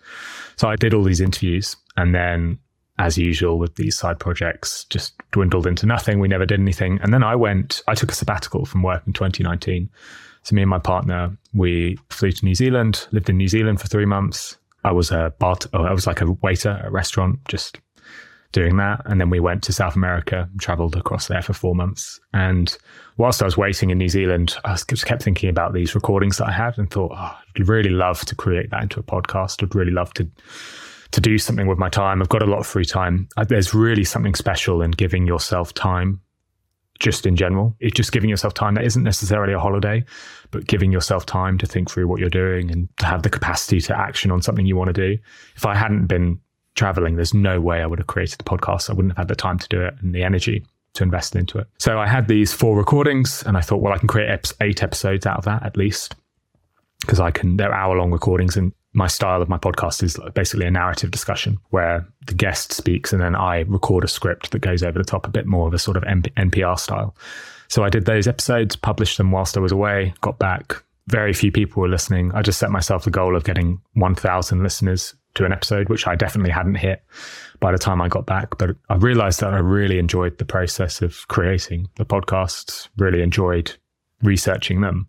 So 0.56 0.70
I 0.70 0.76
did 0.76 0.94
all 0.94 1.04
these 1.04 1.22
interviews 1.22 1.76
and 1.98 2.16
then 2.16 2.60
as 2.98 3.18
usual 3.18 3.60
with 3.60 3.76
these 3.76 3.96
side 3.96 4.20
projects, 4.20 4.86
just 4.86 5.16
dwindled 5.32 5.68
into 5.68 5.86
nothing. 5.86 6.20
We 6.20 6.30
never 6.30 6.46
did 6.46 6.60
anything. 6.60 7.00
And 7.02 7.14
then 7.14 7.24
I 7.24 7.36
went, 7.36 7.82
I 7.88 7.94
took 7.94 8.12
a 8.12 8.16
sabbatical 8.16 8.66
from 8.66 8.84
work 8.84 9.04
in 9.06 9.12
2019. 9.12 9.90
So 10.44 10.56
me 10.56 10.62
and 10.62 10.70
my 10.70 10.80
partner, 10.80 11.38
we 11.54 11.98
flew 12.10 12.32
to 12.32 12.46
New 12.46 12.56
Zealand, 12.56 13.08
lived 13.12 13.30
in 13.30 13.38
New 13.38 13.48
Zealand 13.48 13.82
for 13.82 13.88
three 13.88 14.06
months. 14.06 14.58
I 14.86 14.92
was 14.92 15.12
a 15.12 15.34
bart, 15.40 15.66
oh, 15.74 15.84
I 15.84 15.92
was 15.92 16.08
like 16.08 16.22
a 16.22 16.32
waiter 16.32 16.70
at 16.70 16.86
a 16.86 16.92
restaurant, 16.92 17.40
just 17.50 17.80
doing 18.52 18.78
that. 18.78 19.02
And 19.06 19.20
then 19.20 19.30
we 19.30 19.40
went 19.40 19.64
to 19.64 19.74
South 19.74 19.96
America, 19.96 20.48
traveled 20.60 20.96
across 20.96 21.28
there 21.28 21.42
for 21.42 21.54
four 21.54 21.76
months. 21.76 22.20
And 22.34 22.78
whilst 23.18 23.42
I 23.42 23.46
was 23.46 23.58
waiting 23.58 23.90
in 23.90 23.98
New 23.98 24.10
Zealand, 24.10 24.56
I 24.66 24.78
just 24.88 25.06
kept 25.06 25.24
thinking 25.24 25.50
about 25.50 25.74
these 25.74 25.96
recordings 25.96 26.38
that 26.38 26.48
I 26.48 26.52
had 26.52 26.78
and 26.78 26.90
thought, 26.90 27.12
oh, 27.14 27.38
I'd 27.56 27.68
really 27.68 27.90
love 27.90 28.22
to 28.22 28.36
create 28.36 28.70
that 28.72 28.84
into 28.84 29.00
a 29.00 29.04
podcast. 29.04 29.64
I'd 29.64 29.76
really 29.76 29.92
love 29.92 30.14
to 30.16 30.30
to 31.12 31.22
do 31.22 31.38
something 31.38 31.68
with 31.68 31.78
my 31.78 31.88
time. 31.88 32.22
I've 32.22 32.30
got 32.30 32.42
a 32.42 32.48
lot 32.48 32.60
of 32.60 32.68
free 32.68 32.84
time. 32.84 33.30
There's 33.48 33.74
really 33.74 34.04
something 34.04 34.36
special 34.36 34.82
in 34.82 34.92
giving 34.92 35.26
yourself 35.26 35.74
time 35.74 36.20
just 37.00 37.26
in 37.26 37.38
general. 37.38 37.76
It's 37.80 37.96
just 37.96 38.12
giving 38.12 38.30
yourself 38.30 38.54
time 38.54 38.74
that 38.76 38.84
isn't 38.84 39.04
necessarily 39.04 39.54
a 39.54 39.60
holiday, 39.60 40.04
but 40.52 40.66
giving 40.66 40.92
yourself 40.92 41.26
time 41.26 41.58
to 41.60 41.66
think 41.66 41.90
through 41.90 42.08
what 42.08 42.20
you're 42.20 42.30
doing 42.30 42.70
and 42.70 42.90
to 42.98 43.06
have 43.06 43.24
the 43.24 43.30
capacity 43.30 43.80
to 43.82 43.98
action 43.98 44.30
on 44.30 44.42
something 44.42 44.66
you 44.66 44.76
want 44.76 44.94
to 44.94 44.94
do. 44.94 45.18
If 45.56 45.66
I 45.66 45.76
hadn't 45.76 46.08
been 46.08 46.40
traveling, 46.76 47.16
there's 47.16 47.34
no 47.34 47.62
way 47.62 47.82
I 47.82 47.86
would 47.86 48.00
have 48.00 48.08
created 48.08 48.40
the 48.40 48.44
podcast. 48.44 48.90
I 48.90 48.94
wouldn't 48.94 49.14
have 49.14 49.18
had 49.20 49.28
the 49.30 49.36
time 49.36 49.60
to 49.60 49.68
do 49.70 49.82
it 49.82 49.94
and 50.02 50.14
the 50.14 50.24
energy 50.24 50.66
to 50.96 51.04
invest 51.04 51.36
into 51.36 51.58
it. 51.60 51.68
So 51.78 52.00
I 52.00 52.08
had 52.08 52.28
these 52.28 52.52
four 52.52 52.76
recordings 52.76 53.44
and 53.44 53.58
I 53.58 53.62
thought, 53.62 53.82
well, 53.82 53.94
I 53.94 53.98
can 53.98 54.08
create 54.08 54.52
eight 54.62 54.84
episodes 54.84 55.26
out 55.26 55.38
of 55.38 55.46
that 55.46 55.64
at 55.64 55.78
least 55.78 56.16
because 57.02 57.20
I 57.20 57.32
can, 57.32 57.58
they're 57.58 57.74
hour 57.74 57.98
long 57.98 58.12
recordings 58.12 58.58
and 58.58 58.74
my 58.94 59.08
style 59.08 59.42
of 59.42 59.50
my 59.50 59.58
podcast 59.58 60.02
is 60.02 60.18
basically 60.34 60.66
a 60.66 60.72
narrative 60.72 61.12
discussion 61.12 61.60
where 61.70 62.08
the 62.28 62.34
guest 62.34 62.72
speaks 62.72 63.12
and 63.12 63.22
then 63.22 63.36
I 63.36 63.60
record 63.62 64.06
a 64.06 64.08
script 64.08 64.52
that 64.52 64.60
goes 64.60 64.84
over 64.84 64.98
the 64.98 65.06
top, 65.06 65.28
a 65.28 65.30
bit 65.30 65.46
more 65.46 65.68
of 65.68 65.74
a 65.74 65.80
sort 65.80 65.98
of 65.98 66.04
MP- 66.04 66.34
NPR 66.34 66.80
style. 66.80 67.16
So 67.68 67.84
I 67.84 67.90
did 67.90 68.06
those 68.06 68.28
episodes, 68.28 68.76
published 68.76 69.18
them 69.18 69.32
whilst 69.32 69.58
I 69.58 69.60
was 69.60 69.72
away, 69.72 70.14
got 70.22 70.40
back. 70.40 70.82
Very 71.08 71.34
few 71.34 71.52
people 71.52 71.82
were 71.82 71.90
listening. 71.90 72.32
I 72.34 72.42
just 72.42 72.58
set 72.58 72.72
myself 72.72 73.04
the 73.04 73.12
goal 73.12 73.36
of 73.36 73.44
getting 73.44 73.82
1,000 73.94 74.64
listeners 74.64 75.14
to 75.36 75.46
an 75.46 75.52
episode, 75.52 75.90
which 75.90 76.08
I 76.08 76.16
definitely 76.16 76.52
hadn't 76.52 76.76
hit 76.76 77.04
by 77.60 77.72
the 77.72 77.78
time 77.78 78.02
I 78.02 78.08
got 78.08 78.26
back. 78.26 78.58
But 78.58 78.76
I 78.90 78.96
realized 78.96 79.40
that 79.42 79.54
I 79.54 79.60
really 79.60 80.00
enjoyed 80.00 80.38
the 80.38 80.46
process 80.46 81.02
of 81.02 81.28
creating 81.28 81.90
the 81.96 82.06
podcasts, 82.06 82.90
really 82.98 83.22
enjoyed 83.22 83.76
researching 84.22 84.82
them, 84.82 85.08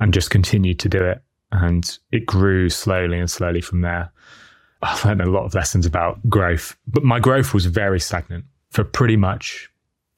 and 0.00 0.14
just 0.14 0.30
continued 0.30 0.78
to 0.80 0.88
do 0.88 1.02
it. 1.02 1.22
And 1.52 1.98
it 2.12 2.26
grew 2.26 2.68
slowly 2.68 3.18
and 3.18 3.30
slowly 3.30 3.60
from 3.60 3.80
there. 3.80 4.12
I 4.82 5.00
learned 5.06 5.22
a 5.22 5.30
lot 5.30 5.44
of 5.44 5.54
lessons 5.54 5.86
about 5.86 6.20
growth, 6.28 6.76
but 6.86 7.02
my 7.02 7.18
growth 7.18 7.52
was 7.52 7.66
very 7.66 7.98
stagnant 7.98 8.44
for 8.70 8.84
pretty 8.84 9.16
much 9.16 9.70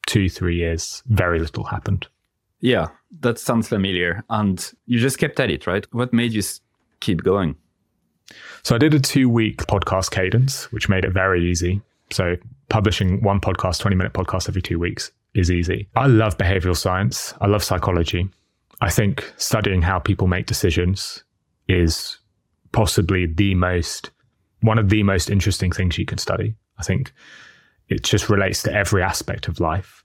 two, 0.05 0.29
three 0.29 0.57
years. 0.57 1.01
Very 1.07 1.39
little 1.39 1.63
happened. 1.63 2.07
Yeah, 2.59 2.89
that 3.21 3.39
sounds 3.39 3.67
familiar. 3.67 4.23
And 4.29 4.71
you 4.85 4.99
just 4.99 5.17
kept 5.17 5.39
at 5.39 5.49
it, 5.49 5.65
right? 5.65 5.85
What 5.93 6.13
made 6.13 6.33
you 6.33 6.43
keep 6.99 7.23
going? 7.23 7.55
So 8.63 8.75
I 8.75 8.77
did 8.77 8.93
a 8.93 8.99
two 8.99 9.29
week 9.29 9.57
podcast 9.67 10.11
cadence, 10.11 10.71
which 10.71 10.89
made 10.89 11.05
it 11.05 11.11
very 11.11 11.49
easy. 11.49 11.81
So 12.11 12.35
publishing 12.69 13.21
one 13.23 13.39
podcast, 13.39 13.79
20 13.79 13.95
minute 13.95 14.13
podcast 14.13 14.47
every 14.49 14.61
two 14.61 14.79
weeks 14.79 15.11
is 15.33 15.49
easy. 15.49 15.87
I 15.95 16.07
love 16.07 16.37
behavioral 16.37 16.75
science. 16.75 17.33
I 17.41 17.47
love 17.47 17.63
psychology. 17.63 18.29
I 18.81 18.89
think 18.89 19.31
studying 19.37 19.81
how 19.81 19.99
people 19.99 20.27
make 20.27 20.47
decisions 20.47 21.23
is 21.67 22.17
possibly 22.71 23.25
the 23.27 23.55
most, 23.55 24.09
one 24.61 24.79
of 24.79 24.89
the 24.89 25.03
most 25.03 25.29
interesting 25.29 25.71
things 25.71 25.97
you 25.97 26.05
can 26.05 26.17
study. 26.17 26.55
I 26.77 26.83
think 26.83 27.13
it 27.89 28.03
just 28.03 28.29
relates 28.29 28.63
to 28.63 28.73
every 28.73 29.03
aspect 29.03 29.47
of 29.47 29.59
life. 29.59 30.00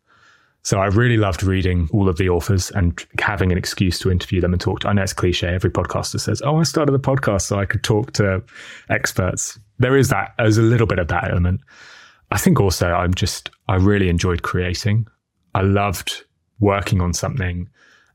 So 0.66 0.80
I 0.80 0.86
really 0.86 1.16
loved 1.16 1.44
reading 1.44 1.88
all 1.92 2.08
of 2.08 2.16
the 2.16 2.28
authors 2.28 2.72
and 2.72 3.00
having 3.20 3.52
an 3.52 3.56
excuse 3.56 4.00
to 4.00 4.10
interview 4.10 4.40
them 4.40 4.52
and 4.52 4.60
talk 4.60 4.80
to. 4.80 4.88
I 4.88 4.94
know 4.94 5.04
it's 5.04 5.12
cliche. 5.12 5.46
Every 5.46 5.70
podcaster 5.70 6.18
says, 6.18 6.42
"Oh, 6.44 6.56
I 6.56 6.64
started 6.64 6.92
a 6.92 6.98
podcast 6.98 7.42
so 7.42 7.60
I 7.60 7.66
could 7.66 7.84
talk 7.84 8.12
to 8.14 8.42
experts." 8.90 9.60
There 9.78 9.96
is 9.96 10.08
that. 10.08 10.34
There's 10.38 10.58
a 10.58 10.62
little 10.62 10.88
bit 10.88 10.98
of 10.98 11.06
that 11.06 11.30
element. 11.30 11.60
I 12.32 12.38
think 12.38 12.58
also 12.58 12.88
I'm 12.88 13.14
just 13.14 13.48
I 13.68 13.76
really 13.76 14.08
enjoyed 14.08 14.42
creating. 14.42 15.06
I 15.54 15.62
loved 15.62 16.24
working 16.58 17.00
on 17.00 17.12
something 17.12 17.68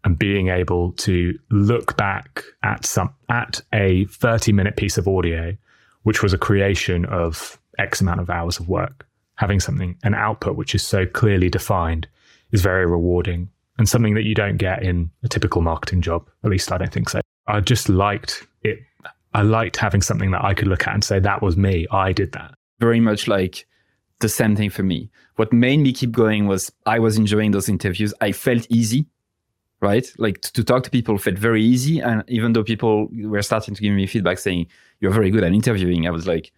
and 0.03 0.19
being 0.19 0.49
able 0.49 0.91
to 1.07 1.39
look 1.51 1.95
back 1.95 2.43
at 2.63 2.85
some 2.85 3.13
at 3.29 3.61
a 3.71 4.03
30 4.07 4.51
minute 4.51 4.75
piece 4.75 4.97
of 4.97 5.07
audio, 5.07 5.55
which 6.03 6.21
was 6.21 6.33
a 6.33 6.37
creation 6.37 7.05
of 7.05 7.57
X 7.79 8.01
amount 8.01 8.19
of 8.19 8.29
hours 8.29 8.59
of 8.59 8.67
work. 8.67 9.07
Having 9.35 9.61
something 9.61 9.95
an 10.03 10.15
output 10.15 10.57
which 10.57 10.75
is 10.75 10.83
so 10.85 11.05
clearly 11.05 11.47
defined 11.47 12.09
is 12.51 12.61
very 12.61 12.85
rewarding 12.85 13.49
and 13.77 13.87
something 13.87 14.13
that 14.13 14.23
you 14.23 14.35
don't 14.35 14.57
get 14.57 14.83
in 14.83 15.09
a 15.23 15.27
typical 15.27 15.61
marketing 15.61 16.01
job. 16.01 16.27
At 16.43 16.49
least 16.51 16.71
I 16.71 16.77
don't 16.77 16.91
think 16.91 17.09
so. 17.09 17.21
I 17.47 17.59
just 17.61 17.89
liked 17.89 18.45
it. 18.63 18.79
I 19.33 19.41
liked 19.43 19.77
having 19.77 20.01
something 20.01 20.31
that 20.31 20.43
I 20.43 20.53
could 20.53 20.67
look 20.67 20.87
at 20.87 20.93
and 20.93 21.03
say, 21.03 21.19
that 21.19 21.41
was 21.41 21.55
me. 21.55 21.87
I 21.91 22.11
did 22.11 22.33
that. 22.33 22.53
Very 22.79 22.99
much 22.99 23.27
like 23.27 23.65
the 24.19 24.29
same 24.29 24.55
thing 24.55 24.69
for 24.69 24.83
me. 24.83 25.09
What 25.37 25.53
made 25.53 25.79
me 25.79 25.93
keep 25.93 26.11
going 26.11 26.47
was 26.47 26.71
I 26.85 26.99
was 26.99 27.17
enjoying 27.17 27.51
those 27.51 27.69
interviews. 27.69 28.13
I 28.21 28.33
felt 28.33 28.67
easy. 28.69 29.07
right? 29.81 30.09
Like 30.17 30.41
to, 30.41 30.53
to 30.53 30.63
talk 30.63 30.83
to 30.83 30.89
people 30.89 31.17
felt 31.17 31.37
very 31.37 31.63
easy. 31.63 31.99
And 31.99 32.23
even 32.27 32.53
though 32.53 32.63
people 32.63 33.09
were 33.11 33.41
starting 33.41 33.75
to 33.75 33.81
give 33.81 33.93
me 33.93 34.07
feedback 34.07 34.37
saying, 34.37 34.67
you're 34.99 35.11
very 35.11 35.31
good 35.31 35.43
at 35.43 35.51
interviewing, 35.51 36.07
I 36.07 36.11
was 36.11 36.27
like, 36.27 36.51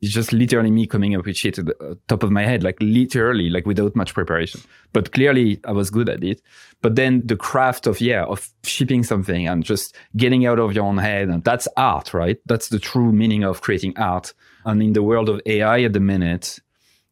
it's 0.00 0.12
just 0.12 0.32
literally 0.32 0.70
me 0.70 0.86
coming 0.86 1.16
up 1.16 1.26
with 1.26 1.36
shit 1.36 1.58
at 1.58 1.66
the 1.66 1.76
uh, 1.84 1.94
top 2.06 2.22
of 2.22 2.30
my 2.30 2.44
head, 2.44 2.62
like 2.62 2.76
literally, 2.80 3.50
like 3.50 3.66
without 3.66 3.96
much 3.96 4.14
preparation. 4.14 4.60
But 4.92 5.12
clearly, 5.12 5.60
I 5.64 5.72
was 5.72 5.90
good 5.90 6.08
at 6.08 6.22
it. 6.22 6.40
But 6.82 6.94
then 6.94 7.22
the 7.24 7.36
craft 7.36 7.86
of 7.86 8.00
yeah, 8.00 8.24
of 8.24 8.48
shipping 8.62 9.02
something 9.02 9.48
and 9.48 9.64
just 9.64 9.96
getting 10.16 10.46
out 10.46 10.60
of 10.60 10.72
your 10.72 10.84
own 10.84 10.98
head, 10.98 11.28
and 11.28 11.42
that's 11.42 11.66
art, 11.76 12.14
right? 12.14 12.38
That's 12.46 12.68
the 12.68 12.78
true 12.78 13.12
meaning 13.12 13.42
of 13.42 13.60
creating 13.60 13.98
art. 13.98 14.32
And 14.64 14.82
in 14.82 14.92
the 14.92 15.02
world 15.02 15.28
of 15.28 15.40
AI 15.46 15.82
at 15.82 15.92
the 15.92 16.00
minute, 16.00 16.60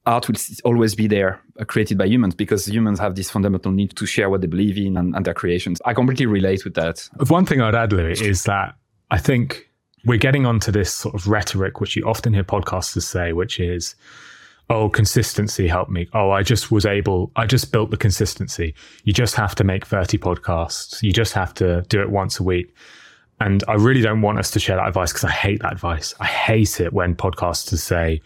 art 0.05 0.29
will 0.29 0.37
always 0.65 0.95
be 0.95 1.09
there, 1.09 1.41
uh, 1.59 1.65
created 1.65 1.99
by 1.99 2.07
humans, 2.07 2.37
because 2.37 2.69
humans 2.69 3.01
have 3.01 3.17
this 3.17 3.31
fundamental 3.31 3.73
need 3.73 3.97
to 3.97 4.07
share 4.07 4.31
what 4.31 4.43
they 4.43 4.47
believe 4.47 4.79
in 4.79 4.97
and, 4.97 5.17
and 5.17 5.25
their 5.25 5.35
creations. 5.35 5.83
I 5.85 5.93
completely 5.93 6.27
relate 6.27 6.65
with 6.65 6.75
that. 6.75 7.09
One 7.29 7.47
thing 7.47 7.61
I'd 7.61 7.75
add, 7.75 7.93
Louis, 7.93 8.21
is 8.21 8.45
that 8.45 8.77
I 9.11 9.19
think 9.19 9.69
we're 10.07 10.19
getting 10.19 10.47
onto 10.47 10.71
this 10.71 10.93
sort 10.93 11.15
of 11.15 11.27
rhetoric, 11.27 11.81
which 11.81 11.97
you 11.97 12.05
often 12.05 12.33
hear 12.33 12.45
podcasters 12.45 13.03
say, 13.03 13.33
which 13.33 13.59
is, 13.61 13.97
oh, 14.71 14.89
consistency 14.89 15.67
helped 15.67 15.91
me. 15.91 16.09
Oh, 16.15 16.31
I 16.31 16.43
just 16.43 16.71
was 16.71 16.87
able, 16.87 17.31
I 17.37 17.47
just 17.47 17.73
built 17.73 17.91
the 17.91 17.97
consistency. 17.97 18.75
You 19.05 19.13
just 19.13 19.35
have 19.35 19.55
to 19.57 19.65
make 19.65 19.85
30 19.85 20.17
podcasts. 20.19 21.03
You 21.03 21.13
just 21.13 21.33
have 21.35 21.53
to 21.55 21.83
do 21.89 22.01
it 22.01 22.11
once 22.11 22.39
a 22.41 22.45
week. 22.45 22.75
And 23.41 23.63
I 23.69 23.75
really 23.75 24.01
don't 24.01 24.23
want 24.23 24.39
us 24.39 24.51
to 24.53 24.61
share 24.61 24.77
that 24.77 24.89
advice 24.89 25.13
because 25.13 25.25
I 25.25 25.33
hate 25.33 25.61
that 25.61 25.73
advice. 25.73 26.15
I 26.21 26.27
hate 26.27 26.81
it 26.81 26.93
when 26.93 27.15
podcasters 27.15 27.79
say, 27.79 28.23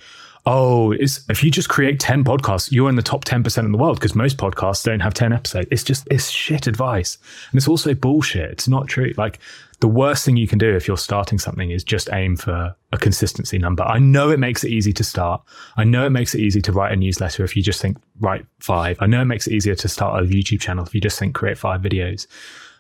oh, 0.47 0.93
if 0.93 1.43
you 1.43 1.51
just 1.51 1.69
create 1.69 1.99
10 1.99 2.25
podcasts, 2.25 2.71
you're 2.71 2.89
in 2.89 2.97
the 2.97 3.03
top 3.03 3.25
10% 3.25 3.59
in 3.65 3.73
the 3.73 3.79
world 3.79 3.97
because 3.97 4.15
most 4.15 4.37
podcasts 4.37 4.85
don't 4.85 5.01
have 5.01 5.15
10 5.15 5.33
episodes. 5.33 5.69
It's 5.71 5.83
just, 5.83 6.07
it's 6.11 6.31
shit 6.31 6.67
advice. 6.67 7.19
And 7.51 7.59
it's 7.59 7.69
also 7.69 7.95
bullshit. 7.95 8.51
It's 8.51 8.69
not 8.69 8.87
true. 8.87 9.13
Like 9.17 9.39
the 9.81 9.89
worst 9.89 10.25
thing 10.25 10.37
you 10.37 10.47
can 10.47 10.59
do 10.59 10.77
if 10.77 10.87
you're 10.87 10.99
starting 10.99 11.39
something 11.39 11.71
is 11.71 11.83
just 11.83 12.11
aim 12.13 12.37
for 12.37 12.75
a 12.93 12.99
consistency 12.99 13.59
number. 13.59 13.83
I 13.83 13.99
know 13.99 14.31
it 14.31 14.39
makes 14.39 14.63
it 14.63 14.71
easy 14.71 14.93
to 14.93 15.03
start. 15.03 15.43
I 15.77 15.85
know 15.85 16.05
it 16.05 16.11
makes 16.11 16.35
it 16.35 16.41
easy 16.41 16.61
to 16.63 16.73
write 16.73 16.93
a 16.93 16.97
newsletter 16.97 17.45
if 17.45 17.57
you 17.57 17.63
just 17.63 17.81
think 17.81 17.97
write 18.21 18.45
five. 18.59 18.99
I 19.01 19.07
know 19.07 19.23
it 19.23 19.27
makes 19.27 19.47
it 19.47 19.55
easier 19.55 19.75
to 19.75 19.89
start 19.89 20.23
a 20.23 20.27
YouTube 20.27 20.61
channel 20.61 20.85
if 20.85 20.95
you 20.95 21.01
just 21.01 21.19
think 21.19 21.35
create 21.35 21.57
five 21.57 21.81
videos. 21.81 22.27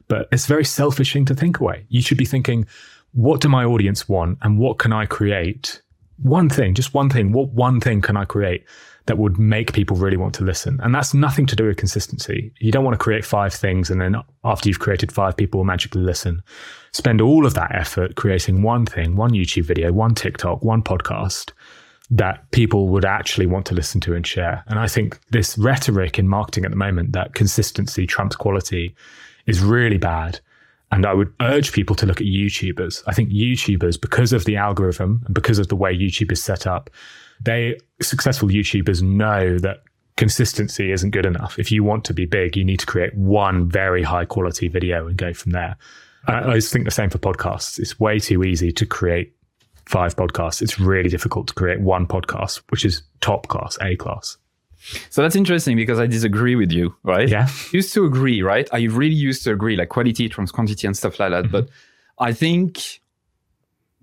But 0.09 0.29
it's 0.31 0.45
a 0.45 0.49
very 0.49 0.65
selfish 0.65 1.13
thing 1.13 1.25
to 1.27 1.35
think 1.35 1.61
away. 1.61 1.87
You 1.89 2.03
should 2.03 2.19
be 2.19 2.27
thinking, 2.27 2.67
what 3.13 3.41
do 3.41 3.49
my 3.49 3.65
audience 3.65 4.09
want 4.09 4.39
and 4.43 4.59
what 4.59 4.79
can 4.79 4.93
I 4.93 5.07
create? 5.07 5.81
One 6.19 6.51
thing, 6.51 6.75
just 6.75 6.93
one 6.93 7.09
thing. 7.09 7.33
What 7.33 7.49
one 7.49 7.81
thing 7.81 8.03
can 8.03 8.19
I 8.19 8.27
create 8.27 8.65
that 9.11 9.19
would 9.19 9.41
make 9.41 9.73
people 9.73 9.97
really 9.97 10.17
want 10.17 10.33
to 10.37 10.45
listen. 10.45 10.79
And 10.85 10.95
that's 10.95 11.13
nothing 11.13 11.45
to 11.47 11.57
do 11.57 11.67
with 11.67 11.77
consistency. 11.77 12.53
You 12.61 12.71
don't 12.71 12.85
want 12.85 12.95
to 12.95 13.03
create 13.03 13.25
five 13.25 13.53
things 13.53 13.91
and 13.91 14.01
then 14.01 14.15
after 14.45 14.69
you've 14.69 14.79
created 14.79 15.11
five, 15.11 15.37
people 15.37 15.59
will 15.59 15.65
magically 15.65 16.01
listen. 16.01 16.45
Spend 16.93 17.21
all 17.21 17.45
of 17.45 17.55
that 17.55 17.75
effort 17.75 18.15
creating 18.15 18.63
one 18.63 18.87
thing, 18.87 19.17
one 19.17 19.33
YouTube 19.33 19.65
video, 19.65 19.91
one 19.91 20.15
TikTok, 20.15 20.63
one 20.63 20.81
podcast 20.81 21.51
that 22.09 22.49
people 22.53 22.87
would 22.87 23.05
actually 23.05 23.47
want 23.47 23.67
to 23.67 23.75
listen 23.75 24.01
to 24.03 24.15
and 24.15 24.25
share. 24.25 24.63
And 24.69 24.79
I 24.79 24.87
think 24.87 25.19
this 25.31 25.59
rhetoric 25.59 26.17
in 26.17 26.29
marketing 26.29 26.65
at 26.65 26.71
the 26.71 26.77
moment 26.77 27.11
that 27.13 27.35
consistency 27.35 28.07
trumps 28.07 28.37
quality 28.37 28.95
is 29.47 29.61
really 29.61 29.99
bad. 29.99 30.39
And 30.93 31.05
I 31.05 31.15
would 31.15 31.33
urge 31.41 31.73
people 31.73 31.97
to 31.97 32.07
look 32.07 32.21
at 32.21 32.29
YouTubers. 32.29 33.03
I 33.09 33.13
think 33.13 33.31
YouTubers, 33.31 34.01
because 34.01 34.33
of 34.33 34.45
the 34.45 34.57
algorithm 34.57 35.23
and 35.27 35.35
because 35.35 35.59
of 35.59 35.67
the 35.67 35.75
way 35.75 35.93
YouTube 35.97 36.31
is 36.31 36.45
set 36.45 36.65
up, 36.65 36.91
they 37.41 37.79
successful 38.01 38.49
YouTubers 38.49 39.03
know 39.03 39.59
that 39.59 39.83
consistency 40.17 40.93
isn't 40.93 41.11
good 41.11 41.27
enough. 41.27 41.59
If 41.59 41.73
you 41.73 41.83
want 41.83 42.05
to 42.05 42.15
be 42.15 42.27
big, 42.27 42.57
you 42.57 42.65
need 42.65 42.81
to 42.81 42.87
create 42.87 43.15
one 43.17 43.69
very 43.69 44.03
high 44.03 44.27
quality 44.27 44.69
video 44.69 45.07
and 45.07 45.17
go 45.17 45.33
from 45.33 45.53
there. 45.53 45.77
I, 46.27 46.53
I 46.53 46.61
think 46.61 46.85
the 46.85 46.91
same 46.91 47.11
for 47.11 47.19
podcasts. 47.19 47.79
It's 47.79 47.99
way 47.99 48.19
too 48.19 48.45
easy 48.45 48.71
to 48.73 48.87
create 48.87 49.35
five 49.87 50.15
podcasts. 50.17 50.61
It's 50.63 50.79
really 50.79 51.09
difficult 51.09 51.49
to 51.49 51.55
create 51.55 51.81
one 51.81 52.07
podcast, 52.07 52.63
which 52.69 52.85
is 52.85 53.03
top 53.21 53.49
class, 53.49 53.79
A 53.81 53.97
class. 53.97 54.37
So 55.11 55.23
that's 55.23 55.37
interesting 55.37 55.77
because 55.77 55.99
I 55.99 56.07
disagree 56.07 56.55
with 56.55 56.73
you, 56.73 56.95
right? 57.03 57.29
Yeah. 57.29 57.49
used 57.73 57.93
to 57.95 58.05
agree, 58.05 58.43
right? 58.43 58.69
I 58.73 58.83
really 58.85 59.15
used 59.15 59.45
to 59.45 59.53
agree, 59.53 59.77
like 59.77 59.91
quality 59.91 60.29
trumps 60.29 60.53
quantity 60.53 60.87
and 60.87 60.97
stuff 60.97 61.19
like 61.21 61.31
that. 61.31 61.45
Mm-hmm. 61.45 61.53
But 61.53 61.69
I 62.19 62.33
think 62.33 63.01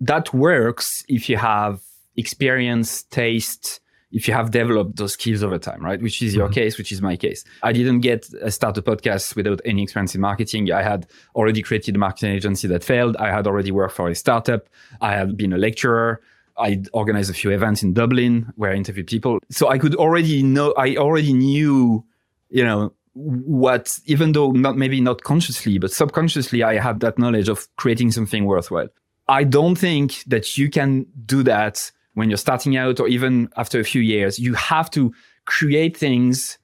that 0.00 0.32
works 0.32 1.04
if 1.08 1.28
you 1.28 1.36
have 1.36 1.80
experience, 2.18 3.04
taste, 3.04 3.80
if 4.10 4.26
you 4.26 4.34
have 4.34 4.50
developed 4.50 4.96
those 4.96 5.12
skills 5.12 5.42
over 5.42 5.58
time, 5.58 5.84
right? 5.84 6.00
Which 6.00 6.22
is 6.22 6.34
your 6.34 6.46
mm-hmm. 6.46 6.54
case, 6.54 6.78
which 6.78 6.92
is 6.92 7.02
my 7.02 7.16
case. 7.16 7.44
I 7.62 7.72
didn't 7.72 8.00
get 8.00 8.28
a 8.40 8.50
start 8.50 8.78
a 8.78 8.82
podcast 8.82 9.36
without 9.36 9.60
any 9.64 9.82
experience 9.82 10.14
in 10.14 10.20
marketing. 10.20 10.72
I 10.72 10.82
had 10.82 11.06
already 11.34 11.62
created 11.62 11.94
a 11.94 11.98
marketing 11.98 12.32
agency 12.32 12.66
that 12.68 12.82
failed. 12.82 13.16
I 13.18 13.30
had 13.30 13.46
already 13.46 13.70
worked 13.70 13.94
for 13.94 14.08
a 14.08 14.14
startup. 14.14 14.68
I 15.00 15.12
had 15.12 15.36
been 15.36 15.52
a 15.52 15.58
lecturer. 15.58 16.20
I 16.56 16.82
organized 16.92 17.30
a 17.30 17.34
few 17.34 17.50
events 17.50 17.82
in 17.82 17.92
Dublin 17.92 18.52
where 18.56 18.72
I 18.72 18.74
interviewed 18.74 19.06
people. 19.06 19.38
So 19.50 19.68
I 19.68 19.78
could 19.78 19.94
already 19.94 20.42
know, 20.42 20.74
I 20.76 20.96
already 20.96 21.32
knew, 21.32 22.04
you 22.48 22.64
know, 22.64 22.92
what, 23.12 23.98
even 24.06 24.32
though 24.32 24.52
not 24.52 24.76
maybe 24.76 25.00
not 25.00 25.22
consciously, 25.22 25.78
but 25.78 25.92
subconsciously, 25.92 26.62
I 26.62 26.78
had 26.78 27.00
that 27.00 27.18
knowledge 27.18 27.48
of 27.48 27.68
creating 27.76 28.12
something 28.12 28.44
worthwhile. 28.44 28.88
I 29.28 29.44
don't 29.44 29.76
think 29.76 30.24
that 30.26 30.56
you 30.56 30.70
can 30.70 31.06
do 31.26 31.42
that 31.42 31.92
when 32.18 32.28
you're 32.28 32.36
starting 32.36 32.76
out 32.76 33.00
or 33.00 33.08
even 33.08 33.48
after 33.56 33.80
a 33.80 33.84
few 33.84 34.02
years. 34.02 34.38
You 34.38 34.54
have 34.54 34.90
to 34.90 35.12
create 35.46 35.96
things 35.96 36.58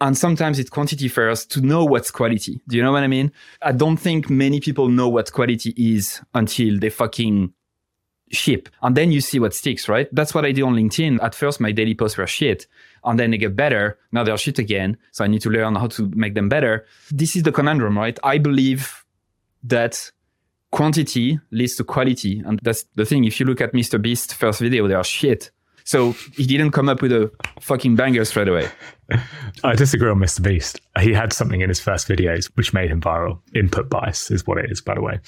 and 0.00 0.16
sometimes 0.16 0.58
it's 0.58 0.70
quantity 0.70 1.08
first 1.08 1.50
to 1.52 1.60
know 1.60 1.84
what's 1.84 2.10
quality. 2.10 2.60
Do 2.68 2.76
you 2.76 2.82
know 2.82 2.92
what 2.92 3.02
I 3.02 3.08
mean? 3.08 3.32
I 3.62 3.72
don't 3.72 3.96
think 3.96 4.30
many 4.30 4.60
people 4.60 4.88
know 4.88 5.08
what 5.08 5.32
quality 5.32 5.74
is 5.76 6.20
until 6.34 6.78
they 6.78 6.90
fucking 6.90 7.52
ship. 8.30 8.68
And 8.82 8.96
then 8.96 9.10
you 9.10 9.20
see 9.20 9.40
what 9.40 9.54
sticks, 9.54 9.88
right? 9.88 10.08
That's 10.12 10.34
what 10.34 10.44
I 10.44 10.52
did 10.52 10.62
on 10.62 10.74
LinkedIn. 10.74 11.22
At 11.22 11.34
first, 11.34 11.60
my 11.60 11.72
daily 11.72 11.94
posts 11.94 12.16
were 12.16 12.26
shit. 12.26 12.66
And 13.04 13.18
then 13.18 13.30
they 13.30 13.38
get 13.38 13.56
better. 13.56 13.98
Now 14.12 14.22
they're 14.22 14.36
shit 14.36 14.58
again. 14.58 14.96
So 15.12 15.24
I 15.24 15.28
need 15.28 15.42
to 15.42 15.50
learn 15.50 15.74
how 15.74 15.88
to 15.88 16.08
make 16.14 16.34
them 16.34 16.48
better. 16.48 16.86
This 17.10 17.34
is 17.34 17.42
the 17.42 17.52
conundrum, 17.52 17.98
right? 17.98 18.18
I 18.22 18.38
believe 18.38 19.04
that 19.64 20.12
quantity 20.70 21.38
leads 21.50 21.76
to 21.76 21.84
quality. 21.84 22.42
And 22.44 22.58
that's 22.62 22.84
the 22.94 23.04
thing. 23.04 23.24
If 23.24 23.40
you 23.40 23.46
look 23.46 23.60
at 23.60 23.72
Mr. 23.72 24.00
Beast's 24.00 24.32
first 24.32 24.60
video, 24.60 24.86
they 24.88 24.94
are 24.94 25.04
shit. 25.04 25.50
So 25.84 26.12
he 26.36 26.46
didn't 26.46 26.72
come 26.72 26.90
up 26.90 27.00
with 27.00 27.12
a 27.12 27.30
fucking 27.60 27.96
banger 27.96 28.22
straight 28.26 28.48
away. 28.48 28.68
I 29.64 29.74
disagree 29.74 30.10
on 30.10 30.18
Mr. 30.18 30.42
Beast. 30.42 30.82
He 31.00 31.14
had 31.14 31.32
something 31.32 31.62
in 31.62 31.70
his 31.70 31.80
first 31.80 32.06
videos 32.06 32.50
which 32.56 32.74
made 32.74 32.90
him 32.90 33.00
viral. 33.00 33.40
Input 33.54 33.88
bias 33.88 34.30
is 34.30 34.46
what 34.46 34.58
it 34.58 34.70
is, 34.70 34.82
by 34.82 34.94
the 34.94 35.00
way. 35.00 35.18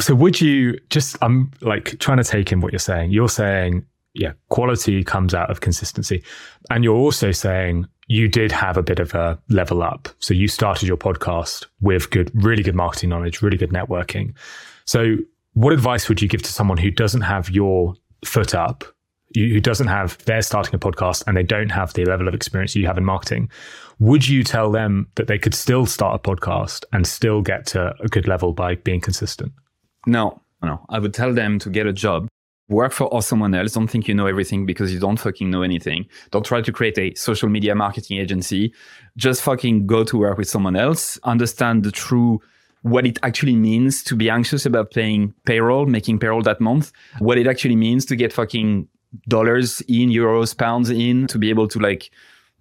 So 0.00 0.16
would 0.16 0.40
you 0.40 0.76
just, 0.90 1.16
I'm 1.22 1.52
like 1.60 2.00
trying 2.00 2.18
to 2.18 2.24
take 2.24 2.50
in 2.50 2.60
what 2.60 2.72
you're 2.72 2.80
saying. 2.80 3.12
You're 3.12 3.28
saying, 3.28 3.86
yeah, 4.14 4.32
quality 4.48 5.04
comes 5.04 5.34
out 5.34 5.50
of 5.52 5.60
consistency. 5.60 6.24
And 6.68 6.82
you're 6.82 6.96
also 6.96 7.30
saying 7.30 7.86
you 8.08 8.26
did 8.26 8.50
have 8.50 8.76
a 8.76 8.82
bit 8.82 8.98
of 8.98 9.14
a 9.14 9.38
level 9.50 9.84
up. 9.84 10.08
So 10.18 10.34
you 10.34 10.48
started 10.48 10.88
your 10.88 10.96
podcast 10.96 11.66
with 11.80 12.10
good, 12.10 12.32
really 12.34 12.64
good 12.64 12.74
marketing 12.74 13.10
knowledge, 13.10 13.40
really 13.40 13.56
good 13.56 13.70
networking. 13.70 14.34
So, 14.88 15.18
what 15.52 15.74
advice 15.74 16.08
would 16.08 16.22
you 16.22 16.28
give 16.28 16.40
to 16.40 16.50
someone 16.50 16.78
who 16.78 16.90
doesn't 16.90 17.20
have 17.20 17.50
your 17.50 17.92
foot 18.24 18.54
up, 18.54 18.84
who 19.34 19.60
doesn't 19.60 19.88
have, 19.88 20.16
they're 20.24 20.40
starting 20.40 20.74
a 20.74 20.78
podcast 20.78 21.24
and 21.26 21.36
they 21.36 21.42
don't 21.42 21.68
have 21.68 21.92
the 21.92 22.06
level 22.06 22.26
of 22.26 22.32
experience 22.32 22.74
you 22.74 22.86
have 22.86 22.96
in 22.96 23.04
marketing? 23.04 23.50
Would 23.98 24.26
you 24.26 24.42
tell 24.42 24.72
them 24.72 25.06
that 25.16 25.26
they 25.26 25.38
could 25.38 25.54
still 25.54 25.84
start 25.84 26.14
a 26.14 26.30
podcast 26.30 26.86
and 26.94 27.06
still 27.06 27.42
get 27.42 27.66
to 27.66 27.92
a 28.00 28.08
good 28.08 28.26
level 28.26 28.54
by 28.54 28.76
being 28.76 29.02
consistent? 29.02 29.52
No, 30.06 30.40
no. 30.62 30.80
I 30.88 31.00
would 31.00 31.12
tell 31.12 31.34
them 31.34 31.58
to 31.58 31.68
get 31.68 31.86
a 31.86 31.92
job 31.92 32.26
work 32.70 32.92
for 32.92 33.20
someone 33.20 33.54
else. 33.54 33.74
Don't 33.74 33.88
think 33.88 34.08
you 34.08 34.14
know 34.14 34.26
everything 34.26 34.64
because 34.64 34.90
you 34.90 34.98
don't 34.98 35.20
fucking 35.20 35.50
know 35.50 35.60
anything. 35.60 36.06
Don't 36.30 36.46
try 36.46 36.62
to 36.62 36.72
create 36.72 36.96
a 36.96 37.14
social 37.14 37.50
media 37.50 37.74
marketing 37.74 38.16
agency. 38.16 38.72
Just 39.18 39.42
fucking 39.42 39.86
go 39.86 40.02
to 40.04 40.16
work 40.16 40.38
with 40.38 40.48
someone 40.48 40.76
else. 40.76 41.18
Understand 41.24 41.82
the 41.82 41.92
true 41.92 42.40
what 42.82 43.06
it 43.06 43.18
actually 43.22 43.56
means 43.56 44.02
to 44.04 44.14
be 44.14 44.30
anxious 44.30 44.66
about 44.66 44.92
paying 44.92 45.34
payroll, 45.44 45.86
making 45.86 46.18
payroll 46.18 46.42
that 46.42 46.60
month, 46.60 46.92
what 47.18 47.38
it 47.38 47.46
actually 47.46 47.76
means 47.76 48.04
to 48.06 48.16
get 48.16 48.32
fucking 48.32 48.88
dollars 49.28 49.80
in, 49.82 50.10
euros, 50.10 50.56
pounds 50.56 50.90
in, 50.90 51.26
to 51.28 51.38
be 51.38 51.50
able 51.50 51.68
to 51.68 51.78
like 51.78 52.10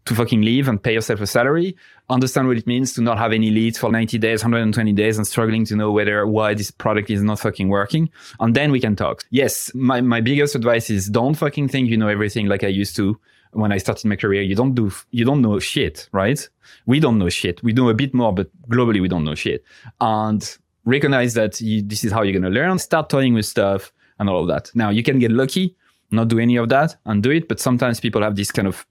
to 0.06 0.16
fucking 0.16 0.42
live 0.42 0.68
and 0.68 0.82
pay 0.82 0.94
yourself 0.94 1.20
a 1.20 1.28
salary, 1.28 1.76
understand 2.10 2.48
what 2.48 2.58
it 2.58 2.66
means 2.66 2.94
to 2.94 3.02
not 3.02 3.18
have 3.18 3.34
any 3.34 3.52
leads 3.52 3.78
for 3.78 3.92
90 3.92 4.18
days, 4.18 4.42
120 4.42 4.94
days 4.94 5.18
and 5.18 5.28
struggling 5.28 5.66
to 5.66 5.76
know 5.76 5.92
whether 5.92 6.26
why 6.26 6.54
this 6.54 6.72
product 6.72 7.10
is 7.10 7.22
not 7.22 7.40
fucking 7.40 7.68
working. 7.68 8.10
And 8.40 8.56
then 8.56 8.72
we 8.72 8.80
can 8.80 8.96
talk. 8.96 9.26
Yes, 9.30 9.70
my, 9.76 10.02
my 10.02 10.22
biggest 10.22 10.56
advice 10.56 10.90
is 10.90 11.08
don't 11.08 11.36
fucking 11.36 11.68
think 11.68 11.90
you 11.90 11.98
know 11.98 12.08
everything 12.08 12.48
like 12.48 12.64
I 12.64 12.68
used 12.68 12.96
to 12.96 13.20
when 13.58 13.72
I 13.72 13.78
started 13.78 14.08
my 14.08 14.15
career. 14.15 14.41
You 14.41 14.56
don't 14.56 14.76
do, 14.76 14.91
you 15.12 15.26
don't 15.26 15.41
know 15.41 15.60
shit, 15.60 16.08
right? 16.12 16.48
We 16.86 17.00
don't 17.00 17.17
know 17.17 17.30
shit. 17.30 17.62
We 17.63 17.74
know 17.74 17.89
a 17.89 17.93
bit 17.93 18.13
more, 18.13 18.34
but 18.34 18.50
globally 18.70 19.02
we 19.02 19.08
don't 19.08 19.26
know 19.26 19.36
shit. 19.36 19.63
And 20.00 20.58
recognize 20.86 21.34
that 21.34 21.60
you, 21.60 21.82
this 21.82 22.04
is 22.04 22.12
how 22.12 22.21
you're 22.21 22.40
to 22.40 22.50
learn, 22.50 22.77
start 22.79 23.10
toying 23.10 23.34
with 23.34 23.46
stuff 23.46 23.92
and 24.19 24.29
all 24.29 24.42
of 24.42 24.48
that. 24.48 24.71
Now 24.75 24.90
you 24.90 25.04
can 25.04 25.17
get 25.19 25.32
lucky, 25.32 25.75
not 26.12 26.27
do 26.27 26.40
any 26.40 26.56
of 26.56 26.69
that 26.69 26.96
and 27.06 27.23
do 27.23 27.32
it. 27.32 27.48
But 27.48 27.60
sometimes 27.60 28.00
people 28.00 28.21
have 28.21 28.36
this 28.36 28.52
kind 28.52 28.67
of 28.67 28.86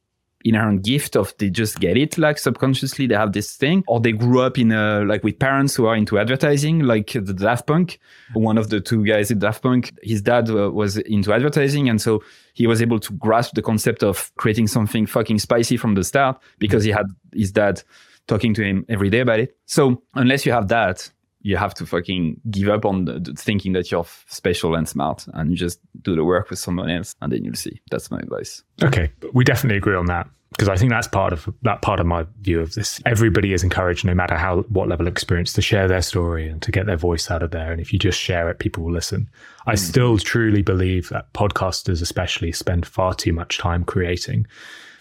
inherent 0.49 0.83
gift 0.85 1.17
of 1.17 1.35
they 1.39 1.51
just 1.51 1.81
get 1.81 1.97
it 1.97 2.17
like 2.19 2.39
subconsciously 2.39 3.07
they 3.07 3.15
have 3.15 3.33
this 3.33 3.57
thing. 3.57 3.85
Or 3.87 4.01
they 4.01 4.13
grew 4.13 4.41
up 4.41 4.59
in 4.59 4.73
a 4.73 5.05
like 5.05 5.25
with 5.25 5.39
parents 5.39 5.75
who 5.75 5.87
are 5.87 5.97
into 5.97 6.19
advertising 6.19 6.81
like 6.81 7.13
the 7.13 7.35
Daft 7.35 7.67
Punk. 7.67 7.99
One 8.35 8.59
of 8.59 8.71
the 8.71 8.81
two 8.81 9.05
guys 9.05 9.31
in 9.31 9.39
Daft 9.39 9.63
Punk 9.63 9.93
his 10.03 10.23
dad 10.23 10.51
uh, 10.51 10.71
was 10.71 10.99
into 10.99 11.33
advertising 11.33 11.89
and 11.89 12.01
so 12.01 12.23
he 12.55 12.67
was 12.67 12.81
able 12.81 12.99
to 13.01 13.13
grasp 13.15 13.55
the 13.55 13.63
concept 13.63 14.03
of 14.03 14.35
creating 14.37 14.67
something 14.67 15.07
fucking 15.07 15.39
spicy 15.39 15.77
from 15.77 15.95
the 15.95 16.05
start 16.05 16.41
because 16.59 16.85
he 16.85 16.91
had 16.91 17.07
his 17.33 17.53
dad 17.53 17.83
talking 18.27 18.55
to 18.55 18.65
him 18.65 18.85
every 18.89 19.11
day 19.11 19.21
about 19.21 19.41
it. 19.41 19.57
So 19.67 20.03
unless 20.15 20.47
you 20.47 20.53
have 20.53 20.69
that 20.69 21.11
you 21.47 21.57
have 21.57 21.73
to 21.73 21.87
fucking 21.87 22.41
give 22.51 22.69
up 22.69 22.85
on 22.85 23.05
the, 23.05 23.21
the 23.21 23.33
thinking 23.35 23.73
that 23.73 23.93
you're 23.93 24.05
special 24.27 24.75
and 24.75 24.89
smart 24.89 25.25
and 25.35 25.55
just 25.55 25.79
do 26.03 26.17
the 26.17 26.25
work 26.25 26.51
with 26.51 26.59
someone 26.59 26.91
else 26.91 27.15
and 27.23 27.31
then 27.31 27.45
you'll 27.45 27.55
see. 27.55 27.81
That's 27.89 28.11
my 28.11 28.19
advice. 28.19 28.65
Okay. 28.83 29.13
We 29.33 29.45
definitely 29.45 29.77
agree 29.77 29.95
on 29.95 30.07
that 30.07 30.29
because 30.51 30.69
I 30.69 30.77
think 30.77 30.91
that's 30.91 31.09
part 31.09 31.33
of 31.33 31.49
that 31.63 31.83
part 31.83 32.01
of 32.01 32.07
my 32.07 32.27
view 32.41 32.61
of 32.61 32.75
this. 32.75 33.01
Everybody 33.05 33.53
is 33.53 33.63
encouraged, 33.63 34.05
no 34.05 34.15
matter 34.15 34.37
how 34.37 34.63
what 34.63 34.89
level 34.89 35.07
of 35.07 35.13
experience, 35.13 35.53
to 35.55 35.63
share 35.63 35.89
their 35.89 36.03
story 36.03 36.49
and 36.49 36.63
to 36.63 36.73
get 36.73 36.87
their 36.87 36.97
voice 36.97 37.31
out 37.31 37.43
of 37.43 37.51
there. 37.51 37.73
And 37.73 37.81
if 37.81 37.93
you 37.93 37.99
just 37.99 38.19
share 38.19 38.49
it, 38.49 38.59
people 38.59 38.85
will 38.85 38.93
listen. 38.93 39.29
I 39.67 39.75
mm. 39.75 39.79
still 39.79 40.19
truly 40.19 40.63
believe 40.63 41.09
that 41.11 41.33
podcasters, 41.33 42.01
especially, 42.01 42.53
spend 42.53 42.87
far 42.87 43.15
too 43.15 43.33
much 43.33 43.59
time 43.59 43.85
creating 43.85 44.47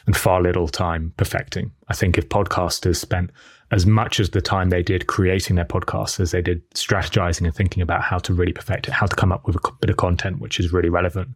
and 0.08 0.18
far 0.18 0.42
little 0.42 0.68
time 0.68 1.14
perfecting. 1.18 1.72
I 1.88 1.94
think 1.94 2.18
if 2.18 2.30
podcasters 2.30 2.98
spent 2.98 3.32
as 3.72 3.86
much 3.86 4.20
as 4.20 4.30
the 4.30 4.42
time 4.42 4.70
they 4.70 4.84
did 4.84 5.08
creating 5.08 5.56
their 5.56 5.66
podcasts 5.66 6.20
as 6.20 6.32
they 6.32 6.42
did 6.42 6.70
strategizing 6.72 7.46
and 7.46 7.56
thinking 7.56 7.82
about 7.82 8.02
how 8.02 8.20
to 8.20 8.34
really 8.34 8.54
perfect 8.54 8.88
it, 8.88 8.92
how 8.94 9.08
to 9.08 9.16
come 9.16 9.32
up 9.32 9.48
with 9.48 9.56
a 9.56 9.72
bit 9.82 9.90
of 9.90 9.98
content 9.98 10.40
which 10.40 10.60
is 10.60 10.72
really 10.72 10.90
relevant, 10.90 11.30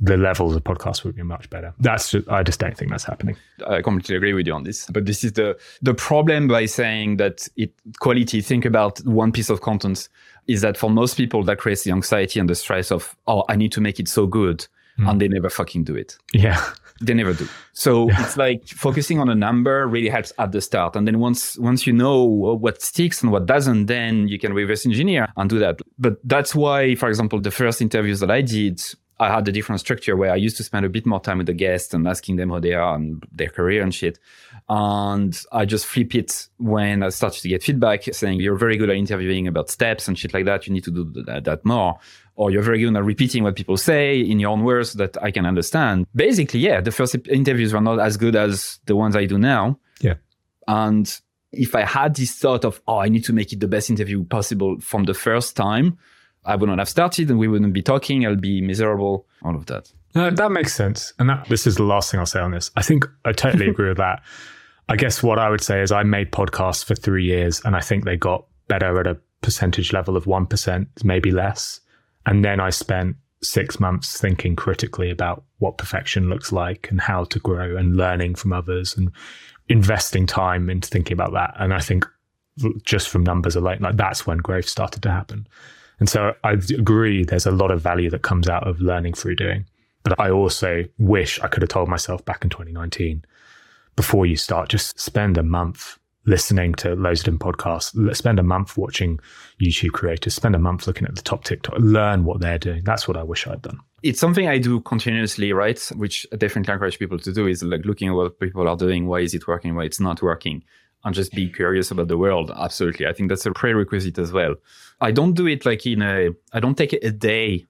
the 0.00 0.16
levels 0.16 0.54
of 0.54 0.62
podcast 0.62 1.04
would 1.04 1.16
be 1.16 1.22
much 1.22 1.50
better. 1.50 1.74
That's 1.80 2.10
just, 2.10 2.28
I 2.28 2.42
just 2.42 2.60
don't 2.60 2.76
think 2.76 2.90
that's 2.90 3.04
happening. 3.04 3.36
I 3.66 3.82
completely 3.82 4.16
agree 4.16 4.32
with 4.32 4.46
you 4.46 4.54
on 4.54 4.62
this. 4.62 4.86
But 4.86 5.06
this 5.06 5.24
is 5.24 5.32
the 5.32 5.58
the 5.82 5.94
problem 5.94 6.48
by 6.48 6.66
saying 6.66 7.16
that 7.16 7.48
it 7.56 7.72
quality. 7.98 8.40
Think 8.40 8.64
about 8.64 8.98
one 9.00 9.32
piece 9.32 9.50
of 9.50 9.60
content 9.60 10.08
is 10.46 10.60
that 10.62 10.76
for 10.76 10.88
most 10.88 11.16
people 11.16 11.42
that 11.44 11.58
creates 11.58 11.82
the 11.82 11.90
anxiety 11.90 12.40
and 12.40 12.48
the 12.48 12.54
stress 12.54 12.90
of 12.90 13.16
oh 13.26 13.44
I 13.48 13.56
need 13.56 13.72
to 13.72 13.80
make 13.80 13.98
it 13.98 14.08
so 14.08 14.26
good, 14.26 14.66
mm. 14.98 15.10
and 15.10 15.20
they 15.20 15.28
never 15.28 15.50
fucking 15.50 15.84
do 15.84 15.96
it. 15.96 16.16
Yeah. 16.32 16.62
They 17.00 17.14
never 17.14 17.32
do. 17.32 17.46
So 17.74 18.08
yeah. 18.08 18.24
it's 18.24 18.36
like 18.36 18.66
focusing 18.66 19.20
on 19.20 19.28
a 19.28 19.34
number 19.36 19.86
really 19.86 20.08
helps 20.08 20.32
at 20.38 20.50
the 20.50 20.60
start. 20.60 20.96
And 20.96 21.06
then 21.06 21.20
once 21.20 21.56
once 21.58 21.86
you 21.86 21.92
know 21.92 22.24
what 22.24 22.82
sticks 22.82 23.22
and 23.22 23.30
what 23.30 23.46
doesn't, 23.46 23.86
then 23.86 24.26
you 24.26 24.36
can 24.36 24.52
reverse 24.52 24.84
engineer 24.84 25.28
and 25.36 25.48
do 25.48 25.60
that. 25.60 25.80
But 25.96 26.16
that's 26.24 26.56
why, 26.56 26.96
for 26.96 27.08
example, 27.08 27.40
the 27.40 27.52
first 27.52 27.80
interviews 27.80 28.18
that 28.18 28.32
I 28.32 28.40
did, 28.40 28.82
I 29.20 29.32
had 29.32 29.48
a 29.48 29.52
different 29.52 29.80
structure 29.80 30.16
where 30.16 30.30
I 30.30 30.36
used 30.36 30.56
to 30.58 30.62
spend 30.62 30.86
a 30.86 30.88
bit 30.88 31.04
more 31.04 31.20
time 31.20 31.38
with 31.38 31.48
the 31.48 31.52
guests 31.52 31.92
and 31.92 32.06
asking 32.06 32.36
them 32.36 32.50
how 32.50 32.60
they 32.60 32.74
are 32.74 32.94
and 32.94 33.22
their 33.32 33.48
career 33.48 33.82
and 33.82 33.92
shit. 33.92 34.18
And 34.68 35.40
I 35.50 35.64
just 35.64 35.86
flip 35.86 36.14
it 36.14 36.48
when 36.58 37.02
I 37.02 37.08
started 37.08 37.40
to 37.42 37.48
get 37.48 37.62
feedback 37.62 38.04
saying, 38.12 38.40
you're 38.40 38.56
very 38.56 38.76
good 38.76 38.90
at 38.90 38.96
interviewing 38.96 39.48
about 39.48 39.70
steps 39.70 40.06
and 40.06 40.16
shit 40.16 40.34
like 40.34 40.44
that. 40.44 40.66
You 40.66 40.72
need 40.72 40.84
to 40.84 40.90
do 40.90 41.22
that, 41.24 41.44
that 41.44 41.64
more. 41.64 41.98
Or 42.36 42.52
you're 42.52 42.62
very 42.62 42.78
good 42.78 42.94
at 42.94 43.02
repeating 43.02 43.42
what 43.42 43.56
people 43.56 43.76
say 43.76 44.20
in 44.20 44.38
your 44.38 44.50
own 44.50 44.62
words 44.62 44.92
so 44.92 44.98
that 44.98 45.20
I 45.20 45.32
can 45.32 45.46
understand. 45.46 46.06
Basically, 46.14 46.60
yeah, 46.60 46.80
the 46.80 46.92
first 46.92 47.16
interviews 47.28 47.72
were 47.72 47.80
not 47.80 47.98
as 47.98 48.16
good 48.16 48.36
as 48.36 48.78
the 48.86 48.94
ones 48.94 49.16
I 49.16 49.24
do 49.24 49.38
now. 49.38 49.80
Yeah. 50.00 50.14
And 50.68 51.20
if 51.50 51.74
I 51.74 51.80
had 51.80 52.14
this 52.14 52.34
thought 52.38 52.64
of, 52.64 52.80
oh, 52.86 52.98
I 52.98 53.08
need 53.08 53.24
to 53.24 53.32
make 53.32 53.52
it 53.52 53.58
the 53.58 53.66
best 53.66 53.90
interview 53.90 54.22
possible 54.22 54.78
from 54.80 55.04
the 55.04 55.14
first 55.14 55.56
time, 55.56 55.98
I 56.48 56.56
would 56.56 56.68
not 56.68 56.78
have 56.78 56.88
started 56.88 57.30
and 57.30 57.38
we 57.38 57.46
wouldn't 57.46 57.72
be 57.72 57.82
talking. 57.82 58.26
I'll 58.26 58.36
be 58.36 58.60
miserable, 58.60 59.26
all 59.44 59.54
of 59.54 59.66
that. 59.66 59.92
No, 60.14 60.30
that 60.30 60.50
makes 60.50 60.74
sense. 60.74 61.12
And 61.18 61.28
that, 61.28 61.48
this 61.48 61.66
is 61.66 61.76
the 61.76 61.82
last 61.82 62.10
thing 62.10 62.18
I'll 62.18 62.26
say 62.26 62.40
on 62.40 62.50
this. 62.50 62.70
I 62.76 62.82
think 62.82 63.06
I 63.24 63.32
totally 63.32 63.68
agree 63.70 63.88
with 63.88 63.98
that. 63.98 64.22
I 64.88 64.96
guess 64.96 65.22
what 65.22 65.38
I 65.38 65.50
would 65.50 65.60
say 65.60 65.82
is 65.82 65.92
I 65.92 66.02
made 66.02 66.32
podcasts 66.32 66.84
for 66.84 66.94
three 66.94 67.24
years 67.24 67.60
and 67.64 67.76
I 67.76 67.80
think 67.80 68.04
they 68.04 68.16
got 68.16 68.46
better 68.68 68.98
at 68.98 69.06
a 69.06 69.18
percentage 69.42 69.92
level 69.92 70.16
of 70.16 70.24
1%, 70.24 70.86
maybe 71.04 71.30
less. 71.30 71.80
And 72.26 72.44
then 72.44 72.60
I 72.60 72.70
spent 72.70 73.16
six 73.42 73.78
months 73.78 74.18
thinking 74.20 74.56
critically 74.56 75.10
about 75.10 75.44
what 75.58 75.78
perfection 75.78 76.28
looks 76.28 76.52
like 76.52 76.88
and 76.90 77.00
how 77.00 77.24
to 77.24 77.38
grow 77.38 77.76
and 77.76 77.96
learning 77.96 78.34
from 78.34 78.52
others 78.52 78.96
and 78.96 79.12
investing 79.68 80.26
time 80.26 80.70
into 80.70 80.88
thinking 80.88 81.14
about 81.14 81.32
that. 81.32 81.54
And 81.58 81.72
I 81.72 81.80
think 81.80 82.06
just 82.82 83.08
from 83.08 83.22
numbers 83.22 83.54
alone, 83.54 83.78
like 83.80 83.96
that's 83.96 84.26
when 84.26 84.38
growth 84.38 84.68
started 84.68 85.02
to 85.02 85.10
happen. 85.10 85.46
And 86.00 86.08
so 86.08 86.34
I 86.44 86.52
agree 86.52 87.24
there's 87.24 87.46
a 87.46 87.50
lot 87.50 87.70
of 87.70 87.80
value 87.80 88.10
that 88.10 88.22
comes 88.22 88.48
out 88.48 88.66
of 88.66 88.80
learning 88.80 89.14
through 89.14 89.36
doing. 89.36 89.66
But 90.04 90.18
I 90.20 90.30
also 90.30 90.84
wish 90.98 91.40
I 91.40 91.48
could 91.48 91.62
have 91.62 91.70
told 91.70 91.88
myself 91.88 92.24
back 92.24 92.44
in 92.44 92.50
2019 92.50 93.24
before 93.96 94.26
you 94.26 94.36
start, 94.36 94.68
just 94.68 94.98
spend 95.00 95.36
a 95.36 95.42
month 95.42 95.98
listening 96.24 96.72
to 96.74 96.94
loads 96.94 97.26
of 97.26 97.34
podcasts, 97.34 98.16
spend 98.16 98.38
a 98.38 98.42
month 98.44 98.76
watching 98.76 99.18
YouTube 99.60 99.90
creators, 99.90 100.34
spend 100.34 100.54
a 100.54 100.58
month 100.58 100.86
looking 100.86 101.08
at 101.08 101.16
the 101.16 101.22
top 101.22 101.42
TikTok, 101.42 101.74
learn 101.78 102.24
what 102.24 102.40
they're 102.40 102.58
doing. 102.58 102.84
That's 102.84 103.08
what 103.08 103.16
I 103.16 103.24
wish 103.24 103.46
I'd 103.46 103.62
done. 103.62 103.80
It's 104.04 104.20
something 104.20 104.46
I 104.46 104.58
do 104.58 104.80
continuously, 104.80 105.52
right? 105.52 105.80
Which 105.96 106.26
I 106.32 106.36
definitely 106.36 106.72
encourage 106.72 107.00
people 107.00 107.18
to 107.18 107.32
do 107.32 107.48
is 107.48 107.62
like 107.64 107.84
looking 107.84 108.08
at 108.08 108.14
what 108.14 108.38
people 108.38 108.68
are 108.68 108.76
doing. 108.76 109.08
Why 109.08 109.20
is 109.20 109.34
it 109.34 109.48
working? 109.48 109.74
Why 109.74 109.84
it's 109.84 109.98
not 109.98 110.22
working? 110.22 110.62
and 111.04 111.14
just 111.14 111.32
be 111.32 111.48
curious 111.48 111.90
about 111.90 112.08
the 112.08 112.18
world. 112.18 112.50
Absolutely. 112.56 113.06
I 113.06 113.12
think 113.12 113.28
that's 113.28 113.46
a 113.46 113.52
prerequisite 113.52 114.18
as 114.18 114.32
well. 114.32 114.56
I 115.00 115.10
don't 115.12 115.34
do 115.34 115.46
it 115.46 115.64
like 115.64 115.86
in 115.86 116.02
a, 116.02 116.30
I 116.52 116.60
don't 116.60 116.76
take 116.76 116.92
a 116.92 117.10
day 117.10 117.66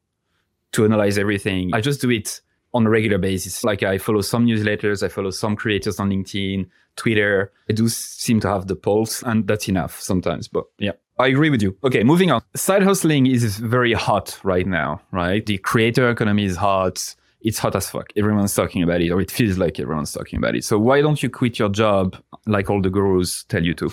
to 0.73 0.85
analyze 0.85 1.19
everything. 1.19 1.71
I 1.75 1.81
just 1.81 2.01
do 2.01 2.11
it 2.11 2.41
on 2.75 2.87
a 2.87 2.91
regular 2.91 3.19
basis. 3.19 3.65
Like 3.65 3.83
I 3.83 3.99
follow 3.99 4.21
some 4.21 4.47
newsletters, 4.47 5.03
I 5.03 5.09
follow 5.09 5.31
some 5.31 5.57
creators 5.57 5.99
on 5.99 6.11
LinkedIn, 6.11 6.69
Twitter. 6.97 7.53
I 7.69 7.73
do 7.73 7.89
seem 7.89 8.41
to 8.41 8.49
have 8.49 8.67
the 8.67 8.77
pulse, 8.77 9.23
and 9.23 9.47
that's 9.47 9.69
enough 9.69 10.01
sometimes. 10.01 10.49
But 10.49 10.65
yeah, 10.79 10.93
I 11.19 11.29
agree 11.29 11.51
with 11.51 11.63
you. 11.63 11.77
Okay, 11.85 12.05
moving 12.05 12.31
on. 12.31 12.43
Side 12.55 12.83
hustling 12.83 13.27
is 13.27 13.59
very 13.59 13.93
hot 13.93 14.39
right 14.43 14.67
now, 14.67 15.01
right? 15.13 15.45
The 15.45 15.59
creator 15.59 16.11
economy 16.11 16.45
is 16.45 16.57
hot 16.57 17.15
it's 17.41 17.59
hot 17.59 17.77
as 17.77 17.89
fuck. 17.89 18.09
Everyone's 18.17 18.55
talking 18.55 18.83
about 18.83 19.01
it, 19.01 19.11
or 19.11 19.21
it 19.21 19.31
feels 19.31 19.59
like 19.59 19.79
everyone's 19.79 20.13
talking 20.13 20.39
about 20.39 20.57
it. 20.57 20.65
So 20.65 20.79
why 20.79 21.01
don't 21.01 21.23
you 21.23 21.31
quit 21.31 21.59
your 21.59 21.69
job 21.69 22.17
like 22.47 22.71
all 22.71 22.83
the 22.83 22.91
gurus 22.91 23.45
tell 23.45 23.65
you 23.65 23.75
to? 23.75 23.91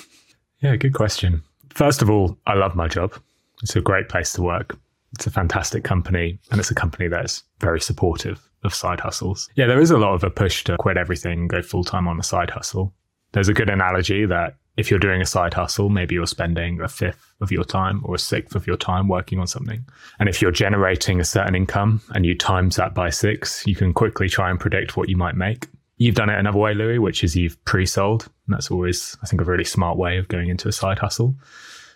Yeah, 0.62 0.76
good 0.76 0.94
question. 0.94 1.44
First 1.76 2.02
of 2.02 2.10
all, 2.10 2.38
I 2.48 2.54
love 2.54 2.74
my 2.74 2.88
job. 2.88 3.14
It's 3.62 3.76
a 3.76 3.82
great 3.82 4.08
place 4.08 4.32
to 4.34 4.42
work. 4.42 4.78
It's 5.14 5.28
a 5.28 5.32
fantastic 5.32 5.84
company, 5.84 6.40
and 6.50 6.60
it's 6.60 6.72
a 6.72 6.76
company 6.76 7.10
that's 7.10 7.44
very 7.60 7.82
supportive 7.82 8.50
of 8.64 8.74
side 8.74 9.02
hustles. 9.02 9.50
Yeah, 9.56 9.68
there 9.68 9.82
is 9.82 9.92
a 9.92 9.98
lot 9.98 10.14
of 10.14 10.24
a 10.24 10.30
push 10.30 10.64
to 10.64 10.78
quit 10.78 10.96
everything 10.96 11.40
and 11.40 11.50
go 11.50 11.62
full 11.62 11.84
time 11.84 12.08
on 12.08 12.18
a 12.18 12.24
side 12.24 12.50
hustle. 12.50 12.94
There's 13.34 13.50
a 13.50 13.54
good 13.54 13.70
analogy 13.70 14.26
that 14.26 14.56
if 14.78 14.90
you're 14.90 15.00
doing 15.00 15.22
a 15.22 15.26
side 15.26 15.54
hustle, 15.54 15.90
maybe 15.90 16.16
you're 16.16 16.28
spending 16.28 16.80
a 16.80 16.88
fifth 16.88 17.34
of 17.42 17.52
your 17.52 17.66
time 17.66 18.02
or 18.06 18.16
a 18.16 18.20
sixth 18.20 18.56
of 18.56 18.66
your 18.66 18.78
time 18.78 19.10
working 19.10 19.40
on 19.40 19.48
something. 19.48 19.86
And 20.20 20.30
if 20.30 20.42
you're 20.42 20.52
generating 20.52 21.20
a 21.20 21.26
certain 21.26 21.56
income 21.56 22.02
and 22.12 22.26
you 22.26 22.38
times 22.38 22.78
that 22.78 22.94
by 22.94 23.10
six, 23.10 23.68
you 23.68 23.76
can 23.76 23.94
quickly 23.94 24.30
try 24.30 24.50
and 24.50 24.60
predict 24.60 24.96
what 24.96 25.10
you 25.10 25.18
might 25.18 25.36
make. 25.36 25.68
You've 25.98 26.16
done 26.16 26.30
it 26.30 26.38
another 26.38 26.60
way, 26.60 26.74
Louis, 26.74 27.00
which 27.00 27.24
is 27.24 27.36
you've 27.36 27.64
pre 27.66 27.86
sold. 27.86 28.28
That's 28.48 28.70
always, 28.70 29.18
I 29.24 29.28
think, 29.28 29.42
a 29.42 29.46
really 29.46 29.64
smart 29.64 29.98
way 29.98 30.18
of 30.18 30.28
going 30.28 30.50
into 30.50 30.68
a 30.68 30.72
side 30.72 31.00
hustle. 31.00 31.36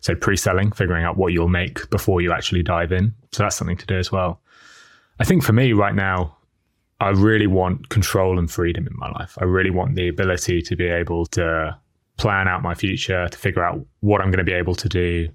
So 0.01 0.15
pre 0.15 0.37
selling, 0.37 0.71
figuring 0.71 1.03
out 1.03 1.17
what 1.17 1.33
you'll 1.33 1.49
make 1.49 1.89
before 1.89 2.21
you 2.21 2.31
actually 2.31 2.63
dive 2.63 2.91
in. 2.91 3.13
So 3.31 3.43
that's 3.43 3.55
something 3.55 3.77
to 3.77 3.85
do 3.85 3.97
as 3.97 4.11
well. 4.11 4.41
I 5.19 5.25
think 5.25 5.43
for 5.43 5.53
me 5.53 5.73
right 5.73 5.93
now, 5.93 6.37
I 7.01 7.09
really 7.09 7.47
want 7.47 7.89
control 7.89 8.39
and 8.39 8.49
freedom 8.49 8.87
in 8.87 8.93
my 8.97 9.09
life. 9.11 9.37
I 9.39 9.45
really 9.45 9.69
want 9.69 9.95
the 9.95 10.07
ability 10.07 10.61
to 10.61 10.75
be 10.75 10.87
able 10.87 11.25
to 11.27 11.77
plan 12.17 12.47
out 12.47 12.61
my 12.61 12.75
future, 12.75 13.27
to 13.27 13.37
figure 13.37 13.63
out 13.63 13.85
what 14.01 14.21
I'm 14.21 14.27
going 14.27 14.45
to 14.45 14.49
be 14.49 14.53
able 14.53 14.75
to 14.75 14.89
do, 14.89 15.29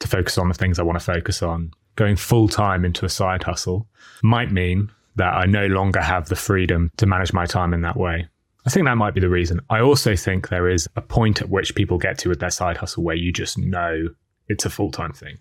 to 0.00 0.08
focus 0.08 0.38
on 0.38 0.48
the 0.48 0.54
things 0.54 0.78
I 0.78 0.82
want 0.82 0.98
to 0.98 1.04
focus 1.04 1.42
on. 1.42 1.72
Going 1.94 2.16
full 2.16 2.48
time 2.48 2.84
into 2.84 3.04
a 3.04 3.08
side 3.08 3.44
hustle 3.44 3.86
might 4.22 4.52
mean 4.52 4.90
that 5.16 5.34
I 5.34 5.46
no 5.46 5.66
longer 5.66 6.00
have 6.00 6.28
the 6.28 6.36
freedom 6.36 6.90
to 6.98 7.06
manage 7.06 7.32
my 7.32 7.46
time 7.46 7.74
in 7.74 7.82
that 7.82 7.96
way. 7.96 8.28
I 8.66 8.70
think 8.70 8.86
that 8.86 8.96
might 8.96 9.14
be 9.14 9.20
the 9.20 9.28
reason. 9.28 9.60
I 9.70 9.80
also 9.80 10.16
think 10.16 10.48
there 10.48 10.68
is 10.68 10.88
a 10.96 11.00
point 11.00 11.40
at 11.40 11.48
which 11.48 11.74
people 11.74 11.98
get 11.98 12.18
to 12.18 12.28
with 12.28 12.40
their 12.40 12.50
side 12.50 12.76
hustle 12.76 13.04
where 13.04 13.14
you 13.14 13.32
just 13.32 13.58
know 13.58 14.08
it's 14.48 14.64
a 14.64 14.70
full 14.70 14.90
time 14.90 15.12
thing. 15.12 15.38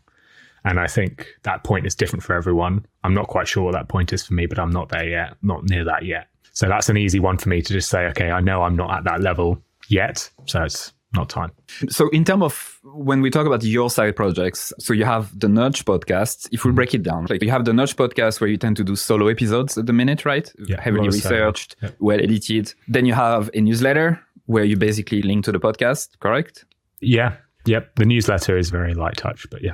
And 0.64 0.80
I 0.80 0.88
think 0.88 1.28
that 1.44 1.64
point 1.64 1.86
is 1.86 1.96
different 1.96 2.24
for 2.24 2.34
everyone. 2.34 2.86
I'm 3.04 3.14
not 3.14 3.28
quite 3.28 3.48
sure 3.48 3.64
what 3.64 3.74
that 3.74 3.88
point 3.88 4.14
is 4.14 4.26
for 4.26 4.34
me, 4.34 4.48
but 4.48 4.60
I'm 4.60 4.72
not 4.72 4.90
there 4.90 5.08
yet, 5.08 5.36
not 5.42 5.64
near 5.64 5.84
that 5.86 6.06
yet. 6.06 6.28
So 6.54 6.68
that's 6.68 6.90
an 6.90 6.98
easy 6.98 7.20
one 7.20 7.38
for 7.38 7.50
me 7.50 7.62
to 7.62 7.74
just 7.74 7.90
say, 7.90 8.06
okay, 8.08 8.32
I 8.32 8.40
know 8.40 8.64
I'm 8.64 8.76
not 8.76 8.92
at 8.98 9.04
that 9.04 9.22
level 9.22 9.62
yet. 9.90 10.30
So 10.46 10.64
it's 10.64 10.94
not 11.16 11.30
time. 11.30 11.52
So 11.90 12.10
in 12.10 12.24
terms 12.24 12.44
of 12.44 12.80
when 12.84 13.22
we 13.22 13.30
talk 13.30 13.46
about 13.48 13.64
your 13.64 13.90
side 13.90 14.16
projects, 14.16 14.72
so 14.80 14.94
you 14.94 15.06
have 15.06 15.38
the 15.38 15.48
Nudge 15.48 15.86
podcast. 15.86 16.48
If 16.52 16.64
we 16.64 16.70
mm-hmm. 16.70 16.76
break 16.76 16.94
it 16.94 17.04
down, 17.04 17.28
like 17.30 17.42
you 17.42 17.50
have 17.52 17.66
the 17.66 17.74
Nudge 17.74 17.96
podcast 17.96 18.42
where 18.42 18.50
you 18.50 18.58
tend 18.58 18.78
to 18.78 18.84
do 18.84 18.96
solo 18.96 19.28
episodes 19.28 19.78
at 19.78 19.86
the 19.86 19.94
minute, 19.94 20.26
right? 20.26 20.52
Yeah, 20.68 20.82
Heavily 20.82 21.08
researched, 21.08 21.76
yeah. 21.82 21.90
well 22.00 22.20
edited. 22.20 22.74
Then 22.88 23.06
you 23.06 23.14
have 23.14 23.50
a 23.54 23.62
newsletter 23.62 24.20
where 24.46 24.64
you 24.64 24.78
basically 24.78 25.22
link 25.22 25.46
to 25.46 25.52
the 25.52 25.60
podcast, 25.60 26.20
correct? 26.20 26.66
Yeah. 27.02 27.38
Yep. 27.66 27.96
The 27.96 28.06
newsletter 28.06 28.58
is 28.58 28.70
very 28.70 28.94
light 28.94 29.18
touch, 29.18 29.48
but 29.50 29.64
yeah. 29.64 29.74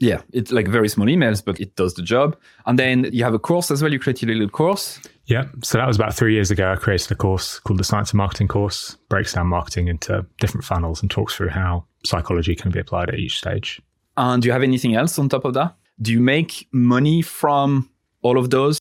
Yeah, 0.00 0.22
it's 0.32 0.50
like 0.50 0.66
very 0.66 0.88
small 0.88 1.06
emails, 1.06 1.44
but 1.44 1.60
it 1.60 1.76
does 1.76 1.92
the 1.92 2.02
job. 2.02 2.36
And 2.64 2.78
then 2.78 3.10
you 3.12 3.22
have 3.22 3.34
a 3.34 3.38
course 3.38 3.70
as 3.70 3.82
well. 3.82 3.92
You 3.92 3.98
created 3.98 4.30
a 4.30 4.32
little 4.32 4.48
course. 4.48 4.98
Yeah. 5.26 5.44
So 5.62 5.76
that 5.76 5.86
was 5.86 5.96
about 5.96 6.14
three 6.14 6.32
years 6.32 6.50
ago. 6.50 6.72
I 6.72 6.76
created 6.76 7.12
a 7.12 7.14
course 7.14 7.60
called 7.60 7.78
the 7.78 7.84
Science 7.84 8.10
of 8.10 8.14
Marketing 8.14 8.48
course, 8.48 8.96
breaks 9.10 9.34
down 9.34 9.46
marketing 9.48 9.88
into 9.88 10.24
different 10.38 10.64
funnels 10.64 11.02
and 11.02 11.10
talks 11.10 11.34
through 11.34 11.50
how 11.50 11.84
psychology 12.04 12.56
can 12.56 12.70
be 12.70 12.80
applied 12.80 13.10
at 13.10 13.16
each 13.16 13.38
stage. 13.38 13.80
And 14.16 14.42
do 14.42 14.48
you 14.48 14.52
have 14.52 14.62
anything 14.62 14.96
else 14.96 15.18
on 15.18 15.28
top 15.28 15.44
of 15.44 15.52
that? 15.54 15.76
Do 16.00 16.12
you 16.12 16.20
make 16.20 16.66
money 16.72 17.20
from 17.20 17.90
all 18.22 18.38
of 18.38 18.48
those? 18.48 18.78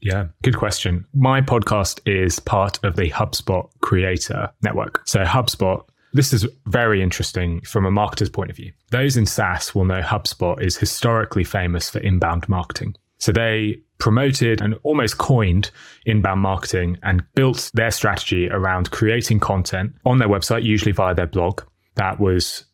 Yeah, 0.00 0.28
good 0.42 0.56
question. 0.56 1.04
My 1.12 1.40
podcast 1.40 2.00
is 2.06 2.38
part 2.38 2.82
of 2.84 2.96
the 2.96 3.10
HubSpot 3.10 3.68
Creator 3.80 4.50
Network. 4.62 5.02
So, 5.06 5.24
HubSpot, 5.24 5.84
this 6.12 6.32
is 6.32 6.46
very 6.66 7.02
interesting 7.02 7.60
from 7.62 7.84
a 7.86 7.90
marketer's 7.90 8.30
point 8.30 8.50
of 8.50 8.56
view. 8.56 8.72
Those 8.90 9.16
in 9.16 9.26
SaaS 9.26 9.74
will 9.74 9.84
know 9.84 10.00
HubSpot 10.00 10.60
is 10.62 10.76
historically 10.76 11.44
famous 11.44 11.90
for 11.90 11.98
inbound 11.98 12.48
marketing. 12.48 12.96
So, 13.18 13.32
they 13.32 13.80
promoted 13.98 14.60
and 14.60 14.76
almost 14.84 15.18
coined 15.18 15.70
inbound 16.06 16.40
marketing 16.40 16.98
and 17.02 17.24
built 17.34 17.70
their 17.74 17.90
strategy 17.90 18.48
around 18.48 18.90
creating 18.92 19.40
content 19.40 19.92
on 20.04 20.18
their 20.18 20.28
website, 20.28 20.62
usually 20.62 20.92
via 20.92 21.14
their 21.14 21.26
blog, 21.26 21.62
that 21.96 22.20
was 22.20 22.64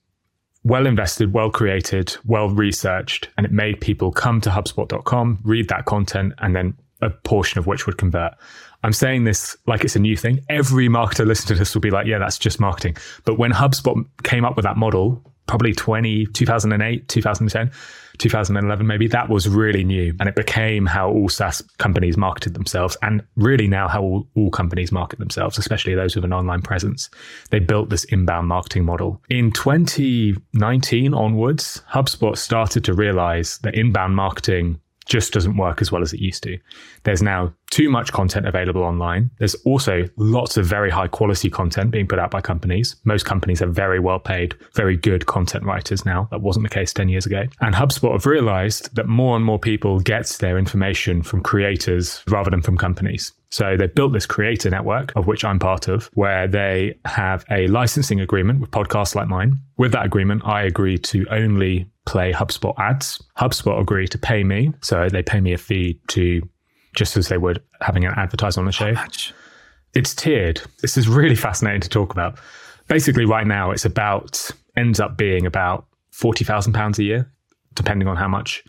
well 0.64 0.87
invested, 0.87 1.32
well 1.32 1.51
created, 1.51 2.16
well 2.26 2.49
researched, 2.49 3.28
and 3.37 3.47
it 3.47 3.53
made 3.53 3.80
people 3.80 4.12
come 4.12 4.41
to 4.43 4.51
HubSpot.com, 4.51 5.41
read 5.45 5.68
that 5.68 5.87
content, 5.87 6.32
and 6.39 6.55
then 6.55 6.74
a 7.01 7.11
portion 7.11 7.59
of 7.59 7.66
which 7.66 7.87
would 7.87 7.99
convert. 7.99 8.32
I'm 8.85 8.93
saying 8.93 9.24
this 9.24 9.57
like 9.66 9.82
it's 9.82 9.97
a 9.97 9.99
new 9.99 10.14
thing. 10.14 10.45
Every 10.51 10.89
marketer 10.89 11.26
listening 11.26 11.57
to 11.57 11.59
this 11.59 11.74
will 11.74 11.80
be 11.80 11.91
like, 11.91 12.07
yeah, 12.07 12.18
that's 12.18 12.37
just 12.37 12.61
marketing. 12.61 12.99
But 13.24 13.39
when 13.39 13.51
HubSpot 13.51 14.05
came 14.24 14.45
up 14.45 14.57
with 14.57 14.64
that 14.64 14.76
model, 14.76 15.22
probably 15.47 15.72
20, 15.72 16.26
2008, 16.26 17.09
2010, 17.09 17.70
2011 18.18 18.87
maybe, 18.87 19.09
that 19.09 19.30
was 19.30 19.49
really 19.49 19.85
new. 19.85 20.14
And 20.20 20.28
it 20.28 20.37
became 20.37 20.85
how 20.85 21.09
all 21.09 21.30
SaaS 21.30 21.62
companies 21.78 22.18
marketed 22.18 22.53
themselves 22.53 22.95
and 23.01 23.22
really 23.37 23.66
now 23.68 23.89
how 23.89 24.03
all, 24.03 24.28
all 24.37 24.51
companies 24.51 24.93
market 24.93 25.18
themselves, 25.18 25.57
especially 25.57 25.95
those 25.95 26.14
with 26.14 26.26
an 26.26 26.35
online 26.35 26.61
presence. 26.61 27.09
They 27.49 27.61
built 27.61 27.89
this 27.89 28.05
inbound 28.05 28.49
marketing 28.49 28.85
model. 28.85 29.22
In 29.30 29.51
2019 29.51 31.14
onwards, 31.14 31.82
HubSpot 31.91 32.37
started 32.37 32.85
to 32.85 32.93
realize 32.93 33.57
that 33.59 33.74
inbound 33.74 34.14
marketing 34.14 34.78
just 35.07 35.32
doesn't 35.32 35.57
work 35.57 35.82
as 35.82 35.93
well 35.93 36.03
as 36.03 36.12
it 36.12 36.20
used 36.20 36.43
to. 36.43 36.59
There's 37.05 37.22
now 37.22 37.53
too 37.71 37.91
much 37.91 38.12
content 38.12 38.47
available 38.47 38.83
online. 38.83 39.31
There's 39.39 39.55
also 39.67 40.09
lots 40.17 40.57
of 40.57 40.65
very 40.67 40.91
high 40.91 41.09
quality 41.09 41.51
content 41.51 41.91
being 41.91 42.07
put 42.07 42.19
out 42.19 42.31
by 42.31 42.41
companies. 42.41 42.97
Most 43.05 43.25
companies 43.25 43.61
have 43.61 43.75
very 43.75 43.99
well 43.99 44.19
paid, 44.19 44.55
very 44.75 44.97
good 44.97 45.27
content 45.27 45.65
writers 45.65 46.07
now. 46.07 46.29
That 46.31 46.41
wasn't 46.41 46.65
the 46.65 46.75
case 46.75 46.93
10 46.93 47.09
years 47.09 47.27
ago. 47.27 47.45
And 47.61 47.75
HubSpot 47.75 48.12
have 48.12 48.27
realized 48.27 48.95
that 48.95 49.09
more 49.09 49.37
and 49.37 49.45
more 49.45 49.59
people 49.59 50.01
get 50.01 50.27
their 50.41 50.59
information 50.59 51.23
from 51.23 51.43
creators 51.43 52.23
rather 52.29 52.51
than 52.51 52.62
from 52.62 52.79
companies. 52.79 53.33
So 53.51 53.77
they 53.77 53.87
built 53.87 54.12
this 54.12 54.27
creator 54.27 54.69
network, 54.71 55.12
of 55.15 55.27
which 55.27 55.45
I'm 55.45 55.61
part 55.61 55.87
of, 55.87 56.11
where 56.15 56.49
they 56.49 56.99
have 57.05 57.45
a 57.51 57.69
licensing 57.69 58.21
agreement 58.21 58.61
with 58.61 58.73
podcasts 58.73 59.15
like 59.15 59.29
mine. 59.29 59.61
With 59.79 59.93
that 59.93 60.05
agreement, 60.05 60.43
I 60.45 60.62
agree 60.62 60.99
to 60.99 61.25
only 61.31 61.89
play 62.05 62.33
HubSpot 62.33 62.75
ads. 62.79 63.23
HubSpot 63.39 63.81
agree 63.81 64.09
to 64.09 64.19
pay 64.19 64.45
me. 64.45 64.73
So 64.83 65.09
they 65.09 65.23
pay 65.23 65.41
me 65.41 65.53
a 65.53 65.59
fee 65.59 66.01
to 66.09 66.43
just 66.95 67.16
as 67.16 67.28
they 67.28 67.38
would 67.38 67.62
having 67.80 68.05
an 68.05 68.14
advertiser 68.16 68.61
on 68.61 68.66
the 68.66 68.72
show. 68.72 68.95
It's 69.95 70.14
tiered. 70.14 70.61
This 70.82 70.97
is 70.97 71.09
really 71.09 71.36
fascinating 71.36 71.80
to 71.82 71.88
talk 71.88 72.12
about. 72.12 72.38
Basically, 72.88 73.24
right 73.24 73.47
now, 73.47 73.70
it's 73.70 73.84
about, 73.84 74.51
ends 74.76 75.01
up 75.01 75.16
being 75.16 75.47
about 75.47 75.86
£40,000 76.12 76.99
a 76.99 77.03
year, 77.03 77.32
depending 77.74 78.09
on 78.09 78.16
how 78.16 78.28
much. 78.28 78.64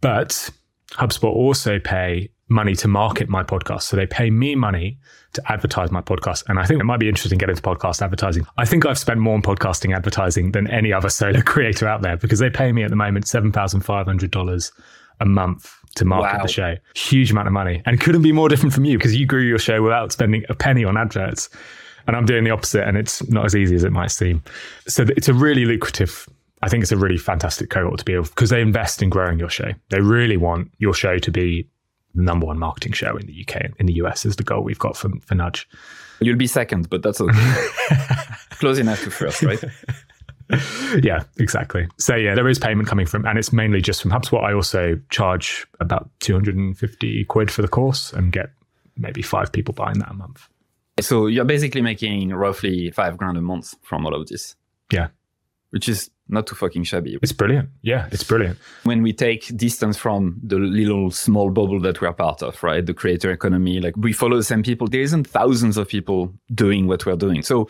But 0.00 0.50
HubSpot 0.92 1.32
also 1.32 1.78
pay 1.78 2.30
money 2.48 2.74
to 2.74 2.88
market 2.88 3.28
my 3.28 3.42
podcast. 3.42 3.82
So 3.82 3.96
they 3.96 4.06
pay 4.06 4.30
me 4.30 4.54
money 4.54 4.98
to 5.34 5.52
advertise 5.52 5.90
my 5.90 6.00
podcast. 6.00 6.44
And 6.48 6.58
I 6.58 6.64
think 6.64 6.80
it 6.80 6.84
might 6.84 7.00
be 7.00 7.08
interesting 7.08 7.38
getting 7.38 7.56
into 7.56 7.62
podcast 7.62 8.00
advertising. 8.02 8.46
I 8.56 8.64
think 8.64 8.86
I've 8.86 8.98
spent 8.98 9.20
more 9.20 9.34
on 9.34 9.42
podcasting 9.42 9.94
advertising 9.94 10.52
than 10.52 10.68
any 10.70 10.92
other 10.92 11.10
solo 11.10 11.40
creator 11.46 11.86
out 11.86 12.02
there 12.02 12.16
because 12.16 12.38
they 12.38 12.50
pay 12.50 12.72
me 12.72 12.82
at 12.84 12.90
the 12.90 12.96
moment 12.96 13.26
$7,500 13.26 14.72
a 15.20 15.26
month 15.26 15.74
to 15.96 16.04
market 16.04 16.38
wow. 16.38 16.42
the 16.42 16.48
show. 16.48 16.76
Huge 16.94 17.30
amount 17.30 17.48
of 17.48 17.52
money. 17.52 17.82
And 17.86 18.00
couldn't 18.00 18.22
be 18.22 18.32
more 18.32 18.48
different 18.48 18.72
from 18.72 18.84
you 18.84 18.98
because 18.98 19.16
you 19.16 19.26
grew 19.26 19.42
your 19.42 19.58
show 19.58 19.82
without 19.82 20.12
spending 20.12 20.44
a 20.48 20.54
penny 20.54 20.84
on 20.84 20.96
adverts. 20.96 21.48
And 22.06 22.16
I'm 22.16 22.24
doing 22.24 22.44
the 22.44 22.50
opposite 22.50 22.86
and 22.86 22.96
it's 22.96 23.26
not 23.28 23.44
as 23.44 23.54
easy 23.54 23.74
as 23.74 23.84
it 23.84 23.92
might 23.92 24.10
seem. 24.10 24.42
So 24.86 25.04
it's 25.16 25.28
a 25.28 25.34
really 25.34 25.64
lucrative 25.64 26.28
I 26.62 26.68
think 26.68 26.82
it's 26.82 26.92
a 26.92 26.96
really 26.96 27.18
fantastic 27.18 27.70
cohort 27.70 28.00
to 28.00 28.04
be 28.04 28.18
with 28.18 28.30
because 28.30 28.50
they 28.50 28.60
invest 28.60 29.02
in 29.02 29.10
growing 29.10 29.38
your 29.38 29.48
show. 29.48 29.72
They 29.90 30.00
really 30.00 30.36
want 30.36 30.72
your 30.78 30.92
show 30.92 31.18
to 31.18 31.30
be 31.30 31.68
the 32.14 32.22
number 32.22 32.46
one 32.46 32.58
marketing 32.58 32.92
show 32.92 33.16
in 33.16 33.26
the 33.26 33.46
UK. 33.46 33.70
In 33.78 33.86
the 33.86 33.92
US 33.94 34.26
is 34.26 34.36
the 34.36 34.42
goal 34.42 34.62
we've 34.62 34.78
got 34.78 34.96
for, 34.96 35.10
for 35.20 35.34
Nudge. 35.34 35.68
You'll 36.20 36.36
be 36.36 36.48
second, 36.48 36.90
but 36.90 37.02
that's 37.02 37.20
okay. 37.20 37.66
Close 38.50 38.78
enough 38.78 39.04
to 39.04 39.10
first, 39.10 39.42
right? 39.42 39.62
yeah, 41.02 41.24
exactly. 41.38 41.88
So 41.98 42.14
yeah, 42.14 42.34
there 42.34 42.48
is 42.48 42.58
payment 42.58 42.88
coming 42.88 43.06
from, 43.06 43.26
and 43.26 43.38
it's 43.38 43.52
mainly 43.52 43.80
just 43.80 44.00
from 44.00 44.10
HubSpot. 44.10 44.42
I 44.42 44.52
also 44.52 44.98
charge 45.10 45.66
about 45.80 46.10
250 46.20 47.24
quid 47.24 47.50
for 47.50 47.62
the 47.62 47.68
course 47.68 48.12
and 48.12 48.32
get 48.32 48.50
maybe 48.96 49.22
five 49.22 49.52
people 49.52 49.74
buying 49.74 49.98
that 49.98 50.10
a 50.10 50.14
month. 50.14 50.48
So 51.00 51.26
you're 51.26 51.44
basically 51.44 51.82
making 51.82 52.30
roughly 52.30 52.90
five 52.90 53.16
grand 53.16 53.36
a 53.36 53.40
month 53.40 53.74
from 53.82 54.04
all 54.06 54.14
of 54.14 54.26
this. 54.28 54.56
Yeah. 54.90 55.08
Which 55.70 55.88
is 55.88 56.10
not 56.28 56.46
too 56.46 56.54
fucking 56.54 56.84
shabby. 56.84 57.18
It's 57.22 57.32
brilliant. 57.32 57.68
Yeah, 57.82 58.08
it's 58.10 58.24
brilliant. 58.24 58.58
When 58.84 59.02
we 59.02 59.12
take 59.12 59.54
distance 59.56 59.96
from 59.96 60.40
the 60.42 60.56
little 60.56 61.10
small 61.10 61.50
bubble 61.50 61.80
that 61.80 62.00
we're 62.00 62.12
part 62.12 62.42
of, 62.42 62.62
right? 62.62 62.84
The 62.84 62.94
creator 62.94 63.30
economy, 63.30 63.80
like 63.80 63.96
we 63.96 64.12
follow 64.12 64.36
the 64.36 64.44
same 64.44 64.62
people. 64.62 64.88
There 64.88 65.02
isn't 65.02 65.26
thousands 65.26 65.76
of 65.76 65.88
people 65.88 66.32
doing 66.52 66.86
what 66.86 67.04
we're 67.06 67.16
doing. 67.16 67.42
So 67.42 67.68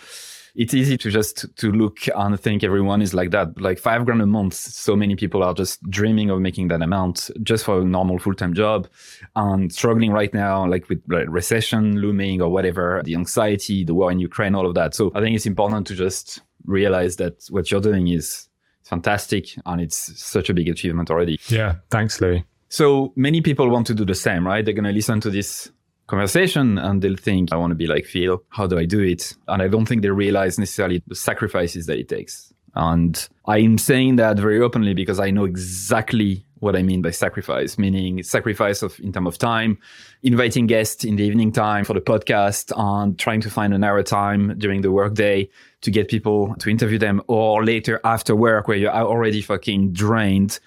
it's 0.59 0.75
easy 0.75 0.99
to 0.99 1.09
just 1.09 1.47
to 1.57 1.71
look 1.71 1.99
and 2.17 2.39
think 2.39 2.65
everyone 2.65 3.01
is 3.01 3.15
like 3.15 3.31
that. 3.31 3.61
Like 3.61 3.79
five 3.79 4.05
grand 4.05 4.21
a 4.21 4.27
month, 4.27 4.55
so 4.55 4.97
many 4.97 5.15
people 5.15 5.45
are 5.45 5.55
just 5.55 5.81
dreaming 5.89 6.31
of 6.31 6.41
making 6.41 6.67
that 6.69 6.83
amount 6.83 7.31
just 7.45 7.65
for 7.65 7.81
a 7.81 7.85
normal 7.85 8.19
full-time 8.19 8.55
job 8.55 8.89
and 9.37 9.73
struggling 9.73 10.11
right 10.11 10.35
now, 10.35 10.67
like 10.67 10.89
with 10.89 11.01
like, 11.07 11.27
recession 11.29 12.01
looming 12.01 12.43
or 12.43 12.49
whatever, 12.49 13.01
the 13.05 13.15
anxiety, 13.15 13.85
the 13.85 13.95
war 13.95 14.11
in 14.11 14.19
Ukraine, 14.19 14.57
all 14.57 14.67
of 14.67 14.75
that. 14.75 14.97
So 14.97 15.13
I 15.15 15.21
think 15.21 15.37
it's 15.37 15.47
important 15.47 15.87
to 15.87 15.95
just 15.95 16.43
realize 16.67 17.17
that 17.17 17.45
what 17.51 17.71
you're 17.71 17.81
doing 17.81 18.09
is 18.09 18.49
fantastic 18.83 19.51
and 19.65 19.81
it's 19.81 20.21
such 20.21 20.51
a 20.51 20.55
big 20.55 20.69
achievement 20.69 21.09
already. 21.09 21.39
Yeah, 21.47 21.77
thanks, 21.89 22.21
Louis. 22.21 22.45
So 22.69 23.13
many 23.15 23.43
people 23.43 23.71
want 23.71 23.87
to 23.87 23.95
do 23.95 24.05
the 24.05 24.17
same, 24.17 24.45
right? 24.45 24.65
They're 24.65 24.75
going 24.75 24.85
to 24.85 24.91
listen 24.91 25.21
to 25.21 25.31
this 25.31 25.71
conversation 26.09 26.79
and 26.79 27.01
they'll 27.01 27.17
think, 27.17 27.53
I 27.53 27.57
want 27.57 27.71
to 27.71 27.77
be 27.77 27.87
like 27.87 28.05
Phill. 28.05 28.43
How 28.49 28.67
do 28.67 28.79
I 28.79 28.85
do 28.85 29.01
it? 29.01 29.37
And 29.47 29.63
I 29.63 29.69
don't 29.69 29.87
think 29.87 30.03
they 30.03 30.11
realize 30.11 30.59
necessarily 30.59 31.03
the 31.07 31.15
sacrifices 31.15 31.87
that 31.87 31.99
it 31.99 32.09
takes. 32.09 32.53
And 32.75 33.29
I'm 33.47 33.79
saying 33.79 34.17
that 34.17 34.39
very 34.39 34.61
openly 34.61 34.95
because 34.95 35.21
I 35.21 35.31
know 35.31 35.45
exactly 35.45 36.45
what 36.61 36.75
I 36.75 36.83
mean 36.83 37.03
by 37.03 37.11
sacrifice, 37.11 37.79
meaning 37.79 38.23
sacrifice 38.23 38.83
of 38.83 38.99
in 39.01 39.13
terms 39.13 39.29
of 39.29 39.39
time, 39.39 39.79
inviting 40.23 40.67
guests 40.67 41.05
in 41.05 41.17
the 41.17 41.25
evening 41.25 41.53
time 41.53 41.85
for 41.85 41.95
the 41.95 42.01
podcast 42.01 42.73
and 42.77 43.19
trying 43.19 43.41
to 43.43 43.51
find 43.51 43.73
an 43.75 43.85
hour 43.85 44.03
time 44.03 44.59
during 44.59 44.81
the 44.81 44.91
workday 44.91 45.49
to 45.83 45.91
get 45.91 46.09
people 46.09 46.55
to 46.57 46.69
interview 46.69 46.99
them 46.99 47.23
or 47.29 47.65
later 47.65 48.01
after 48.05 48.35
work 48.35 48.67
where 48.67 48.77
you're 48.77 48.93
already 48.93 49.41
fucking 49.41 49.93
drained 49.93 50.59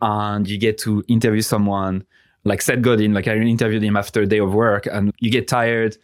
and 0.00 0.48
you 0.48 0.58
get 0.58 0.78
to 0.78 1.04
interview 1.08 1.42
someone 1.42 2.04
like 2.44 2.62
Seth 2.62 2.82
Godin, 2.82 3.12
like 3.12 3.28
I 3.28 3.36
interviewed 3.36 3.82
him 3.82 3.96
after 3.96 4.22
a 4.22 4.26
day 4.26 4.38
of 4.38 4.54
work 4.54 4.86
and 4.86 5.12
you 5.18 5.30
get 5.30 5.48
tired 5.48 5.96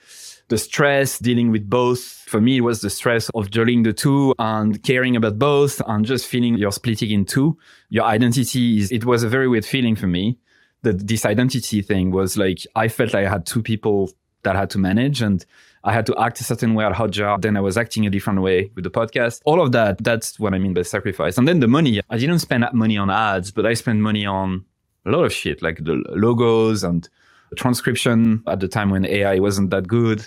the 0.48 0.58
stress 0.58 1.18
dealing 1.18 1.50
with 1.50 1.68
both. 1.68 2.00
For 2.26 2.40
me, 2.40 2.58
it 2.58 2.60
was 2.60 2.80
the 2.80 2.90
stress 2.90 3.28
of 3.30 3.50
juggling 3.50 3.82
the 3.82 3.92
two 3.92 4.34
and 4.38 4.82
caring 4.82 5.16
about 5.16 5.38
both 5.38 5.80
and 5.86 6.04
just 6.04 6.26
feeling 6.26 6.56
you're 6.56 6.72
splitting 6.72 7.10
in 7.10 7.24
two. 7.24 7.58
Your 7.88 8.04
identity 8.04 8.78
is, 8.78 8.92
it 8.92 9.04
was 9.04 9.22
a 9.22 9.28
very 9.28 9.48
weird 9.48 9.64
feeling 9.64 9.96
for 9.96 10.06
me. 10.06 10.38
That 10.82 11.08
this 11.08 11.26
identity 11.26 11.82
thing 11.82 12.12
was 12.12 12.36
like, 12.36 12.58
I 12.76 12.88
felt 12.88 13.12
like 13.12 13.26
I 13.26 13.30
had 13.30 13.46
two 13.46 13.62
people 13.62 14.12
that 14.42 14.54
I 14.54 14.60
had 14.60 14.70
to 14.70 14.78
manage 14.78 15.20
and 15.20 15.44
I 15.82 15.92
had 15.92 16.06
to 16.06 16.16
act 16.20 16.40
a 16.40 16.44
certain 16.44 16.74
way 16.74 16.84
at 16.84 16.92
Hotjar. 16.92 17.40
Then 17.40 17.56
I 17.56 17.60
was 17.60 17.76
acting 17.76 18.06
a 18.06 18.10
different 18.10 18.40
way 18.42 18.70
with 18.74 18.84
the 18.84 18.90
podcast. 18.90 19.40
All 19.44 19.60
of 19.60 19.72
that, 19.72 20.02
that's 20.04 20.38
what 20.38 20.54
I 20.54 20.58
mean 20.58 20.74
by 20.74 20.82
sacrifice. 20.82 21.38
And 21.38 21.48
then 21.48 21.58
the 21.58 21.66
money, 21.66 22.00
I 22.08 22.18
didn't 22.18 22.38
spend 22.40 22.64
money 22.72 22.96
on 22.96 23.10
ads, 23.10 23.50
but 23.50 23.66
I 23.66 23.74
spent 23.74 23.98
money 23.98 24.26
on 24.26 24.64
a 25.06 25.10
lot 25.10 25.24
of 25.24 25.32
shit, 25.32 25.62
like 25.62 25.84
the 25.84 26.02
logos 26.10 26.84
and 26.84 27.08
transcription 27.56 28.42
at 28.46 28.60
the 28.60 28.68
time 28.68 28.90
when 28.90 29.06
AI 29.06 29.38
wasn't 29.38 29.70
that 29.70 29.86
good. 29.86 30.26